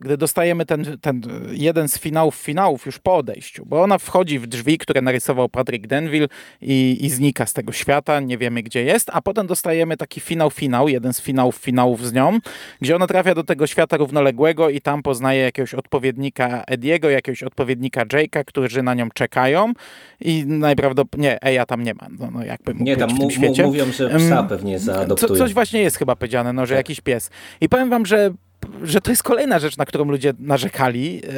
[0.00, 4.46] gdy dostajemy ten, ten jeden z finałów finałów już po odejściu, bo ona wchodzi w
[4.46, 6.28] drzwi, które narysował Patrick Denville
[6.62, 10.50] i, i znika z tego świata, nie wiemy gdzie jest, a potem dostajemy taki finał
[10.50, 12.38] finał, jeden z finałów finałów z nią,
[12.80, 18.04] gdzie ona trafia do tego świata równoległego i tam poznaje jakiegoś odpowiednika Ediego, jakiegoś odpowiednika
[18.04, 19.72] Jake'a, którzy na nią czekają
[20.20, 23.28] i najprawdopodobniej, nie, Eja tam nie ma, no, no jakby Nie, tam mu,
[23.64, 25.28] mówią, że psa pewnie zaadoptują.
[25.28, 26.78] Co, coś właśnie jest chyba powiedziane, no, że tak.
[26.78, 27.30] jakiś pies.
[27.60, 28.30] I powiem wam, że
[28.82, 31.30] że to jest kolejna rzecz, na którą ludzie narzekali e,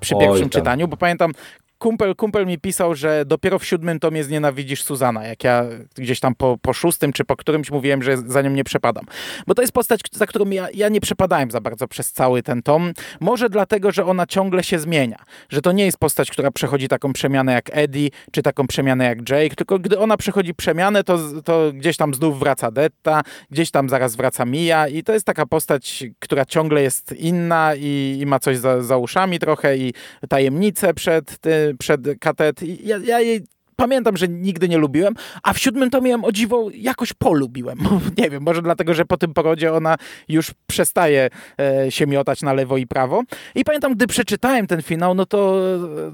[0.00, 0.60] przy Oj, pierwszym tam.
[0.60, 1.32] czytaniu, bo pamiętam,
[1.78, 5.64] kumpel, kumpel mi pisał, że dopiero w siódmym tomie znienawidzisz Suzana, jak ja
[5.94, 9.04] gdzieś tam po, po szóstym czy po którymś mówiłem, że za nią nie przepadam.
[9.46, 12.62] Bo to jest postać, za którą ja, ja nie przepadałem za bardzo przez cały ten
[12.62, 12.92] tom.
[13.20, 15.18] Może dlatego, że ona ciągle się zmienia.
[15.48, 19.30] Że to nie jest postać, która przechodzi taką przemianę jak Eddie, czy taką przemianę jak
[19.30, 23.88] Jake, tylko gdy ona przechodzi przemianę, to, to gdzieś tam znów wraca Detta, gdzieś tam
[23.88, 28.38] zaraz wraca Mia i to jest taka postać, która ciągle jest inna i, i ma
[28.38, 29.94] coś za, za uszami trochę i
[30.28, 32.62] tajemnice przed tym przed katet.
[32.62, 33.46] Ja, ja jej
[33.80, 37.78] pamiętam, że nigdy nie lubiłem, a w siódmym tomie ją o dziwo jakoś polubiłem.
[38.18, 39.96] nie wiem, może dlatego, że po tym porodzie ona
[40.28, 43.22] już przestaje e, się miotać na lewo i prawo.
[43.54, 45.62] I pamiętam, gdy przeczytałem ten finał, no to,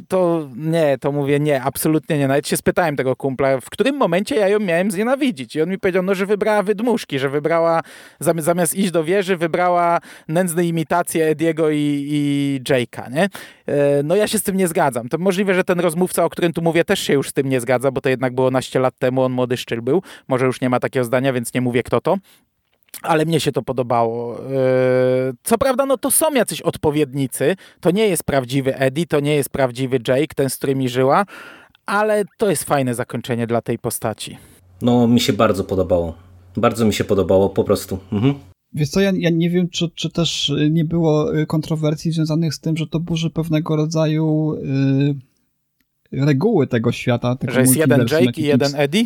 [0.08, 2.28] to nie, to mówię nie, absolutnie nie.
[2.28, 5.56] Nawet się spytałem tego kumpla, w którym momencie ja ją miałem znienawidzić.
[5.56, 7.82] I on mi powiedział, no, że wybrała wydmuszki, że wybrała,
[8.20, 9.98] zamiast iść do wieży, wybrała
[10.28, 13.28] nędzne imitacje Ediego i, i Jake'a, nie?
[13.66, 15.08] E, no ja się z tym nie zgadzam.
[15.08, 17.53] To możliwe, że ten rozmówca, o którym tu mówię, też się już z tym nie
[17.60, 20.02] zgadza, bo to jednak było naście lat temu, on młody szczyl był.
[20.28, 22.16] Może już nie ma takiego zdania, więc nie mówię kto to.
[23.02, 24.38] Ale mnie się to podobało.
[24.38, 24.42] E,
[25.42, 27.56] co prawda, no to są jacyś odpowiednicy.
[27.80, 31.24] To nie jest prawdziwy Eddie, to nie jest prawdziwy Jake, ten, z którymi żyła,
[31.86, 34.38] ale to jest fajne zakończenie dla tej postaci.
[34.82, 36.14] No, mi się bardzo podobało.
[36.56, 37.98] Bardzo mi się podobało, po prostu.
[38.12, 38.34] Mhm.
[38.72, 42.76] Wiesz co, ja, ja nie wiem, czy, czy też nie było kontrowersji związanych z tym,
[42.76, 45.14] że to burzy pewnego rodzaju yy,
[46.16, 47.36] reguły tego świata.
[47.36, 49.04] Tego że jest jeden Jake i jeden Eddie?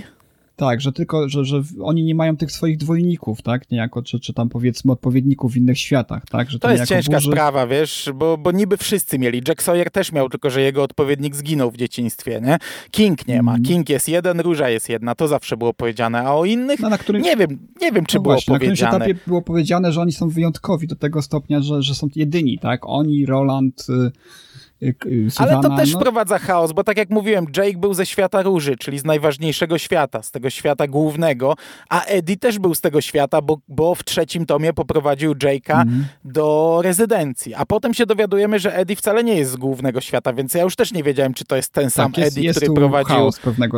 [0.58, 4.32] Tak, że tylko, że, że oni nie mają tych swoich dwojników, tak, niejako, czy, czy
[4.32, 6.50] tam powiedzmy odpowiedników w innych światach, tak.
[6.50, 7.30] Że to, jest ciężka burzy...
[7.30, 9.42] sprawa, wiesz, bo, bo niby wszyscy mieli.
[9.48, 12.58] Jack Sawyer też miał, tylko że jego odpowiednik zginął w dzieciństwie, nie?
[12.90, 13.52] King nie ma.
[13.52, 13.62] Mm.
[13.62, 16.98] King jest jeden, Róża jest jedna, to zawsze było powiedziane, a o innych no, na
[16.98, 17.22] którym...
[17.22, 18.92] nie wiem, nie wiem, czy no było właśnie, powiedziane.
[18.92, 22.08] Na którymś etapie było powiedziane, że oni są wyjątkowi do tego stopnia, że, że są
[22.16, 23.86] jedyni, tak, oni, Roland...
[23.88, 24.47] Y
[24.82, 26.00] Y, Ale to też no...
[26.00, 30.22] wprowadza chaos, bo tak jak mówiłem, Jake był ze świata róży, czyli z najważniejszego świata,
[30.22, 31.54] z tego świata głównego,
[31.88, 36.04] a Eddie też był z tego świata, bo, bo w trzecim tomie poprowadził Jake'a mm.
[36.24, 37.54] do rezydencji.
[37.54, 40.76] A potem się dowiadujemy, że Eddie wcale nie jest z głównego świata, więc ja już
[40.76, 43.30] też nie wiedziałem, czy to jest ten sam tak, jest, Eddie, jest który prowadził,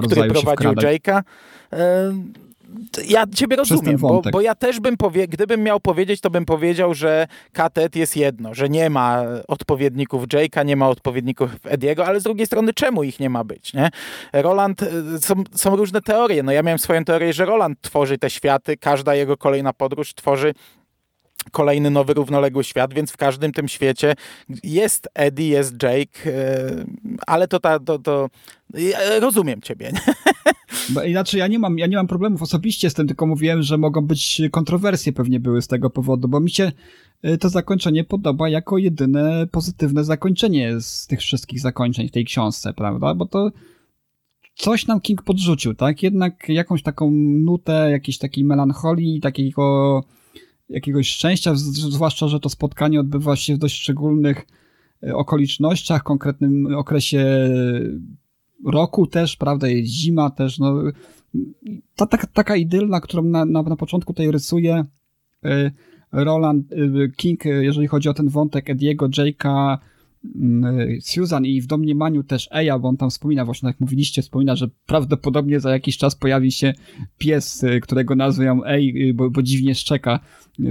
[0.03, 1.23] który prowadził Jake'a
[3.09, 6.95] ja ciebie rozumiem, bo, bo, ja też bym powie, gdybym miał powiedzieć, to bym powiedział,
[6.95, 12.23] że Katet jest jedno, że nie ma odpowiedników Jake'a, nie ma odpowiedników Ediego, ale z
[12.23, 13.91] drugiej strony czemu ich nie ma być, nie?
[14.33, 18.31] Roland, y, są, są różne teorie, no ja miałem swoją teorię, że Roland tworzy te
[18.31, 20.55] światy, każda jego kolejna podróż tworzy
[21.51, 24.15] kolejny nowy równoległy świat, więc w każdym tym świecie
[24.65, 26.87] jest Eddie, jest Jake, y,
[27.27, 28.31] ale to, ta, to, to
[29.21, 29.93] rozumiem ciebie.
[30.95, 33.79] Bo inaczej ja nie mam, ja nie mam problemów osobiście z tym, tylko mówiłem, że
[33.79, 36.73] mogą być kontrowersje pewnie były z tego powodu, bo mi się
[37.25, 42.73] y, to zakończenie podoba jako jedyne pozytywne zakończenie z tych wszystkich zakończeń w tej książce,
[42.73, 43.15] prawda?
[43.15, 43.51] Bo to
[44.55, 46.03] coś nam King podrzucił, tak?
[46.03, 47.11] Jednak jakąś taką
[47.45, 50.05] nutę, jakiejś takiej melancholii, takiego
[50.71, 54.47] jakiegoś szczęścia, zwłaszcza, że to spotkanie odbywa się w dość szczególnych
[55.05, 57.51] y, okolicznościach, konkretnym okresie
[58.67, 60.75] roku też, prawda, jest zima też, no,
[61.97, 64.85] ta, ta, taka idylna, którą na, na, na początku tej rysuje
[65.47, 65.71] y,
[66.13, 66.67] Roland
[67.17, 69.79] King, jeżeli chodzi o ten wątek Ediego, Jake'a,
[71.01, 74.69] Susan i w domniemaniu też Eja, bo on tam wspomina, właśnie jak mówiliście, wspomina, że
[74.87, 76.73] prawdopodobnie za jakiś czas pojawi się
[77.19, 80.21] pies, którego nazwę Ej, bo, bo dziwnie szczeka,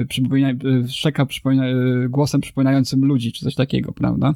[0.08, 0.50] przypomina,
[0.88, 1.64] szczeka przypomina,
[2.10, 4.36] głosem przypominającym ludzi, czy coś takiego, prawda?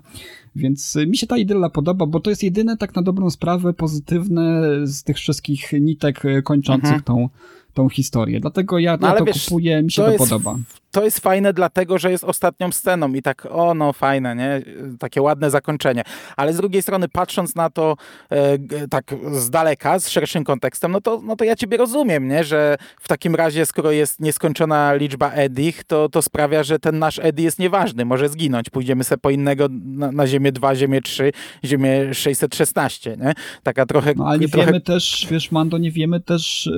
[0.56, 4.62] Więc mi się ta idylla podoba, bo to jest jedyne tak na dobrą sprawę pozytywne
[4.88, 7.04] z tych wszystkich nitek kończących mhm.
[7.04, 7.30] tą,
[7.74, 8.40] tą historię.
[8.40, 10.58] Dlatego ja, no, ja to wiesz, kupuję, mi się to, to podoba
[10.94, 14.62] to jest fajne dlatego, że jest ostatnią sceną i tak, o no fajne, nie?
[15.00, 16.04] Takie ładne zakończenie.
[16.38, 17.96] Ale z drugiej strony patrząc na to
[18.30, 22.44] e, tak z daleka, z szerszym kontekstem, no to, no to ja ciebie rozumiem, nie?
[22.44, 27.20] Że w takim razie, skoro jest nieskończona liczba Edich, to, to sprawia, że ten nasz
[27.20, 28.70] Eddie jest nieważny, może zginąć.
[28.70, 31.32] Pójdziemy sobie po innego na, na Ziemię 2, Ziemię 3,
[31.66, 33.34] Ziemię 616, nie?
[33.64, 34.14] Taka trochę...
[34.18, 34.66] No ale nie trochę...
[34.68, 36.70] wiemy też, wiesz Mando, nie wiemy też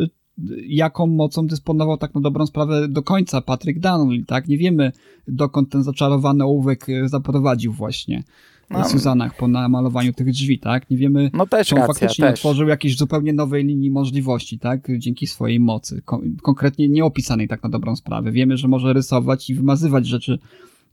[0.67, 4.47] jaką mocą dysponował tak na dobrą sprawę do końca Patrick Donnelly, tak?
[4.47, 4.91] Nie wiemy,
[5.27, 8.23] dokąd ten zaczarowany ołówek e, zaprowadził właśnie
[8.69, 8.89] no.
[8.89, 10.89] Suzanach po namalowaniu tych drzwi, tak?
[10.89, 12.33] Nie wiemy, no też czy on racja, faktycznie też.
[12.33, 14.87] otworzył jakiejś zupełnie nowej linii możliwości, tak?
[14.97, 18.31] Dzięki swojej mocy, Kon konkretnie nieopisanej tak na dobrą sprawę.
[18.31, 20.39] Wiemy, że może rysować i wymazywać rzeczy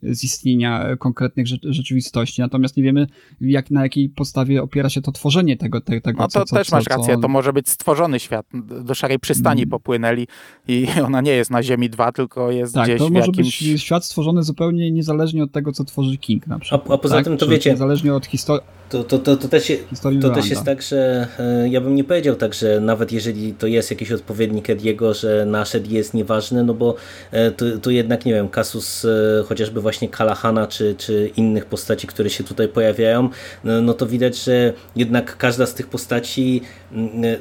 [0.02, 3.06] z istnienia konkretnych rzeczywistości, natomiast nie wiemy,
[3.40, 5.80] jak, na jakiej podstawie opiera się to tworzenie tego.
[5.80, 8.46] Te, tego no to co, co, też co, masz rację, to może być stworzony świat.
[8.84, 9.70] Do szarej przystani mm.
[9.70, 10.26] popłynęli
[10.68, 13.62] i ona nie jest na Ziemi 2, tylko jest tak, gdzieś to może jakimś...
[13.62, 16.90] być świat stworzony zupełnie niezależnie od tego, co tworzy King na przykład.
[16.90, 17.24] A, a poza tak?
[17.24, 17.70] tym to Czy wiecie...
[17.70, 19.78] Niezależnie od historii to, to, to, to, też, je,
[20.20, 23.66] to też jest tak, że e, ja bym nie powiedział tak, że nawet jeżeli to
[23.66, 26.94] jest jakiś odpowiednik Ediego, że nasz Eddie jest nieważny, no bo
[27.30, 29.08] e, tu, tu jednak, nie wiem, kasus e,
[29.46, 33.28] chociażby właśnie Kalahana czy, czy innych postaci, które się tutaj pojawiają,
[33.64, 36.62] no, no to widać, że jednak każda z tych postaci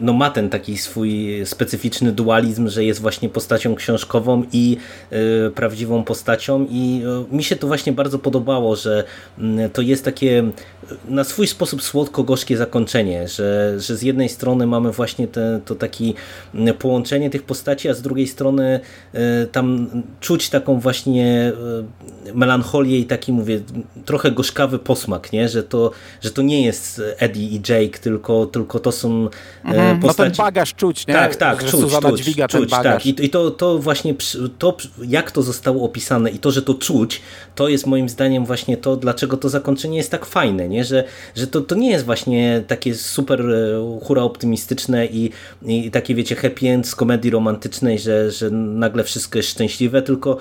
[0.01, 4.77] no ma ten taki swój specyficzny dualizm, że jest właśnie postacią książkową i
[5.55, 7.01] prawdziwą postacią i
[7.31, 9.03] mi się to właśnie bardzo podobało, że
[9.73, 10.43] to jest takie
[11.09, 16.13] na swój sposób słodko-gorzkie zakończenie, że, że z jednej strony mamy właśnie te, to takie
[16.79, 18.79] połączenie tych postaci, a z drugiej strony
[19.13, 21.53] e, tam czuć taką właśnie
[22.27, 23.61] e, melancholię i taki, mówię,
[24.05, 25.49] trochę gorzkawy posmak, nie?
[25.49, 25.91] Że, to,
[26.21, 29.29] że to nie jest Eddie i Jake, tylko, tylko to są e,
[29.65, 30.30] mhm, postaci...
[30.30, 31.13] No ten bagaż czuć, nie?
[31.13, 33.03] Tak, tak, że czuć, czuć, dźwiga czuć, ten bagaż.
[33.03, 33.05] tak.
[33.05, 34.15] I, I to, to właśnie,
[34.57, 34.77] to
[35.07, 37.22] jak to zostało opisane i to, że to czuć,
[37.55, 40.84] to jest moim zdaniem właśnie to, dlaczego to zakończenie jest tak fajne, nie?
[40.84, 41.03] Że,
[41.35, 45.31] że to, to nie jest właśnie takie super e, hura optymistyczne i,
[45.65, 50.38] i takie wiecie happy end z komedii romantycznej, że, że nagle wszystko jest szczęśliwe, tylko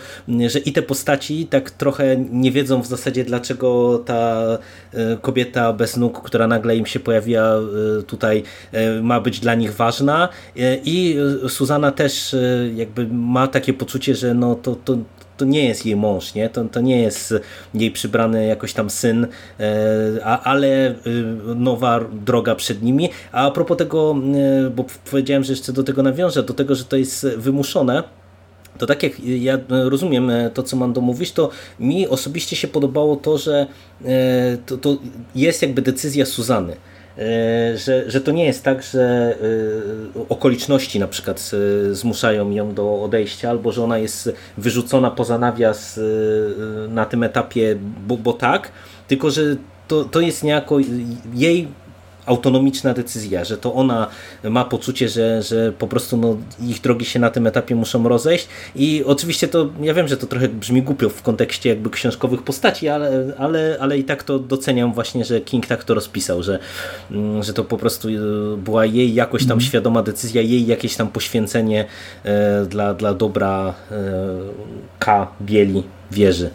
[0.47, 4.43] że i te postaci tak trochę nie wiedzą w zasadzie dlaczego ta
[4.95, 8.43] e, kobieta bez nóg, która nagle im się pojawiła e, tutaj
[9.03, 10.29] ma być dla nich ważna
[10.85, 11.17] i
[11.49, 12.37] Suzana też
[12.75, 14.99] jakby ma takie poczucie, że no to, to,
[15.41, 16.49] to nie jest jej mąż, nie?
[16.49, 17.35] To, to nie jest
[17.75, 19.27] jej przybrany jakoś tam syn,
[19.61, 19.67] e,
[20.25, 20.95] a, ale e,
[21.55, 23.09] nowa droga przed nimi.
[23.33, 24.15] A, propos tego,
[24.67, 28.03] e, bo powiedziałem, że jeszcze do tego nawiążę, do tego, że to jest wymuszone,
[28.79, 31.51] to tak jak ja rozumiem to, co Mando mówisz, to
[31.81, 33.67] mi osobiście się podobało to, że
[34.67, 34.97] to, to
[35.35, 36.77] jest jakby decyzja Suzany.
[37.21, 39.35] E, że, że to nie jest tak, że
[40.17, 41.51] e, okoliczności na przykład
[41.91, 46.01] e, zmuszają ją do odejścia, albo że ona jest wyrzucona poza nawias
[46.89, 47.77] na tym etapie,
[48.07, 48.73] bo, bo tak,
[49.09, 49.43] tylko że
[49.89, 50.79] to, to jest niejako
[51.35, 51.69] jej
[52.31, 54.07] autonomiczna decyzja, że to ona
[54.45, 56.37] ma poczucie, że, że po prostu no,
[56.69, 60.27] ich drogi się na tym etapie muszą rozejść i oczywiście to, ja wiem, że to
[60.27, 64.93] trochę brzmi głupio w kontekście jakby książkowych postaci, ale, ale, ale i tak to doceniam
[64.93, 66.59] właśnie, że King tak to rozpisał, że,
[67.11, 68.13] mm, że to po prostu e,
[68.57, 69.61] była jej jakoś tam mm.
[69.61, 71.85] świadoma decyzja, jej jakieś tam poświęcenie
[72.25, 73.95] e, dla, dla dobra e,
[74.99, 75.29] K.
[75.43, 76.51] Bieli wieży.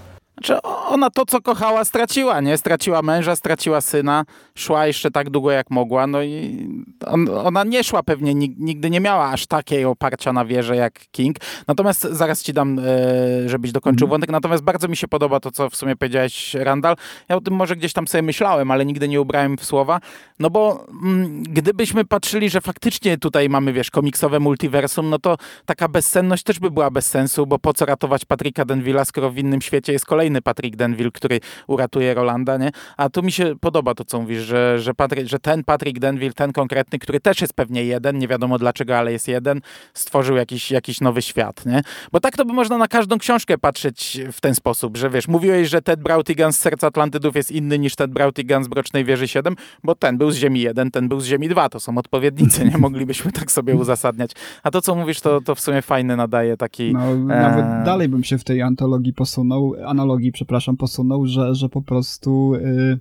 [0.46, 2.58] Znaczy, ona to, co kochała, straciła, nie?
[2.58, 6.68] Straciła męża, straciła syna, szła jeszcze tak długo, jak mogła, no i
[7.06, 11.38] on, ona nie szła pewnie, nigdy nie miała aż takiej oparcia na wierze jak King.
[11.68, 14.10] Natomiast zaraz ci dam, e, żebyś dokończył mm.
[14.10, 16.96] wątek, natomiast bardzo mi się podoba to, co w sumie powiedziałeś, Randall.
[17.30, 20.00] Ja o tym może gdzieś tam sobie myślałem, ale nigdy nie ubrałem w słowa,
[20.40, 25.88] no bo mm, gdybyśmy patrzyli, że faktycznie tutaj mamy, wiesz, komiksowe multiversum, no to taka
[25.88, 29.62] bezsenność też by była bez sensu, bo po co ratować Patricka Denville'a, skoro w innym
[29.62, 32.72] świecie jest kolejny Patrick Denville, który uratuje Rolanda, nie?
[32.98, 36.34] A tu mi się podoba to, co mówisz, że, że, Patrick, że ten Patrick Denville,
[36.34, 39.62] ten konkretny, który też jest pewnie jeden, nie wiadomo dlaczego, ale jest jeden,
[39.94, 41.82] stworzył jakiś, jakiś nowy świat, nie?
[42.12, 45.70] Bo tak to by można na każdą książkę patrzeć w ten sposób, że wiesz, mówiłeś,
[45.70, 49.56] że Ted Brautigan z Serca Atlantydów jest inny niż Ted Brautigan z Brocznej Wieży 7,
[49.84, 52.78] bo ten był z Ziemi 1, ten był z Ziemi 2, to są odpowiednicy, nie?
[52.86, 54.32] Moglibyśmy tak sobie uzasadniać.
[54.64, 56.94] A to, co mówisz, to, to w sumie fajny nadaje taki...
[56.94, 57.16] No, e...
[57.16, 62.54] nawet dalej bym się w tej antologii posunął, analogii, przepraszam, posunął, że, że po prostu...
[62.56, 63.00] Yy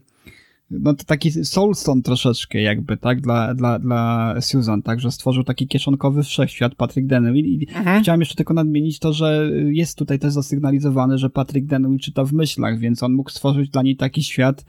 [0.71, 5.69] no to taki soulstone troszeczkę jakby, tak, dla, dla, dla Susan, tak, że stworzył taki
[5.69, 8.03] kieszonkowy wszechświat Patrick Denville i mhm.
[8.03, 12.33] chciałem jeszcze tylko nadmienić to, że jest tutaj też zasygnalizowane, że Patrick Denville czyta w
[12.33, 14.65] myślach, więc on mógł stworzyć dla niej taki świat,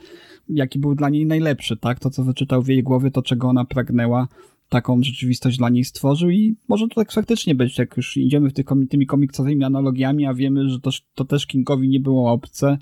[0.50, 3.66] jaki był dla niej najlepszy, tak, to co wyczytał w jej głowie, to czego ona
[3.66, 4.28] pragnęła,
[4.70, 8.54] taką rzeczywistość dla niej stworzył i może to tak faktycznie być, jak już idziemy w
[8.54, 12.78] tych, tymi komiksowymi analogiami, a wiemy, że to, to też Kingowi nie było obce,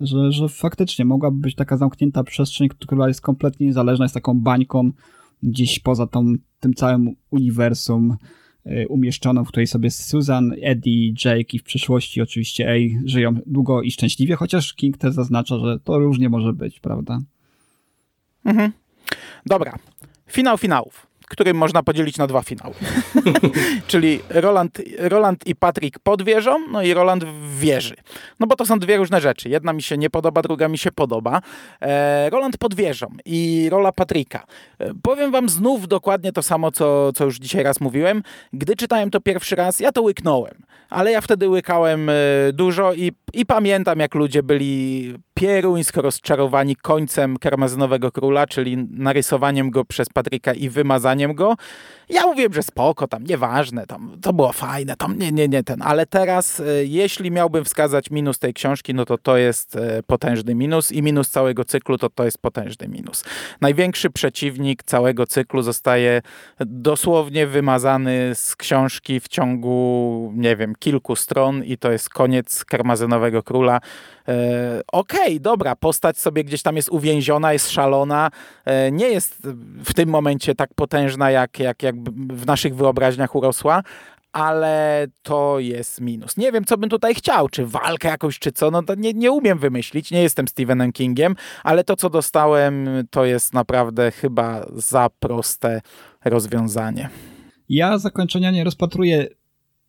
[0.00, 4.92] że, że faktycznie mogłaby być taka zamknięta przestrzeń, która jest kompletnie niezależna, jest taką bańką
[5.42, 8.16] gdzieś poza tą, tym całym uniwersum
[8.66, 13.82] y, umieszczoną, w której sobie Susan, Eddie, Jake i w przyszłości oczywiście Ej żyją długo
[13.82, 17.20] i szczęśliwie, chociaż King też zaznacza, że to różnie może być, prawda?
[18.44, 18.72] Mhm.
[19.46, 19.78] Dobra.
[20.26, 22.74] Finał finałów który można podzielić na dwa finały.
[23.86, 27.94] Czyli Roland, Roland i Patrick pod wieżą, no i Roland w wieży.
[28.40, 29.48] No bo to są dwie różne rzeczy.
[29.48, 31.40] Jedna mi się nie podoba, druga mi się podoba.
[31.80, 34.46] E, Roland pod wieżą i rola Patryka.
[34.78, 38.22] E, powiem wam znów dokładnie to samo, co, co już dzisiaj raz mówiłem.
[38.52, 40.54] Gdy czytałem to pierwszy raz, ja to łyknąłem.
[40.90, 42.12] Ale ja wtedy łykałem e,
[42.52, 49.84] dużo i, i pamiętam, jak ludzie byli pieruńsko rozczarowani końcem Karmazynowego Króla, czyli narysowaniem go
[49.84, 51.56] przez Patryka i wymazaniem go.
[52.08, 55.82] Ja mówiłem, że spoko, tam nieważne, tam to było fajne, tam nie, nie, nie ten,
[55.82, 60.54] ale teraz e, jeśli miałbym wskazać minus tej książki, no to to jest e, potężny
[60.54, 63.24] minus i minus całego cyklu to to jest potężny minus.
[63.60, 66.22] Największy przeciwnik całego cyklu zostaje
[66.60, 73.42] dosłownie wymazany z książki w ciągu, nie wiem, kilku stron i to jest koniec Karmazynowego
[73.42, 73.80] Króla.
[74.28, 78.30] E, okej, okay, dobra, postać sobie gdzieś tam jest uwięziona, jest szalona,
[78.64, 79.48] e, nie jest
[79.84, 83.82] w tym momencie tak potężna, jak, jak, jak w naszych wyobraźniach urosła,
[84.32, 86.36] ale to jest minus.
[86.36, 89.32] Nie wiem, co bym tutaj chciał, czy walkę jakąś, czy co, no to nie, nie
[89.32, 95.10] umiem wymyślić, nie jestem Stephenem Kingiem, ale to, co dostałem, to jest naprawdę chyba za
[95.20, 95.80] proste
[96.24, 97.08] rozwiązanie.
[97.68, 99.26] Ja zakończenia nie rozpatruję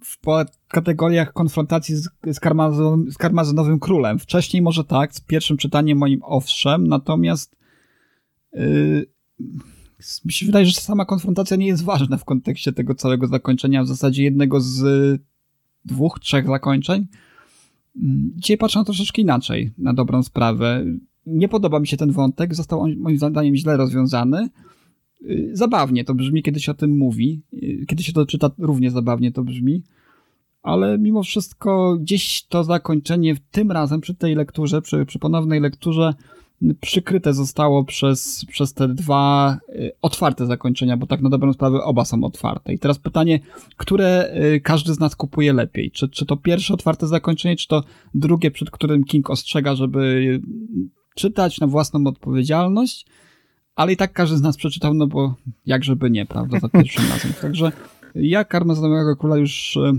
[0.05, 0.19] w
[0.67, 4.19] kategoriach konfrontacji z, z, karmazon, z karmazynowym królem.
[4.19, 7.55] Wcześniej może tak, z pierwszym czytaniem moim owszem, natomiast
[8.53, 9.05] yy,
[10.25, 13.87] mi się wydaje, że sama konfrontacja nie jest ważna w kontekście tego całego zakończenia, w
[13.87, 14.83] zasadzie jednego z
[15.85, 17.07] dwóch, trzech zakończeń.
[18.35, 20.85] Dzisiaj patrzę na troszeczkę inaczej, na dobrą sprawę.
[21.25, 24.49] Nie podoba mi się ten wątek, został on moim zdaniem źle rozwiązany.
[25.21, 27.41] Yy, zabawnie to brzmi, kiedy się o tym mówi.
[27.51, 29.83] Yy, kiedy się to czyta, równie zabawnie to brzmi
[30.65, 36.13] ale mimo wszystko gdzieś to zakończenie tym razem przy tej lekturze, przy, przy ponownej lekturze
[36.81, 42.05] przykryte zostało przez, przez te dwa y, otwarte zakończenia, bo tak na dobrą sprawę oba
[42.05, 42.73] są otwarte.
[42.73, 43.39] I teraz pytanie,
[43.77, 45.91] które y, każdy z nas kupuje lepiej?
[45.91, 47.83] Czy, czy to pierwsze otwarte zakończenie, czy to
[48.13, 50.41] drugie, przed którym King ostrzega, żeby
[51.15, 53.05] czytać na własną odpowiedzialność?
[53.75, 55.35] Ale i tak każdy z nas przeczytał, no bo
[55.65, 57.33] jak żeby nie, prawda, za pierwszym razem.
[57.41, 57.71] Także
[58.15, 59.93] ja Karmę Znamionego Króla już y,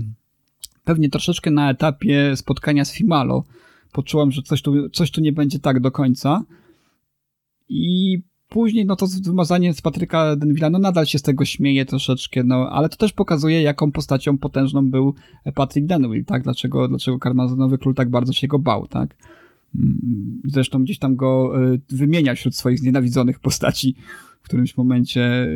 [0.87, 3.43] pewnie troszeczkę na etapie spotkania z Fimalo
[3.91, 6.43] poczułem, że coś tu, coś tu nie będzie tak do końca.
[7.69, 8.17] I
[8.49, 12.69] później, no to wymazanie z Patryka Denvilla, no nadal się z tego śmieje troszeczkę, no
[12.69, 15.15] ale to też pokazuje, jaką postacią potężną był
[15.55, 16.43] Patrick Denville, tak?
[16.43, 19.15] Dlaczego, dlaczego Karmazynowy Król tak bardzo się go bał, tak?
[19.75, 23.95] Mm, zresztą gdzieś tam go e, wymienia wśród swoich znienawidzonych postaci
[24.47, 25.47] którymś momencie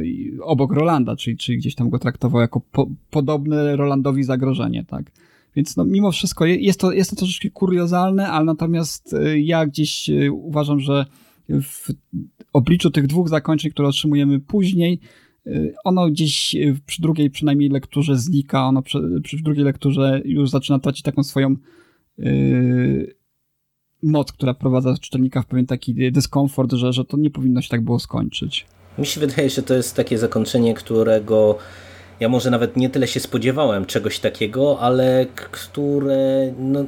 [0.41, 5.11] obok Rolanda, czyli, czyli gdzieś tam go traktował jako po, podobne Rolandowi zagrożenie, tak?
[5.55, 10.09] Więc no, mimo wszystko jest to, jest to troszeczkę kuriozalne, ale natomiast e, ja gdzieś
[10.09, 11.05] e, uważam, że
[11.49, 11.88] w
[12.53, 14.99] obliczu tych dwóch zakończeń, które otrzymujemy później,
[15.45, 15.51] e,
[15.84, 16.55] ono gdzieś
[16.85, 21.55] przy drugiej przynajmniej lekturze znika, ono przy, przy drugiej lekturze już zaczyna tracić taką swoją
[22.18, 23.15] yy,
[24.03, 27.81] moc, która wprowadza czytelnika w pewien taki dyskomfort, że, że to nie powinno się tak
[27.81, 28.65] było skończyć.
[29.02, 31.57] Mi się wydaje, że to jest takie zakończenie, którego
[32.19, 36.86] ja może nawet nie tyle się spodziewałem czegoś takiego, ale które no,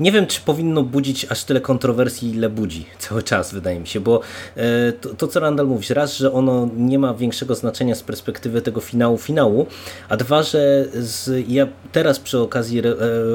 [0.00, 4.00] nie wiem, czy powinno budzić aż tyle kontrowersji, ile budzi cały czas, wydaje mi się,
[4.00, 4.20] bo
[4.56, 8.62] e, to, to co Randall mówi, raz, że ono nie ma większego znaczenia z perspektywy
[8.62, 9.66] tego finału finału,
[10.08, 12.84] a dwa, że z, ja teraz przy okazji e,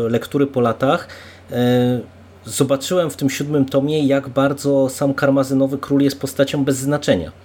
[0.10, 1.08] lektury po latach
[1.52, 2.00] e,
[2.46, 7.43] zobaczyłem w tym siódmym tomie, jak bardzo sam karmazynowy król jest postacią bez znaczenia.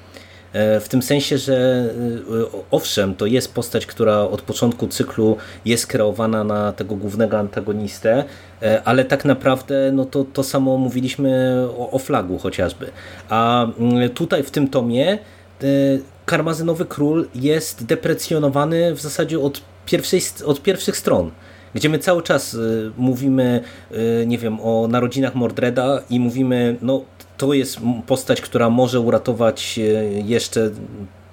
[0.52, 5.86] E, w tym sensie, że e, owszem, to jest postać, która od początku cyklu jest
[5.86, 8.24] kreowana na tego głównego antagonistę,
[8.62, 12.90] e, ale tak naprawdę no to, to samo mówiliśmy o, o flagu chociażby.
[13.28, 15.18] A mm, tutaj w tym tomie
[16.26, 21.30] karmazynowy król jest deprecjonowany w zasadzie od, pierwszej, od pierwszych stron
[21.74, 22.56] gdzie my cały czas
[22.96, 23.62] mówimy,
[24.26, 27.02] nie wiem, o narodzinach Mordreda i mówimy, no
[27.38, 29.82] to jest postać, która może uratować e,
[30.20, 30.70] jeszcze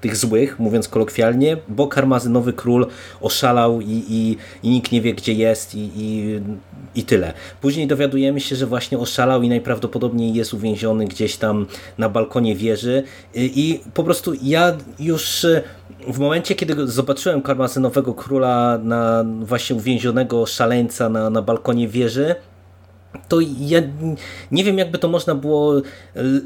[0.01, 2.87] tych złych, mówiąc kolokwialnie, bo karmazynowy król
[3.21, 6.39] oszalał i, i, i nikt nie wie, gdzie jest i, i,
[6.95, 7.33] i tyle.
[7.61, 11.65] Później dowiadujemy się, że właśnie oszalał i najprawdopodobniej jest uwięziony gdzieś tam
[11.97, 13.03] na balkonie wieży
[13.33, 15.61] i, i po prostu ja już e,
[16.07, 22.35] w momencie, kiedy zobaczyłem karmazynowego króla na właśnie uwięzionego szaleńca na, na balkonie wieży,
[23.27, 23.81] to ja
[24.51, 25.81] nie wiem, jakby to można było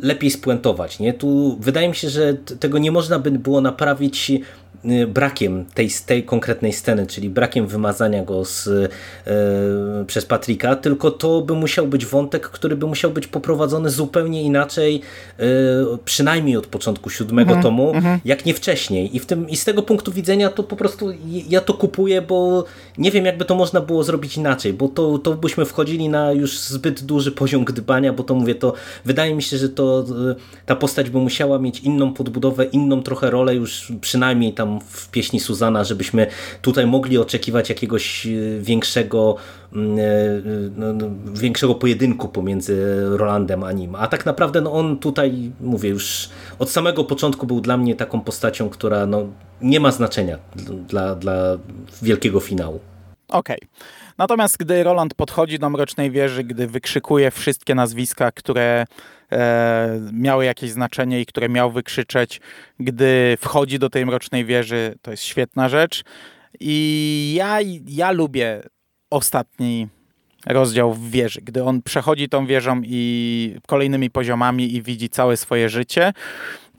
[0.02, 1.00] lepiej spuentować.
[1.00, 1.14] Nie?
[1.14, 4.32] Tu wydaje mi się, że tego nie można by było naprawić
[5.08, 11.42] brakiem tej, tej konkretnej sceny, czyli brakiem wymazania go z, e, przez Patryka, tylko to
[11.42, 15.02] by musiał być wątek, który by musiał być poprowadzony zupełnie inaczej,
[15.40, 15.44] e,
[16.06, 18.20] przynajmniej od początku siódmego mm -hmm, tomu, mm -hmm.
[18.26, 19.16] jak nie wcześniej.
[19.16, 21.12] I, w tym, I z tego punktu widzenia to po prostu
[21.50, 22.66] ja to kupuję, bo
[22.98, 26.60] nie wiem, jakby to można było zrobić inaczej, bo to, to byśmy wchodzili na już
[26.60, 28.74] zbyt duży poziom gdybania, bo to mówię, to
[29.06, 30.06] wydaje mi się, że to
[30.66, 35.10] ta postać by musiała mieć inną podbudowę, inną trochę rolę już przynajmniej tam tam w
[35.10, 36.28] pieśni Suzana, żebyśmy
[36.62, 38.30] tutaj mogli oczekiwać jakiegoś e,
[38.60, 39.36] większego
[39.74, 40.04] mm, e,
[40.76, 43.96] no, no, większego pojedynku pomiędzy Rolandem a nim.
[43.96, 46.30] A tak naprawdę no, on tutaj, mówię, już
[46.60, 49.28] od samego początku był dla mnie taką postacią, która no,
[49.62, 50.38] nie ma znaczenia
[50.88, 51.58] dla, dla
[52.02, 52.80] wielkiego finału.
[53.28, 53.58] Okej.
[53.58, 53.70] Okay.
[54.18, 58.86] Natomiast gdy Roland podchodzi do Mrocznej Wieży, gdy wykrzykuje wszystkie nazwiska, które
[59.32, 62.42] e, miały jakieś znaczenie i które miał wykrzyczeć,
[62.80, 66.04] gdy wchodzi do tej Mrocznej Wieży, to jest świetna rzecz.
[66.60, 68.62] I ja, ja lubię
[69.10, 69.88] ostatni
[70.46, 75.70] rozdział w wieży, gdy on przechodzi tą wieżą i kolejnymi poziomami i widzi całe swoje
[75.70, 76.14] życie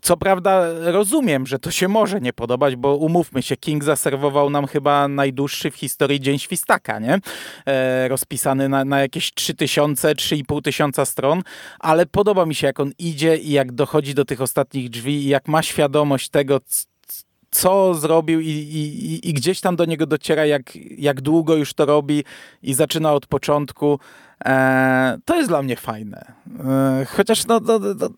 [0.03, 4.67] co prawda rozumiem, że to się może nie podobać, bo umówmy się, King zaserwował nam
[4.67, 7.19] chyba najdłuższy w historii Dzień Świstaka, nie?
[7.67, 11.43] E, rozpisany na, na jakieś 3000, 3500 tysiąca stron,
[11.79, 15.29] ale podoba mi się jak on idzie i jak dochodzi do tych ostatnich drzwi i
[15.29, 16.61] jak ma świadomość tego,
[17.51, 20.63] co zrobił i, i, i, gdzieś tam do niego dociera, jak,
[20.99, 22.25] jak długo już to robi
[22.63, 23.99] i zaczyna od początku.
[24.45, 26.33] E, to jest dla mnie fajne.
[26.65, 28.09] E, chociaż no, no, no,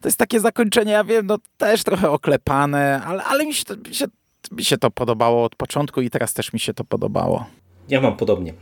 [0.00, 3.76] to jest takie zakończenie, ja wiem, no też trochę oklepane, ale, ale mi, się to,
[3.88, 4.06] mi, się,
[4.52, 7.46] mi się to podobało od początku i teraz też mi się to podobało.
[7.88, 8.54] Ja mam podobnie.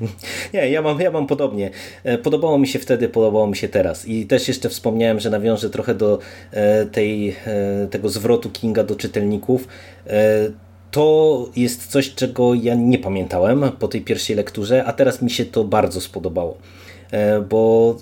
[0.54, 1.70] Nie, ja mam, ja mam podobnie.
[2.04, 4.08] E, podobało mi się wtedy, podobało mi się teraz.
[4.08, 6.18] I też jeszcze wspomniałem, że nawiążę trochę do
[6.50, 9.68] e, tej, e, tego zwrotu Kinga do czytelników.
[10.90, 15.44] To jest coś, czego ja nie pamiętałem po tej pierwszej lekturze, a teraz mi się
[15.44, 16.58] to bardzo spodobało.
[17.12, 17.96] E, bo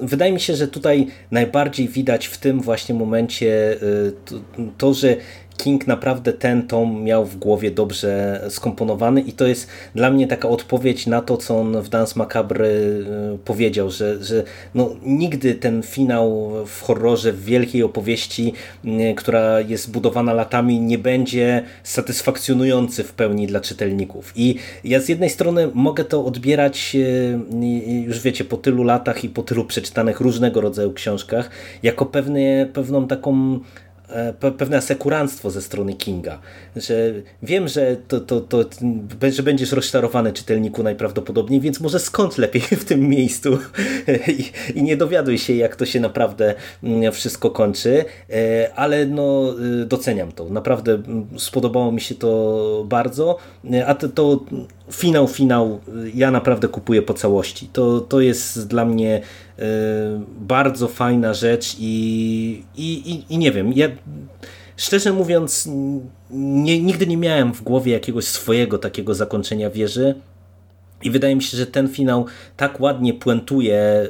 [0.00, 5.16] e, wydaje mi się, że tutaj najbardziej widać w tym właśnie momencie e, to, że
[5.56, 10.48] King naprawdę ten tom miał w głowie dobrze skomponowany i to jest dla mnie taka
[10.48, 13.04] odpowiedź na to, co on w Dance Macabre y,
[13.44, 18.52] powiedział, że, że no, nigdy ten finał w horrorze, w wielkiej opowieści,
[18.84, 24.32] y, która jest budowana latami, nie będzie satysfakcjonujący w pełni dla czytelników.
[24.36, 24.54] I
[24.84, 27.38] ja z jednej strony mogę to odbierać y,
[28.06, 31.50] już wiecie, po tylu latach i po tylu przeczytanych różnego rodzaju książkach,
[31.82, 33.60] jako pewne, pewną taką
[34.58, 36.38] pewne asekuranstwo ze strony Kinga,
[36.76, 37.12] że
[37.42, 38.64] wiem, że, to, to, to,
[39.32, 43.58] że będziesz rozczarowany czytelniku najprawdopodobniej, więc może skąd lepiej w tym miejscu
[44.38, 49.54] I, i nie dowiaduj się, jak to się naprawdę mm, wszystko kończy, e, ale no,
[49.82, 50.44] y, doceniam to.
[50.48, 51.02] Naprawdę
[51.36, 53.38] spodobało mi się to bardzo,
[53.72, 54.40] e, a to, to
[54.92, 55.80] finał, finał
[56.14, 57.68] ja naprawdę kupuję po całości.
[57.72, 59.20] To, to jest dla mnie
[60.40, 63.88] bardzo fajna rzecz i, i, i, nie wiem, ja
[64.76, 65.68] szczerze mówiąc
[66.30, 70.14] nie, nigdy nie miałem w głowie jakiegoś swojego takiego zakończenia wieży,
[71.02, 72.26] I wydaje mi się, że ten finał
[72.56, 74.08] tak ładnie puentuje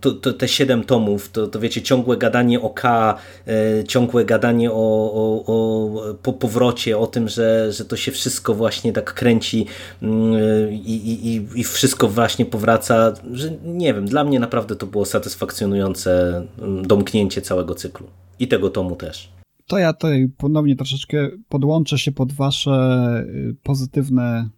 [0.00, 3.14] to, to, te siedem tomów, to, to wiecie, ciągłe gadanie o K,
[3.46, 8.54] e, ciągłe gadanie o, o, o po powrocie, o tym, że, że to się wszystko
[8.54, 9.66] właśnie tak kręci
[10.02, 15.04] mm, i, i, i wszystko właśnie powraca, że nie wiem, dla mnie naprawdę to było
[15.04, 18.06] satysfakcjonujące mm, domknięcie całego cyklu
[18.38, 19.32] i tego tomu też.
[19.66, 24.48] To ja tutaj ponownie troszeczkę podłączę się pod wasze y, pozytywne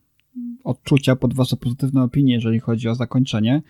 [0.64, 3.62] odczucia, pod wasze pozytywne opinie, jeżeli chodzi o zakończenie.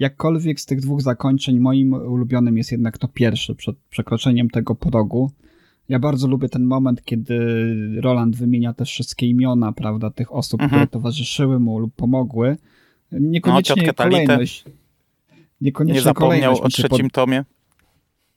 [0.00, 5.30] Jakkolwiek z tych dwóch zakończeń moim ulubionym jest jednak to pierwsze, przed przekroczeniem tego progu.
[5.88, 7.36] Ja bardzo lubię ten moment, kiedy
[8.00, 10.70] Roland wymienia te wszystkie imiona, prawda, tych osób, mhm.
[10.70, 12.56] które towarzyszyły mu lub pomogły.
[13.12, 14.64] Niekoniecznie no, kolejność.
[15.60, 17.12] Niekoniecznie nie zapomniał o trzecim pod...
[17.12, 17.44] tomie.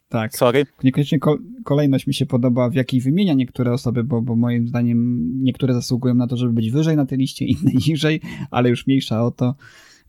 [0.09, 0.37] Tak.
[0.37, 0.65] Sorry.
[0.83, 1.19] Niekoniecznie
[1.63, 6.15] kolejność mi się podoba, w jakiej wymienia niektóre osoby, bo, bo moim zdaniem niektóre zasługują
[6.15, 8.21] na to, żeby być wyżej na tej liście, inne niżej,
[8.51, 9.55] ale już mniejsza o to.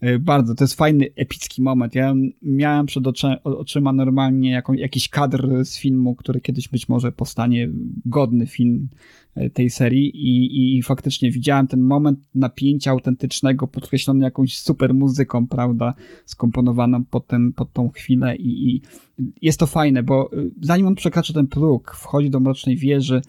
[0.05, 1.95] E, bardzo, to jest fajny, epicki moment.
[1.95, 7.13] Ja miałem przed oczy, oczyma normalnie jaką, jakiś kadr z filmu, który kiedyś być może
[7.13, 7.69] powstanie,
[8.07, 8.89] godny film
[9.35, 15.47] e, tej serii i, i faktycznie widziałem ten moment napięcia autentycznego, podkreślony jakąś super muzyką,
[15.47, 15.95] prawda,
[16.27, 18.83] skomponowaną pod, ten, pod tą chwilę i, i
[19.43, 23.23] jest to fajne, bo e, zanim on przekracza ten próg, wchodzi do Mrocznej Wieży,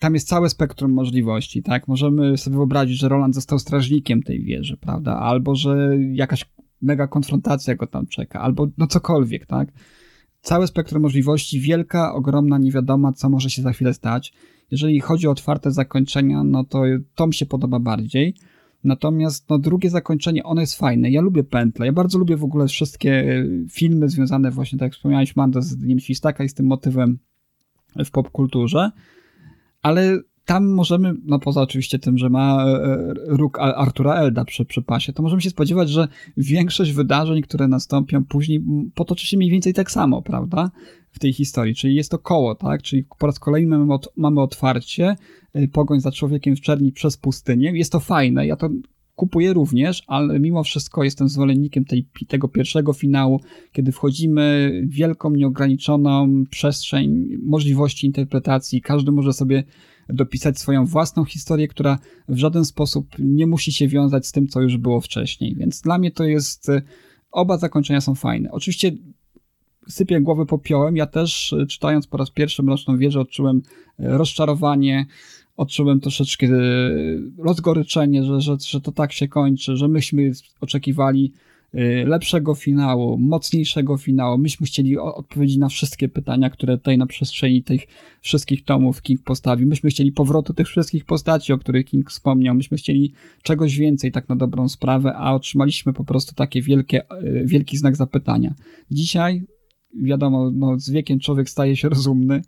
[0.00, 1.88] tam jest całe spektrum możliwości, tak?
[1.88, 5.16] Możemy sobie wyobrazić, że Roland został strażnikiem tej wieży, prawda?
[5.16, 6.44] Albo, że jakaś
[6.82, 9.72] mega konfrontacja go tam czeka, albo no cokolwiek, tak?
[10.40, 14.32] Całe spektrum możliwości, wielka, ogromna, niewiadoma, co może się za chwilę stać.
[14.70, 16.82] Jeżeli chodzi o otwarte zakończenia, no to
[17.14, 18.34] to mi się podoba bardziej.
[18.84, 21.10] Natomiast no, drugie zakończenie, ono jest fajne.
[21.10, 21.86] Ja lubię pętle.
[21.86, 25.76] Ja bardzo lubię w ogóle wszystkie e, filmy związane właśnie, tak jak wspomniałeś, Mando, z
[25.76, 27.18] Dniem Świstaka i z tym motywem
[28.04, 28.90] w popkulturze
[29.82, 34.64] ale tam możemy, no poza oczywiście tym, że ma e, e, róg Artura Elda przy,
[34.64, 39.50] przy pasie, to możemy się spodziewać, że większość wydarzeń, które nastąpią później, potoczy się mniej
[39.50, 40.70] więcej tak samo, prawda?
[41.10, 42.82] W tej historii, czyli jest to koło, tak?
[42.82, 45.16] Czyli po raz kolejny mamy, mamy otwarcie,
[45.54, 47.72] e, pogoń za człowiekiem w czerni przez pustynię.
[47.74, 48.68] Jest to fajne, ja to
[49.20, 53.40] kupuję również, ale mimo wszystko jestem zwolennikiem tej, tego pierwszego finału,
[53.72, 58.80] kiedy wchodzimy w wielką, nieograniczoną przestrzeń możliwości interpretacji.
[58.80, 59.64] Każdy może sobie
[60.08, 61.98] dopisać swoją własną historię, która
[62.28, 65.54] w żaden sposób nie musi się wiązać z tym, co już było wcześniej.
[65.54, 66.68] Więc dla mnie to jest.
[67.32, 68.50] Oba zakończenia są fajne.
[68.52, 68.92] Oczywiście
[69.88, 70.96] sypię głowę popiołem.
[70.96, 73.62] Ja też, czytając po raz pierwszy Mroczną Wieżę, odczułem
[73.98, 75.06] rozczarowanie
[75.60, 76.50] odczułem troszeczkę e,
[77.38, 81.32] rozgoryczenie, że, że, że to tak się kończy, że myśmy oczekiwali
[81.74, 84.38] e, lepszego finału, mocniejszego finału.
[84.38, 87.80] Myśmy chcieli odpowiedzi na wszystkie pytania, które tutaj na przestrzeni tych
[88.20, 89.68] wszystkich tomów King postawił.
[89.68, 92.54] Myśmy chcieli powrotu tych wszystkich postaci, o których King wspomniał.
[92.54, 93.12] Myśmy chcieli
[93.42, 97.96] czegoś więcej, tak na dobrą sprawę, a otrzymaliśmy po prostu takie wielkie, e, wielki znak
[97.96, 98.54] zapytania.
[98.90, 99.42] Dzisiaj,
[100.02, 102.42] wiadomo, no, z wiekiem człowiek staje się rozumny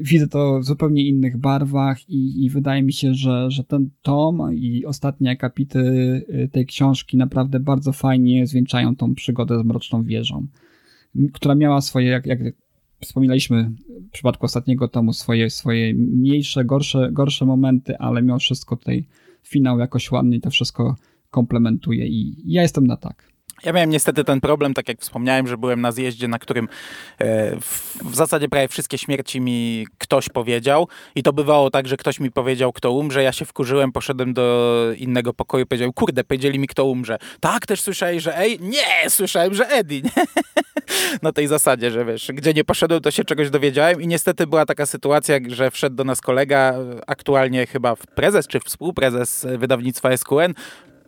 [0.00, 4.54] widzę to w zupełnie innych barwach i, i, wydaje mi się, że, że ten tom
[4.54, 5.80] i ostatnie akapity
[6.28, 10.46] e, tej książki naprawdę bardzo fajnie zwieńczają tą przygodę z Mroczną Wieżą,
[11.32, 12.38] która miała swoje, jak, jak
[13.00, 13.70] wspominaliśmy
[14.08, 19.04] w przypadku ostatniego tomu, swoje, swoje mniejsze, gorsze, gorsze momenty, ale mimo wszystko tutaj
[19.42, 20.96] finał jakoś ładnie to wszystko
[21.30, 23.33] komplementuje i ja jestem na tak.
[23.62, 26.68] Ja miałem niestety ten problem, tak jak wspomniałem, że byłem na zjeździe, na którym
[27.18, 27.56] e,
[28.04, 32.30] w, zasadzie prawie wszystkie śmierci mi ktoś powiedział i to bywało tak, że ktoś mi
[32.30, 36.84] powiedział, kto umrze, ja się wkurzyłem, poszedłem do innego pokoju, powiedział, kurde, powiedzieli mi, kto
[36.84, 37.18] umrze.
[37.40, 38.60] Tak, też słyszałeś, że ej?
[38.60, 40.02] Nie, słyszałem, że Eddie.
[41.22, 44.66] na tej zasadzie, że wiesz, gdzie nie poszedłem, to się czegoś dowiedziałem i niestety była
[44.66, 46.74] taka sytuacja, że wszedł do nas kolega,
[47.06, 50.54] aktualnie chyba prezes czy współprezes wydawnictwa SQN,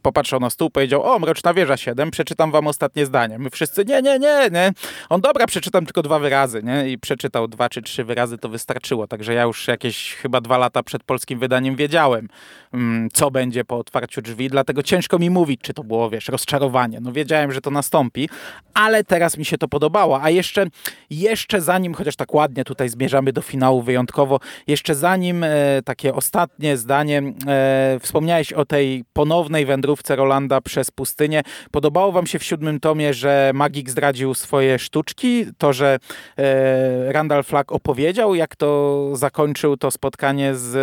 [0.07, 3.39] popatrzył na stół, powiedział, o, Mroczna Wieża 7, przeczytam wam ostatnie zdanie.
[3.39, 4.73] My wszyscy, nie, nie, nie, nie.
[5.09, 6.89] On, dobra, przeczytam tylko dwa wyrazy, nie?
[6.89, 9.07] I przeczytał dwa czy trzy wyrazy, to wystarczyło.
[9.07, 12.29] Także ja już jakieś chyba dwa lata przed polskim wydaniem wiedziałem,
[12.75, 17.01] mm, co będzie po otwarciu drzwi, dlatego ciężko mi mówić, czy to było, wiesz, rozczarowanie.
[17.01, 18.29] No wiedziałem, że to nastąpi,
[18.75, 20.23] ale teraz mi się to podobało.
[20.23, 20.67] A jeszcze,
[21.11, 25.49] jeszcze zanim, chociaż tak ładnie tutaj zmierzamy do finału wyjątkowo, jeszcze zanim e,
[25.85, 31.43] takie ostatnie zdanie, e, wspomniałeś o tej ponownej wędrówce wędrówce Rolanda przez pustynię.
[31.71, 35.99] Podobało wam się w siódmym tomie, że Magik zdradził swoje sztuczki, to, że
[36.39, 40.77] e, Randall Flagg opowiedział, jak to zakończył to spotkanie z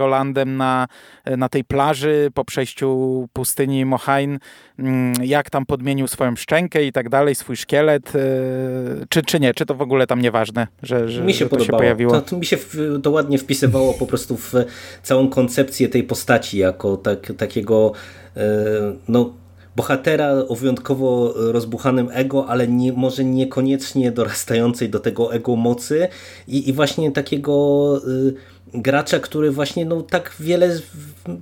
[0.00, 0.88] Rolandem na,
[1.36, 4.38] na tej plaży po przejściu pustyni Mohain,
[4.78, 8.20] mm, jak tam podmienił swoją szczękę i tak dalej, swój szkielet, e,
[9.08, 11.50] czy, czy nie, czy to w ogóle tam nieważne, że, że, mi się że to
[11.50, 11.78] podobało.
[11.78, 12.12] się pojawiło?
[12.12, 12.56] To, to mi się
[13.02, 14.52] to ładnie wpisywało po prostu w
[15.02, 18.29] całą koncepcję tej postaci, jako tak, takiego e,
[19.08, 19.32] no,
[19.76, 26.08] bohatera o wyjątkowo rozbuchanym ego, ale nie, może niekoniecznie dorastającej do tego ego mocy
[26.48, 28.34] i, i właśnie takiego y,
[28.74, 30.80] gracza, który właśnie no, tak wiele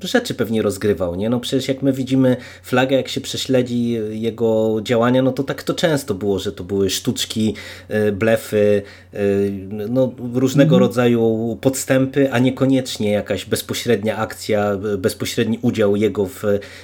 [0.01, 1.15] rzeczy pewnie rozgrywał.
[1.15, 1.31] Nie?
[1.31, 5.75] No przecież jak my widzimy flagę, jak się prześledzi jego działania, no to tak to
[5.75, 7.55] często było, że to były sztuczki,
[7.91, 8.83] y, blefy,
[9.15, 10.81] y, no, różnego mhm.
[10.81, 16.43] rodzaju podstępy, a niekoniecznie jakaś bezpośrednia akcja, bezpośredni udział jego w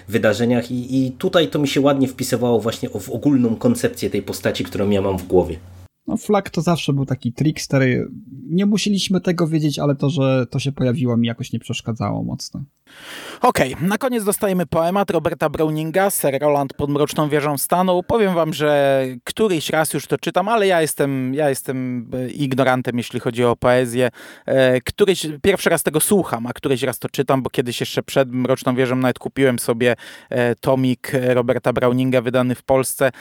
[0.08, 4.64] wydarzeniach i, i tutaj to mi się ładnie wpisywało właśnie w ogólną koncepcję tej postaci,
[4.64, 5.56] którą ja mam w głowie.
[6.06, 7.82] No, Flag to zawsze był taki trickster.
[8.50, 12.64] Nie musieliśmy tego wiedzieć, ale to, że to się pojawiło mi jakoś nie przeszkadzało mocno.
[13.40, 18.02] Okej, okay, na koniec dostajemy poemat Roberta Browninga, Sir Roland pod Mroczną Wieżą Stanął.
[18.02, 22.98] Powiem wam, że któryś raz już to czytam, ale ja jestem, ja jestem e, ignorantem,
[22.98, 24.10] jeśli chodzi o poezję.
[24.46, 28.32] E, któryś, pierwszy raz tego słucham, a któryś raz to czytam, bo kiedyś jeszcze przed
[28.32, 29.96] Mroczną Wieżą nawet kupiłem sobie
[30.30, 33.12] e, tomik Roberta Browninga wydany w Polsce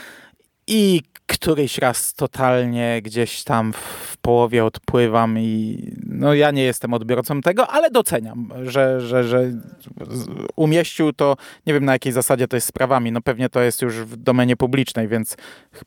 [0.67, 7.41] i któryś raz totalnie gdzieś tam w połowie odpływam i no ja nie jestem odbiorcą
[7.41, 9.51] tego, ale doceniam, że, że, że
[10.55, 11.35] umieścił to,
[11.67, 14.55] nie wiem na jakiej zasadzie to jest sprawami, no pewnie to jest już w domenie
[14.55, 15.37] publicznej, więc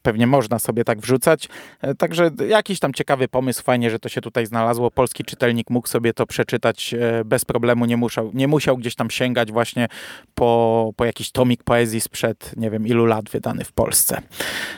[0.03, 1.49] pewnie można sobie tak wrzucać.
[1.81, 4.91] E, także jakiś tam ciekawy pomysł, fajnie, że to się tutaj znalazło.
[4.91, 9.11] Polski czytelnik mógł sobie to przeczytać e, bez problemu, nie musiał, nie musiał gdzieś tam
[9.11, 9.89] sięgać właśnie
[10.35, 14.23] po, po jakiś tomik poezji sprzed nie wiem ilu lat wydany w Polsce.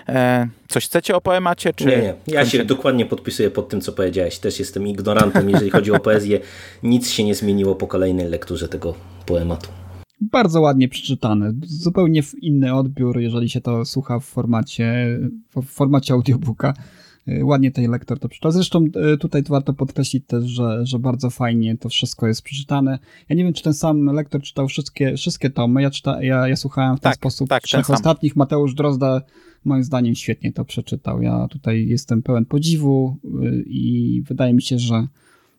[0.08, 1.72] E, Coś chcecie o poemacie?
[1.72, 2.14] Czy nie, nie.
[2.26, 4.38] Ja się dokładnie podpisuję pod tym, co powiedziałeś.
[4.38, 6.40] Też jestem ignorantem, jeżeli chodzi o poezję.
[6.82, 8.94] Nic się nie zmieniło po kolejnej lekturze tego
[9.26, 9.68] poematu.
[10.20, 11.52] Bardzo ładnie przeczytane.
[11.62, 15.18] Zupełnie inny odbiór, jeżeli się to słucha w formacie,
[15.56, 16.74] w formacie audiobooka.
[17.28, 18.52] Y, ładnie ten lektor to przeczytał.
[18.52, 18.84] Zresztą
[19.14, 22.98] y, tutaj warto podkreślić też, że, że bardzo fajnie to wszystko jest przeczytane.
[23.28, 25.82] Ja nie wiem, czy ten sam lektor czytał wszystkie, wszystkie tomy.
[25.82, 28.36] Ja, czyta, ja, ja słuchałem w ten tak, sposób tak, trzech ostatnich.
[28.36, 29.22] Mateusz Drozda
[29.68, 31.22] moim zdaniem świetnie to przeczytał.
[31.22, 35.06] Ja tutaj jestem pełen podziwu y, i wydaje mi się, że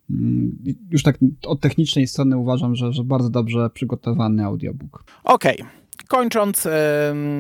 [0.10, 0.58] mm,
[0.92, 5.04] już tak od technicznej strony uważam, że, że bardzo dobrze przygotowany audiobook.
[5.24, 5.62] Okej.
[5.62, 6.68] Okay kończąc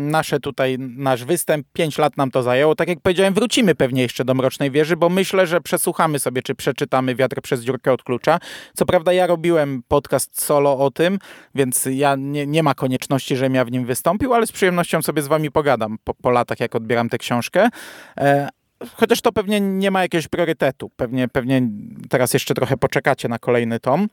[0.05, 2.75] nasze tutaj, nasz występ, pięć lat nam to zajęło.
[2.75, 6.55] Tak jak powiedziałem, wrócimy pewnie jeszcze do Mrocznej Wieży, bo myślę, że przesłuchamy sobie, czy
[6.55, 8.39] przeczytamy Wiatr przez dziurkę od klucza.
[8.73, 11.19] Co prawda ja robiłem podcast solo o tym,
[11.55, 15.21] więc ja nie, nie ma konieczności, żebym ja w nim wystąpił, ale z przyjemnością sobie
[15.21, 17.69] z wami pogadam po, po latach, jak odbieram tę książkę.
[18.17, 18.49] E,
[18.93, 20.89] chociaż to pewnie nie ma jakiegoś priorytetu.
[20.95, 21.61] Pewnie, pewnie
[22.09, 24.07] teraz jeszcze trochę poczekacie na kolejny tom.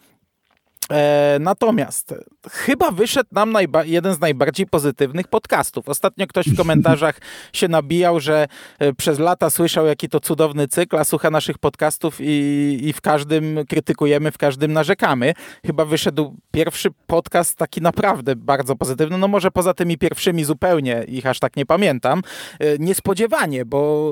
[0.91, 2.15] E, natomiast
[2.51, 3.55] chyba wyszedł nam
[3.85, 5.89] jeden z najbardziej pozytywnych podcastów.
[5.89, 7.19] Ostatnio ktoś w komentarzach
[7.53, 8.47] się nabijał, że
[8.79, 13.01] e, przez lata słyszał, jaki to cudowny cykl, a słucha naszych podcastów i, i w
[13.01, 15.33] każdym krytykujemy, w każdym narzekamy.
[15.67, 19.19] Chyba wyszedł pierwszy podcast taki naprawdę bardzo pozytywny.
[19.19, 22.23] No może poza tymi pierwszymi zupełnie ich aż tak nie pamiętam.
[22.61, 24.07] E, niespodziewanie, bo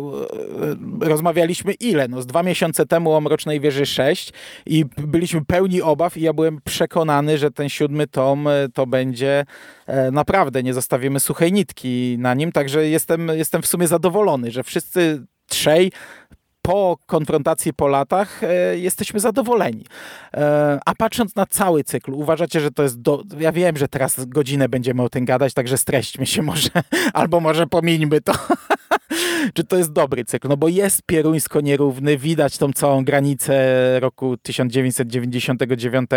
[1.00, 2.08] rozmawialiśmy ile?
[2.08, 4.32] No z dwa miesiące temu o Mrocznej Wieży 6
[4.66, 9.44] i byliśmy pełni obaw i ja byłem przekonany, że ten siódmy tom e, to będzie
[9.86, 14.62] e, naprawdę, nie zostawimy suchej nitki na nim, także jestem, jestem w sumie zadowolony, że
[14.62, 15.90] wszyscy trzej
[16.62, 19.84] po konfrontacji po latach e, jesteśmy zadowoleni.
[20.34, 23.00] E, a patrząc na cały cykl, uważacie, że to jest.
[23.00, 23.22] Do...
[23.38, 26.68] Ja wiem, że teraz godzinę będziemy o tym gadać, także streśćmy się może,
[27.12, 28.32] albo może pomińmy to.
[29.54, 33.54] Czy to jest dobry cykl, no bo jest pieruńsko nierówny, widać tą całą granicę
[34.00, 36.10] roku 1999,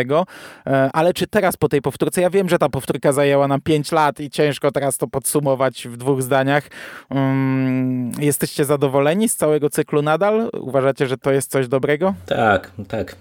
[0.65, 3.91] e, ale czy teraz po tej powtórce, ja wiem, że ta powtórka zajęła nam 5
[3.91, 6.63] lat i ciężko teraz to podsumować w dwóch zdaniach.
[7.09, 10.49] Um, jesteście zadowoleni z całego cyklu nadal?
[10.61, 12.13] Uważacie, że to jest coś dobrego?
[12.25, 13.15] Tak, tak.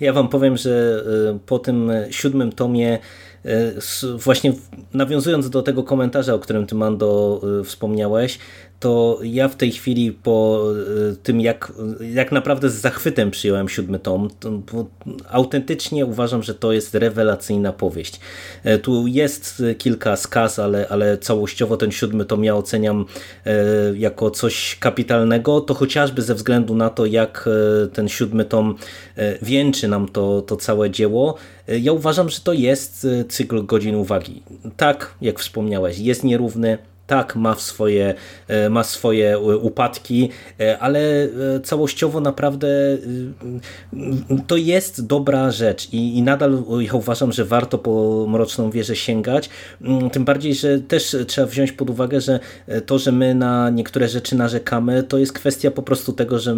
[0.00, 2.98] Ja wam powiem, że e, po tym siódmym tomie
[3.44, 3.72] e,
[4.16, 4.52] właśnie
[4.94, 8.38] nawiązując do tego komentarza, o którym ty Mando wspomniałeś,
[8.82, 10.64] to ja w tej chwili po
[11.22, 11.72] tym, jak,
[12.14, 14.86] jak naprawdę z zachwytem przyjąłem siódmy tom, to,
[15.30, 18.20] autentycznie uważam, że to jest rewelacyjna powieść.
[18.82, 23.04] Tu jest kilka skaz, ale, ale całościowo ten siódmy tom ja oceniam
[23.94, 27.48] jako coś kapitalnego, to chociażby ze względu na to, jak
[27.92, 28.76] ten siódmy tom
[29.42, 31.34] wieńczy nam to, to całe dzieło.
[31.68, 34.42] Ja uważam, że to jest cykl godzin uwagi.
[34.76, 36.78] Tak, jak wspomniałeś, jest nierówny,
[37.12, 38.14] tak, ma swoje,
[38.48, 40.28] e, ma swoje upadki,
[40.60, 41.28] e, ale e,
[41.62, 42.68] całościowo naprawdę
[44.46, 49.50] to jest dobra rzecz i, i nadal ja uważam, że warto po Mroczną Wieżę sięgać,
[49.82, 52.40] mm, tym bardziej, że też trzeba wziąć pod uwagę, że
[52.86, 56.56] to, że my na niektóre rzeczy narzekamy, to jest kwestia po prostu tego, że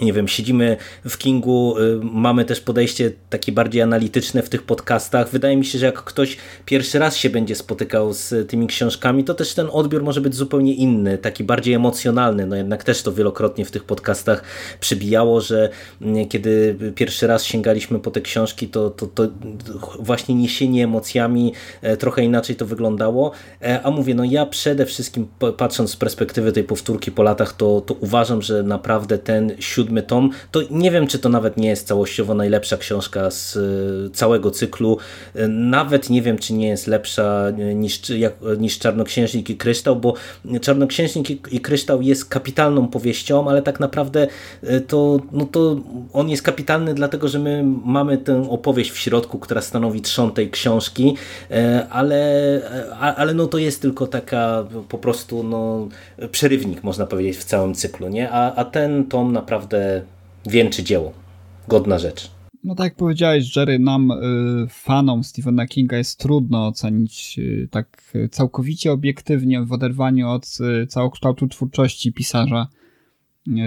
[0.00, 0.76] nie wiem, siedzimy
[1.08, 5.30] w Kingu, y, mamy też podejście takie bardziej analityczne w tych podcastach.
[5.30, 6.36] Wydaje mi się, że jak ktoś
[6.66, 10.74] pierwszy raz się będzie spotykał z tymi książkami, to też ten odbiór może być zupełnie
[10.74, 12.46] inny, taki bardziej emocjonalny.
[12.46, 14.42] No jednak też to wielokrotnie w tych podcastach
[14.80, 15.70] przybijało, że
[16.02, 19.28] mm, kiedy pierwszy raz sięgaliśmy po te książki, to, to, to
[19.98, 21.52] właśnie niesienie emocjami
[21.82, 23.32] e, trochę inaczej to wyglądało.
[23.62, 27.80] E, a mówię, no ja przede wszystkim patrząc z perspektywy tej powtórki po latach, to,
[27.80, 31.86] to uważam, że naprawdę ten siódmy tom, to nie wiem, czy to nawet nie jest
[31.86, 33.60] całościowo najlepsza książka z e,
[34.10, 34.98] całego cyklu.
[35.34, 39.96] E, nawet nie wiem, czy nie jest lepsza e, niż, jak, niż Czarnoksiężnik i Kryształ,
[39.96, 40.14] bo
[40.60, 44.26] Czarnoksiężnik i, i Kryształ jest kapitalną powieścią, ale tak naprawdę
[44.86, 45.76] to, no to
[46.12, 50.50] on jest kapitalny dlatego, że my mamy tę opowieść w środku, która stanowi trzon tej
[50.50, 51.16] książki,
[51.90, 52.60] ale,
[53.16, 55.88] ale no to jest tylko taka po prostu no,
[56.30, 58.30] przerywnik, można powiedzieć, w całym cyklu, nie?
[58.30, 60.02] A, a ten tom naprawdę naprawdę
[60.46, 61.12] wieńczy dzieło.
[61.68, 62.30] Godna rzecz.
[62.64, 68.14] No tak jak powiedziałeś, Jerry, nam y, fanom Stephena Kinga jest trudno ocenić y, tak
[68.30, 72.68] całkowicie obiektywnie w oderwaniu od y, całokształtu twórczości pisarza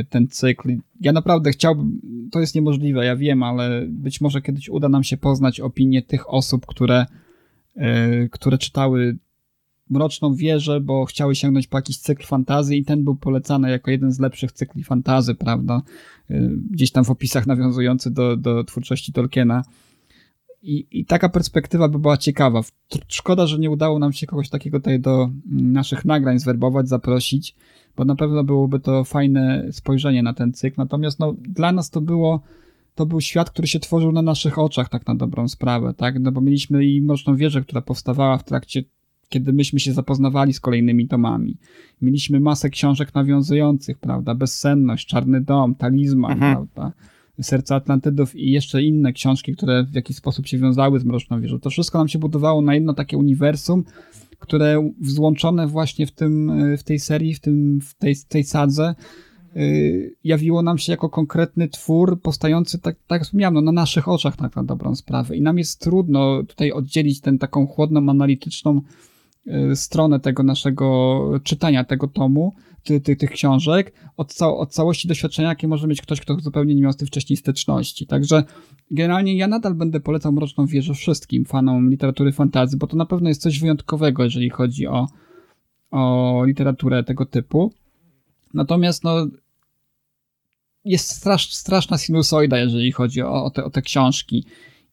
[0.09, 0.69] ten cykl.
[1.01, 2.01] Ja naprawdę chciałbym,
[2.31, 6.33] to jest niemożliwe, ja wiem, ale być może kiedyś uda nam się poznać opinię tych
[6.33, 7.05] osób, które,
[8.31, 9.17] które czytały
[9.89, 14.11] Mroczną Wieżę, bo chciały sięgnąć po jakiś cykl fantazy i ten był polecany jako jeden
[14.11, 15.81] z lepszych cykli fantazy, prawda?
[16.31, 19.63] Y, gdzieś tam w opisach nawiązujący do, do twórczości Tolkiena.
[20.61, 22.61] I, I taka perspektywa by była ciekawa.
[23.07, 27.55] Szkoda, że nie udało nam się kogoś takiego tutaj do mm, naszych nagrań zwerbować, zaprosić,
[27.97, 30.75] bo na pewno byłoby to fajne spojrzenie na ten cykl.
[30.77, 32.41] Natomiast no, dla nas to było
[32.95, 36.19] to był świat, który się tworzył na naszych oczach, tak na dobrą sprawę, tak?
[36.19, 38.83] No bo mieliśmy i Mroczną Wieżę, która powstawała w trakcie
[39.29, 41.57] kiedy myśmy się zapoznawali z kolejnymi tomami.
[42.01, 44.35] Mieliśmy masę książek nawiązujących, prawda?
[44.35, 46.53] Bezsenność, Czarny Dom, Talizman, mhm.
[46.53, 46.91] prawda?
[47.41, 51.59] Serce Atlantydów i jeszcze inne książki, które w jakiś sposób się wiązały z Mroczną Wieżą.
[51.59, 53.83] To wszystko nam się budowało na jedno takie uniwersum,
[54.39, 58.95] które złączone właśnie w, tym, w tej serii, w, tym, w tej, tej sadze,
[59.55, 64.07] yy, jawiło nam się jako konkretny twór powstający, tak, tak jak wspomniałem, no, na naszych
[64.07, 65.35] oczach tak na dobrą sprawę.
[65.35, 68.81] I nam jest trudno tutaj oddzielić tę taką chłodną, analityczną
[69.75, 72.53] stronę tego naszego czytania tego tomu,
[72.83, 76.81] ty, ty, tych książek, od, od całości doświadczenia, jakie może mieć ktoś, kto zupełnie nie
[76.81, 78.07] miał z tym wcześniej styczności.
[78.07, 78.43] Także
[78.91, 83.29] generalnie ja nadal będę polecał Mroczną Wieżę wszystkim fanom literatury fantazy, bo to na pewno
[83.29, 85.07] jest coś wyjątkowego, jeżeli chodzi o,
[85.91, 87.73] o literaturę tego typu.
[88.53, 89.27] Natomiast no,
[90.85, 94.45] jest strasz, straszna sinusoida, jeżeli chodzi o, o, te, o te książki.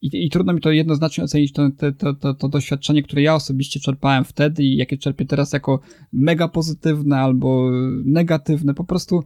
[0.02, 3.80] I, I, trudno mi to jednoznacznie ocenić, to, to, to, to, doświadczenie, które ja osobiście
[3.80, 5.80] czerpałem wtedy i jakie czerpię teraz jako
[6.12, 7.70] mega pozytywne albo
[8.04, 8.74] negatywne.
[8.74, 9.24] Po prostu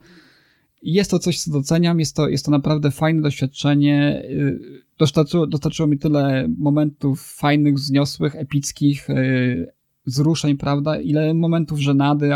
[0.82, 4.22] jest to coś, co doceniam, jest to, jest to naprawdę fajne doświadczenie.
[4.98, 9.72] Dostarczyło, dostarczyło mi tyle momentów fajnych, wzniosłych, epickich, y,
[10.06, 11.00] wzruszeń, prawda?
[11.00, 12.34] Ile momentów żenady,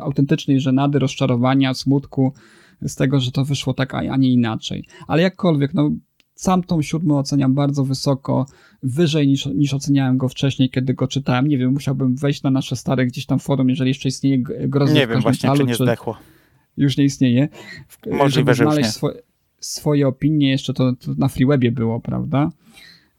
[0.00, 2.32] autentycznej żenady, rozczarowania, smutku
[2.82, 4.84] z tego, że to wyszło tak, a nie inaczej.
[5.06, 5.90] Ale jakkolwiek, no
[6.36, 8.46] sam tą siódmy oceniam bardzo wysoko,
[8.82, 11.48] wyżej niż, niż oceniałem go wcześniej, kiedy go czytałem.
[11.48, 14.38] Nie wiem, musiałbym wejść na nasze stare gdzieś tam forum, jeżeli jeszcze istnieje
[14.68, 16.16] grozy Nie wiem właśnie, talu, czy nie zdechło.
[16.76, 17.48] Już nie istnieje.
[18.10, 19.10] Możliwe, że znaleźć swo
[19.60, 22.50] swoje opinie, jeszcze to, to na Freewebie było, prawda?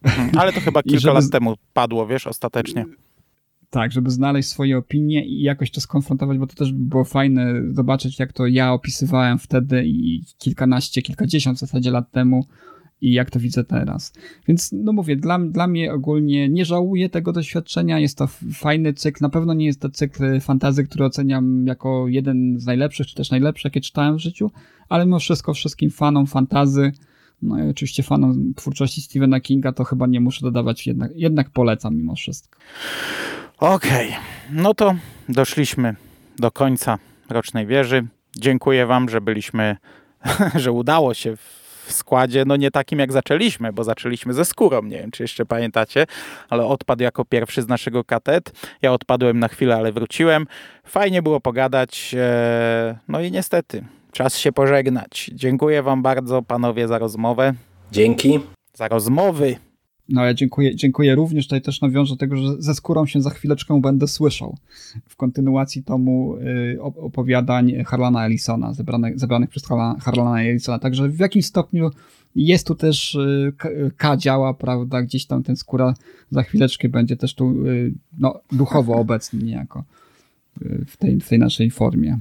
[0.03, 1.13] Mhm, ale to chyba kilka żeby...
[1.13, 2.85] lat temu padło, wiesz, ostatecznie.
[3.69, 8.19] Tak, żeby znaleźć swoje opinie i jakoś to skonfrontować, bo to też było fajne zobaczyć,
[8.19, 12.45] jak to ja opisywałem wtedy i kilkanaście, kilkadziesiąt w zasadzie lat temu
[13.01, 14.13] i jak to widzę teraz.
[14.47, 19.17] Więc no mówię, dla, dla mnie ogólnie nie żałuję tego doświadczenia, jest to fajny cykl,
[19.21, 23.31] na pewno nie jest to cykl fantazy, który oceniam jako jeden z najlepszych, czy też
[23.31, 24.51] najlepszy, jakie czytałem w życiu,
[24.89, 26.91] ale mimo wszystko wszystkim fanom fantazy,
[27.41, 31.95] no i oczywiście fanom twórczości Stephena Kinga to chyba nie muszę dodawać, jednak, jednak polecam
[31.95, 32.59] mimo wszystko.
[33.57, 34.21] Okej, okay.
[34.51, 34.95] no to
[35.29, 35.95] doszliśmy
[36.39, 36.99] do końca
[37.29, 38.07] Mrocznej Wieży.
[38.37, 39.77] Dziękuję Wam, że byliśmy,
[40.55, 41.37] że udało się
[41.87, 45.45] w składzie, no nie takim jak zaczęliśmy, bo zaczęliśmy ze skórą, nie wiem czy jeszcze
[45.45, 46.05] pamiętacie,
[46.49, 48.51] ale odpadł jako pierwszy z naszego katet.
[48.81, 50.47] Ja odpadłem na chwilę, ale wróciłem.
[50.83, 55.31] Fajnie było pogadać, e, no i niestety czas się pożegnać.
[55.33, 57.53] Dziękuję Wam bardzo, panowie, za rozmowę.
[57.91, 58.39] Dzięki.
[58.73, 59.66] Za rozmowy.
[60.09, 61.45] No ja dziękuję, dziękuję również.
[61.45, 64.57] Tutaj też nawiążę do tego, że ze skórą się za chwileczkę będę słyszał
[65.07, 69.63] w kontynuacji tomu y, opowiadań Harlana Ellisona, zebranych, zebranych przez
[69.99, 70.79] Harlana Ellisona.
[70.79, 71.89] Także w jakimś stopniu
[72.35, 73.53] jest tu też y,
[73.97, 75.93] K działa, prawda, gdzieś tam ten skóra
[76.31, 79.83] za chwileczkę będzie też tu y, no, duchowo obecny niejako
[80.87, 82.19] w tej, w tej naszej formie.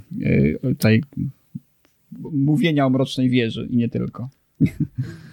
[0.78, 1.02] Tej
[2.32, 4.28] mówienia o Mrocznej Wieży i nie tylko.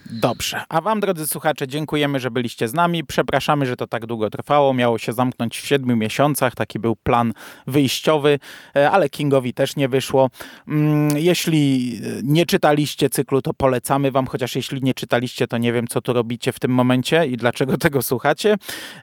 [0.05, 0.61] Dobrze.
[0.69, 3.03] A Wam, drodzy słuchacze, dziękujemy, że byliście z nami.
[3.03, 4.73] Przepraszamy, że to tak długo trwało.
[4.73, 6.55] Miało się zamknąć w siedmiu miesiącach.
[6.55, 7.33] Taki był plan
[7.67, 8.39] wyjściowy,
[8.75, 10.29] e, ale Kingowi też nie wyszło.
[10.67, 15.87] Mm, jeśli nie czytaliście cyklu, to polecamy Wam, chociaż jeśli nie czytaliście, to nie wiem,
[15.87, 18.55] co tu robicie w tym momencie i dlaczego tego słuchacie.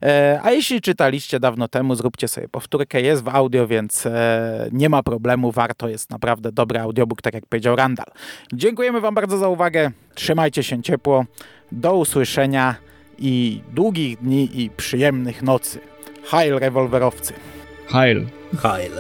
[0.03, 3.01] E, a jeśli czytaliście dawno temu, zróbcie sobie powtórkę.
[3.01, 5.53] Jest w audio, więc e, nie ma problemu.
[5.53, 8.13] Warto, jest naprawdę dobry audiobook, tak jak powiedział Randall.
[8.53, 9.91] Dziękujemy Wam bardzo za uwagę.
[10.15, 11.25] Trzymajcie się ciepło.
[11.73, 12.75] Do usłyszenia
[13.19, 15.79] i długich dni i przyjemnych nocy.
[16.25, 17.35] Heil rewolwerowcy.
[17.87, 18.27] Heil.
[18.63, 18.93] Heil.